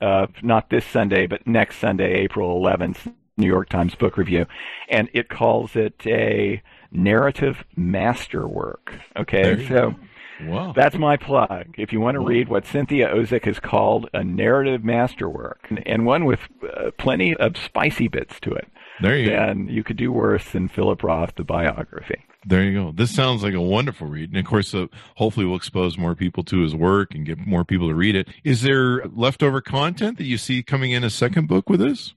of 0.00 0.30
not 0.42 0.68
this 0.68 0.84
Sunday, 0.84 1.26
but 1.26 1.46
next 1.46 1.78
Sunday, 1.78 2.12
April 2.14 2.60
11th, 2.60 3.12
New 3.38 3.46
York 3.46 3.68
Times 3.68 3.94
Book 3.94 4.16
Review. 4.16 4.46
And 4.90 5.08
it 5.14 5.28
calls 5.28 5.76
it 5.76 5.94
a 6.06 6.62
narrative 6.90 7.64
masterwork. 7.76 8.94
Okay, 9.16 9.66
so 9.68 9.94
Wow. 10.42 10.72
that's 10.76 10.96
my 10.96 11.16
plug. 11.16 11.74
If 11.78 11.92
you 11.92 12.00
want 12.00 12.16
to 12.16 12.20
read 12.20 12.48
what 12.48 12.66
Cynthia 12.66 13.08
Ozick 13.08 13.44
has 13.46 13.58
called 13.58 14.10
a 14.12 14.22
narrative 14.22 14.84
masterwork, 14.84 15.66
and, 15.70 15.86
and 15.86 16.04
one 16.04 16.26
with 16.26 16.40
uh, 16.62 16.90
plenty 16.98 17.34
of 17.34 17.56
spicy 17.56 18.08
bits 18.08 18.38
to 18.40 18.52
it, 18.52 18.68
there 19.00 19.16
you 19.16 19.30
go. 19.30 19.36
then 19.36 19.68
you 19.68 19.84
could 19.84 19.96
do 19.96 20.12
worse 20.12 20.44
than 20.50 20.68
Philip 20.68 21.02
Roth, 21.02 21.34
the 21.36 21.44
biography. 21.44 22.24
There 22.46 22.62
you 22.62 22.72
go. 22.72 22.92
This 22.92 23.14
sounds 23.14 23.42
like 23.42 23.54
a 23.54 23.60
wonderful 23.60 24.06
read. 24.06 24.30
And 24.30 24.38
of 24.38 24.44
course, 24.44 24.72
uh, 24.72 24.86
hopefully 25.16 25.46
we'll 25.46 25.56
expose 25.56 25.98
more 25.98 26.14
people 26.14 26.44
to 26.44 26.60
his 26.60 26.74
work 26.74 27.14
and 27.14 27.26
get 27.26 27.38
more 27.38 27.64
people 27.64 27.88
to 27.88 27.94
read 27.94 28.14
it. 28.14 28.28
Is 28.44 28.62
there 28.62 29.04
leftover 29.06 29.60
content 29.60 30.18
that 30.18 30.26
you 30.26 30.38
see 30.38 30.62
coming 30.62 30.92
in 30.92 31.02
a 31.02 31.10
second 31.10 31.48
book 31.48 31.68
with 31.68 31.80
this? 31.80 32.14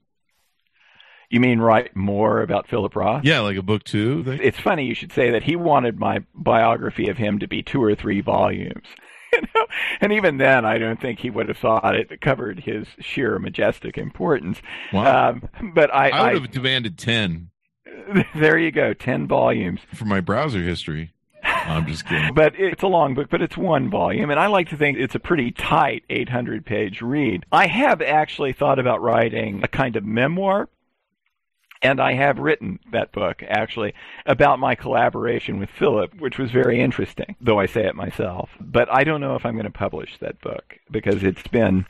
You 1.30 1.38
mean 1.38 1.60
write 1.60 1.94
more 1.94 2.42
about 2.42 2.68
Philip 2.68 2.94
Roth? 2.96 3.24
Yeah, 3.24 3.40
like 3.40 3.56
a 3.56 3.62
book 3.62 3.84
two. 3.84 4.24
It's 4.26 4.58
funny 4.58 4.86
you 4.86 4.94
should 4.94 5.12
say 5.12 5.30
that 5.30 5.44
he 5.44 5.54
wanted 5.54 5.98
my 5.98 6.24
biography 6.34 7.08
of 7.08 7.16
him 7.16 7.38
to 7.38 7.46
be 7.46 7.62
two 7.62 7.82
or 7.82 7.94
three 7.94 8.20
volumes. 8.20 8.86
you 9.32 9.40
know? 9.54 9.66
And 10.00 10.12
even 10.12 10.38
then, 10.38 10.64
I 10.64 10.78
don't 10.78 11.00
think 11.00 11.20
he 11.20 11.30
would 11.30 11.48
have 11.48 11.58
thought 11.58 11.94
it 11.94 12.20
covered 12.20 12.60
his 12.60 12.86
sheer 12.98 13.38
majestic 13.38 13.98
importance. 13.98 14.60
Wow. 14.92 15.30
Um, 15.30 15.48
but 15.74 15.92
I, 15.94 16.10
I 16.10 16.22
would 16.22 16.30
I, 16.30 16.40
have 16.40 16.50
demanded 16.50 16.98
10 16.98 17.50
there 18.34 18.58
you 18.58 18.70
go, 18.70 18.94
ten 18.94 19.26
volumes. 19.26 19.80
for 19.94 20.04
my 20.04 20.20
browser 20.20 20.62
history. 20.62 21.12
I'm 21.42 21.86
just 21.86 22.06
kidding. 22.06 22.34
But 22.34 22.54
it's 22.58 22.82
a 22.82 22.86
long 22.86 23.14
book, 23.14 23.28
but 23.30 23.42
it's 23.42 23.56
one 23.56 23.90
volume, 23.90 24.30
and 24.30 24.38
I 24.38 24.46
like 24.46 24.68
to 24.70 24.76
think 24.76 24.98
it's 24.98 25.14
a 25.14 25.20
pretty 25.20 25.50
tight 25.50 26.04
800 26.10 26.64
page 26.64 27.02
read. 27.02 27.44
I 27.50 27.66
have 27.66 28.02
actually 28.02 28.52
thought 28.52 28.78
about 28.78 29.02
writing 29.02 29.62
a 29.62 29.68
kind 29.68 29.96
of 29.96 30.04
memoir. 30.04 30.68
And 31.82 31.98
I 32.00 32.12
have 32.12 32.38
written 32.38 32.78
that 32.92 33.10
book, 33.10 33.42
actually, 33.48 33.94
about 34.26 34.58
my 34.58 34.74
collaboration 34.74 35.58
with 35.58 35.70
Philip, 35.70 36.14
which 36.20 36.38
was 36.38 36.50
very 36.50 36.78
interesting, 36.80 37.36
though 37.40 37.58
I 37.58 37.66
say 37.66 37.86
it 37.86 37.94
myself. 37.94 38.50
But 38.60 38.92
I 38.92 39.02
don't 39.04 39.22
know 39.22 39.34
if 39.34 39.46
I'm 39.46 39.54
going 39.54 39.64
to 39.64 39.70
publish 39.70 40.18
that 40.20 40.40
book 40.42 40.76
because 40.90 41.22
it's 41.24 41.46
been 41.48 41.86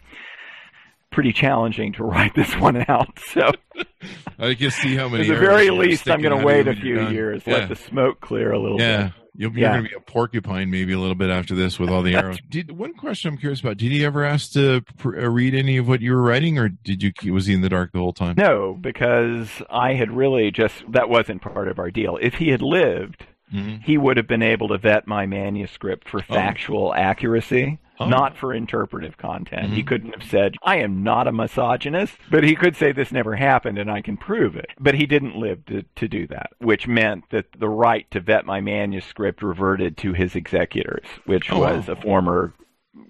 pretty 1.10 1.32
challenging 1.32 1.92
to 1.94 2.04
write 2.12 2.34
this 2.36 2.54
one 2.56 2.84
out. 2.88 3.18
So, 3.18 3.50
I 4.38 4.54
can 4.54 4.70
see 4.70 4.94
how 4.94 5.08
many. 5.08 5.24
at 5.24 5.28
the 5.34 5.40
very 5.40 5.70
least, 5.70 6.08
I'm 6.08 6.22
going 6.22 6.38
to 6.38 6.44
wait 6.44 6.68
a 6.68 6.74
few 6.76 7.08
years, 7.08 7.42
Yeah. 7.44 7.54
let 7.54 7.68
the 7.68 7.76
smoke 7.76 8.20
clear 8.20 8.52
a 8.52 8.58
little 8.60 8.78
bit. 8.78 9.12
You'll, 9.34 9.52
you're 9.52 9.60
Yeah. 9.60 9.72
going 9.72 9.84
to 9.84 9.88
be 9.90 9.94
a 9.96 10.00
porcupine 10.00 10.70
maybe 10.70 10.92
a 10.92 10.98
little 10.98 11.14
bit 11.14 11.30
after 11.30 11.54
this 11.54 11.78
with 11.78 11.88
all 11.90 12.02
the 12.02 12.14
arrows. 12.16 12.38
Did 12.48 12.70
one 12.72 12.94
question 12.94 13.32
I'm 13.32 13.38
curious 13.38 13.60
about? 13.60 13.76
Did 13.76 13.92
he 13.92 14.04
ever 14.04 14.24
ask 14.24 14.52
to 14.52 14.82
pr- 14.98 15.18
uh, 15.20 15.28
read 15.28 15.54
any 15.54 15.76
of 15.76 15.86
what 15.88 16.00
you 16.00 16.12
were 16.14 16.22
writing, 16.22 16.58
or 16.58 16.68
did 16.68 17.02
you 17.02 17.12
was 17.32 17.46
he 17.46 17.54
in 17.54 17.60
the 17.60 17.68
dark 17.68 17.92
the 17.92 17.98
whole 17.98 18.12
time? 18.12 18.34
No, 18.36 18.76
because 18.80 19.62
I 19.70 19.94
had 19.94 20.10
really 20.10 20.50
just 20.50 20.74
that 20.92 21.08
wasn't 21.08 21.42
part 21.42 21.68
of 21.68 21.78
our 21.78 21.90
deal. 21.90 22.18
If 22.20 22.34
he 22.34 22.48
had 22.50 22.62
lived, 22.62 23.24
Mhm. 23.54 23.82
he 23.84 23.98
would 23.98 24.16
have 24.16 24.26
been 24.28 24.42
able 24.42 24.68
to 24.68 24.78
vet 24.78 25.06
my 25.06 25.26
manuscript 25.26 26.08
for 26.08 26.20
factual 26.22 26.94
accuracy, 26.94 27.78
Oh. 28.00 28.08
not 28.08 28.36
for 28.36 28.54
interpretive 28.54 29.18
content. 29.18 29.72
He 29.74 29.82
Mhm. 29.82 29.86
couldn't 29.86 30.12
have 30.18 30.28
said, 30.28 30.56
I 30.62 30.76
am 30.76 31.02
not 31.02 31.28
a 31.28 31.32
misogynist, 31.32 32.16
but 32.30 32.42
he 32.44 32.54
could 32.54 32.74
say 32.74 32.92
this 32.92 33.12
never 33.12 33.36
happened 33.36 33.76
and 33.78 33.90
I 33.90 34.00
can 34.00 34.16
prove 34.16 34.56
it. 34.56 34.70
But 34.80 34.94
he 34.94 35.04
didn't 35.06 35.36
live 35.36 35.64
to, 35.66 35.82
to 35.96 36.08
do 36.08 36.26
that, 36.28 36.50
which 36.58 36.88
meant 36.88 37.24
that 37.30 37.46
the 37.58 37.68
right 37.68 38.10
to 38.10 38.20
vet 38.20 38.46
my 38.46 38.60
manuscript 38.62 39.42
reverted 39.42 39.98
to 39.98 40.14
his 40.14 40.34
executors, 40.34 41.04
which 41.26 41.52
Oh, 41.52 41.60
was 41.60 41.88
wow. 41.88 41.92
a 41.92 41.96
former 41.96 42.54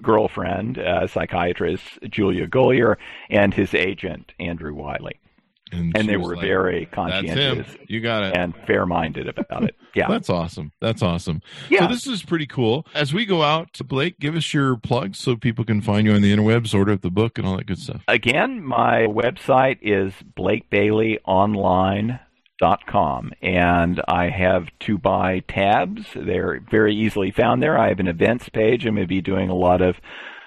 girlfriend, 0.03 0.78
uh, 0.78 1.07
psychiatrist 1.07 1.99
Julia 2.09 2.47
Golier, 2.47 2.97
and 3.30 3.55
his 3.55 3.74
agent, 3.74 4.32
Andrew 4.41 4.74
Wylie. 4.74 5.20
And 5.73 5.93
she 5.99 6.07
they 6.07 6.16
were 6.16 6.37
like, 6.37 6.45
very 6.47 6.87
conscientious 6.87 7.66
You 7.89 8.01
got 8.01 8.23
it. 8.25 8.37
and 8.37 8.55
fair-minded 8.66 9.29
about 9.29 9.64
it. 9.64 9.77
Yeah, 9.93 10.07
That's 10.07 10.31
awesome. 10.31 10.71
That's 10.81 11.03
awesome. 11.03 11.43
yeah. 11.68 11.81
So 11.81 11.89
this 11.89 12.07
is 12.07 12.23
pretty 12.23 12.47
cool. 12.47 12.87
As 12.95 13.12
we 13.12 13.27
go 13.27 13.43
out, 13.43 13.73
to 13.73 13.83
Blake, 13.83 14.21
give 14.21 14.37
us 14.37 14.55
your 14.55 14.77
plugs 14.77 15.18
so 15.18 15.35
people 15.35 15.64
can 15.64 15.81
find 15.81 16.07
you 16.07 16.12
on 16.14 16.23
the 16.23 16.33
interwebs, 16.33 16.73
order 16.73 16.93
up 16.93 17.01
the 17.01 17.11
book, 17.11 17.39
and 17.39 17.47
all 17.49 17.57
that 17.57 17.66
good 17.66 17.79
stuff. 17.81 18.03
Again, 18.07 18.62
my 18.62 19.07
website 19.09 19.79
is 19.83 20.12
blakebaileyonline.com, 22.61 23.33
and 23.43 24.01
I 24.07 24.29
have 24.29 24.68
to 24.81 24.99
buy 24.99 25.41
tabs. 25.41 26.07
They're 26.14 26.61
very 26.71 26.95
easily 26.95 27.31
found 27.31 27.62
there. 27.62 27.79
I 27.79 27.89
have 27.89 28.01
an 28.01 28.09
events 28.09 28.49
page. 28.49 28.87
I'm 28.87 28.95
going 28.95 29.05
to 29.05 29.09
be 29.09 29.21
doing 29.21 29.49
a 29.51 29.55
lot 29.55 29.81
of 29.81 29.97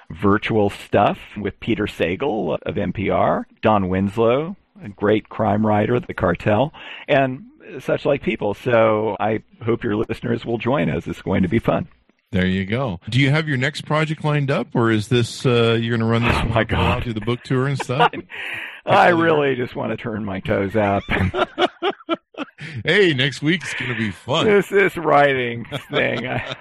virtual 0.09 0.69
stuff 0.69 1.17
with 1.37 1.59
Peter 1.59 1.85
Sagal 1.85 2.59
of 2.61 2.75
NPR, 2.75 3.45
Don 3.61 3.89
Winslow, 3.89 4.55
a 4.81 4.89
great 4.89 5.29
crime 5.29 5.65
writer, 5.65 5.99
The 5.99 6.13
Cartel, 6.13 6.73
and 7.07 7.45
such 7.79 8.05
like 8.05 8.21
people. 8.21 8.53
So 8.53 9.15
I 9.19 9.43
hope 9.63 9.83
your 9.83 9.95
listeners 9.95 10.45
will 10.45 10.57
join 10.57 10.89
us. 10.89 11.07
It's 11.07 11.21
going 11.21 11.43
to 11.43 11.49
be 11.49 11.59
fun. 11.59 11.87
There 12.31 12.47
you 12.47 12.65
go. 12.65 12.99
Do 13.09 13.19
you 13.19 13.29
have 13.29 13.47
your 13.47 13.57
next 13.57 13.81
project 13.81 14.23
lined 14.23 14.49
up, 14.49 14.67
or 14.73 14.89
is 14.89 15.07
this 15.07 15.45
uh, 15.45 15.77
you're 15.79 15.95
going 15.95 15.99
to 15.99 16.05
run 16.05 16.23
this? 16.23 16.35
Oh, 16.35 16.45
my 16.45 16.63
God. 16.63 16.97
out, 16.97 17.03
do 17.03 17.13
the 17.13 17.21
book 17.21 17.43
tour 17.43 17.67
and 17.67 17.77
stuff. 17.77 18.11
I 18.87 19.09
really 19.09 19.55
just 19.55 19.75
want 19.75 19.91
to 19.91 19.97
turn 19.97 20.25
my 20.25 20.39
toes 20.39 20.75
up. 20.75 21.03
hey, 22.85 23.13
next 23.13 23.43
week's 23.43 23.75
going 23.75 23.91
to 23.91 23.97
be 23.97 24.09
fun. 24.09 24.47
this 24.47 24.67
this 24.67 24.97
writing 24.97 25.65
thing. 25.91 26.27
I, 26.27 26.55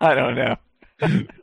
I 0.00 0.14
don't 0.14 0.34
know. 0.36 0.56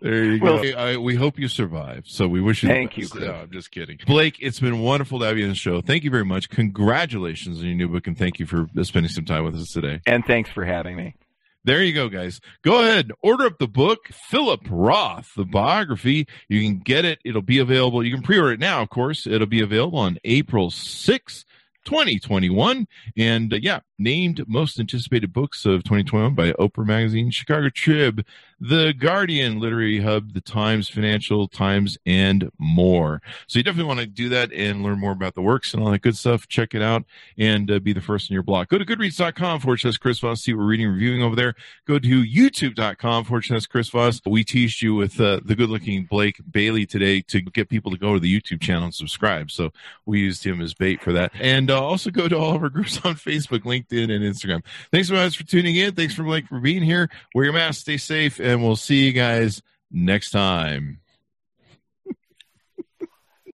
There 0.01 0.23
you 0.25 0.39
go. 0.39 0.45
Well- 0.45 0.57
Hey, 0.63 0.73
I, 0.73 0.97
we 0.97 1.15
hope 1.15 1.39
you 1.39 1.47
survive. 1.47 2.03
So 2.07 2.27
we 2.27 2.41
wish 2.41 2.63
you. 2.63 2.69
the 2.69 2.75
Thank 2.75 2.97
you, 2.97 3.03
best. 3.03 3.15
No, 3.19 3.31
I'm 3.33 3.51
just 3.51 3.71
kidding. 3.71 3.99
Blake, 4.05 4.37
it's 4.39 4.59
been 4.59 4.79
wonderful 4.79 5.19
to 5.19 5.25
have 5.25 5.37
you 5.37 5.43
on 5.45 5.49
the 5.49 5.55
show. 5.55 5.81
Thank 5.81 6.03
you 6.03 6.09
very 6.11 6.25
much. 6.25 6.49
Congratulations 6.49 7.59
on 7.59 7.65
your 7.65 7.75
new 7.75 7.87
book, 7.87 8.07
and 8.07 8.17
thank 8.17 8.39
you 8.39 8.45
for 8.45 8.67
spending 8.83 9.11
some 9.11 9.25
time 9.25 9.43
with 9.43 9.55
us 9.55 9.71
today. 9.71 9.99
And 10.05 10.25
thanks 10.25 10.49
for 10.49 10.63
having 10.65 10.95
me. 10.95 11.15
There 11.63 11.83
you 11.83 11.91
go, 11.93 12.07
guys. 12.07 12.39
Go 12.63 12.81
ahead, 12.81 13.11
order 13.21 13.45
up 13.45 13.57
the 13.59 13.67
book, 13.67 14.07
Philip 14.29 14.61
Roth, 14.69 15.31
the 15.35 15.43
biography. 15.43 16.25
You 16.47 16.61
can 16.61 16.79
get 16.79 17.03
it. 17.03 17.19
It'll 17.25 17.41
be 17.41 17.59
available. 17.59 18.05
You 18.05 18.13
can 18.13 18.23
pre-order 18.23 18.53
it 18.53 18.59
now, 18.59 18.81
of 18.81 18.89
course. 18.89 19.27
It'll 19.27 19.47
be 19.47 19.61
available 19.61 19.99
on 19.99 20.17
April 20.23 20.69
6th. 20.69 21.43
2021 21.85 22.85
and 23.17 23.53
uh, 23.53 23.57
yeah 23.61 23.79
named 23.99 24.47
most 24.47 24.79
anticipated 24.79 25.33
books 25.33 25.65
of 25.65 25.83
2021 25.83 26.33
by 26.33 26.51
oprah 26.53 26.85
magazine 26.85 27.31
chicago 27.31 27.69
trib 27.69 28.23
the 28.59 28.93
guardian 28.93 29.59
literary 29.59 29.99
hub 29.99 30.33
the 30.33 30.41
times 30.41 30.89
financial 30.89 31.47
times 31.47 31.97
and 32.05 32.51
more. 32.57 33.21
So 33.45 33.59
you 33.59 33.63
definitely 33.63 33.87
want 33.87 33.99
to 33.99 34.07
do 34.07 34.29
that 34.29 34.51
and 34.51 34.83
learn 34.83 34.99
more 34.99 35.11
about 35.11 35.35
the 35.35 35.41
works 35.41 35.73
and 35.73 35.83
all 35.83 35.91
that 35.91 36.01
good 36.01 36.17
stuff. 36.17 36.47
Check 36.47 36.73
it 36.73 36.81
out 36.81 37.03
and 37.37 37.69
uh, 37.69 37.79
be 37.79 37.93
the 37.93 38.01
first 38.01 38.29
in 38.29 38.33
your 38.33 38.43
block. 38.43 38.69
Go 38.69 38.77
to 38.77 38.85
goodreads.com 38.85 39.59
forward 39.59 39.81
chris 39.99 40.19
voss. 40.19 40.41
See 40.41 40.53
what 40.53 40.61
we're 40.61 40.67
reading 40.69 40.87
reviewing 40.87 41.21
over 41.21 41.35
there. 41.35 41.53
Go 41.85 41.99
to 41.99 42.23
youtube.com 42.23 43.25
forward 43.25 43.45
chris 43.69 43.89
voss. 43.89 44.21
We 44.25 44.43
teased 44.43 44.81
you 44.81 44.95
with 44.95 45.19
uh, 45.21 45.41
the 45.45 45.55
good 45.55 45.69
looking 45.69 46.05
blake 46.05 46.41
bailey 46.49 46.85
today 46.85 47.21
to 47.21 47.41
get 47.41 47.69
people 47.69 47.91
to 47.91 47.97
go 47.97 48.13
to 48.15 48.19
the 48.19 48.41
youtube 48.41 48.61
channel 48.61 48.85
and 48.85 48.95
subscribe. 48.95 49.51
So 49.51 49.71
we 50.05 50.21
used 50.21 50.43
him 50.43 50.61
as 50.61 50.73
bait 50.73 51.01
for 51.01 51.13
that. 51.13 51.31
And 51.39 51.69
uh, 51.69 51.83
also 51.83 52.09
go 52.09 52.27
to 52.27 52.37
all 52.37 52.55
of 52.55 52.63
our 52.63 52.69
groups 52.69 52.99
on 53.03 53.15
facebook 53.15 53.65
linkedin 53.89 54.11
and 54.11 54.23
instagram. 54.23 54.63
Thanks 54.91 55.07
so 55.07 55.15
much 55.15 55.37
for 55.37 55.43
tuning 55.43 55.75
in. 55.75 55.93
Thanks 55.93 56.13
for 56.13 56.23
blake 56.23 56.47
for 56.47 56.59
being 56.59 56.83
here. 56.83 57.09
Wear 57.33 57.45
your 57.45 57.53
mask 57.53 57.81
stay 57.81 57.97
safe 57.97 58.39
and 58.39 58.63
we'll 58.63 58.75
see 58.75 59.05
you 59.05 59.13
guys 59.13 59.61
next 59.91 60.31
time 60.31 60.99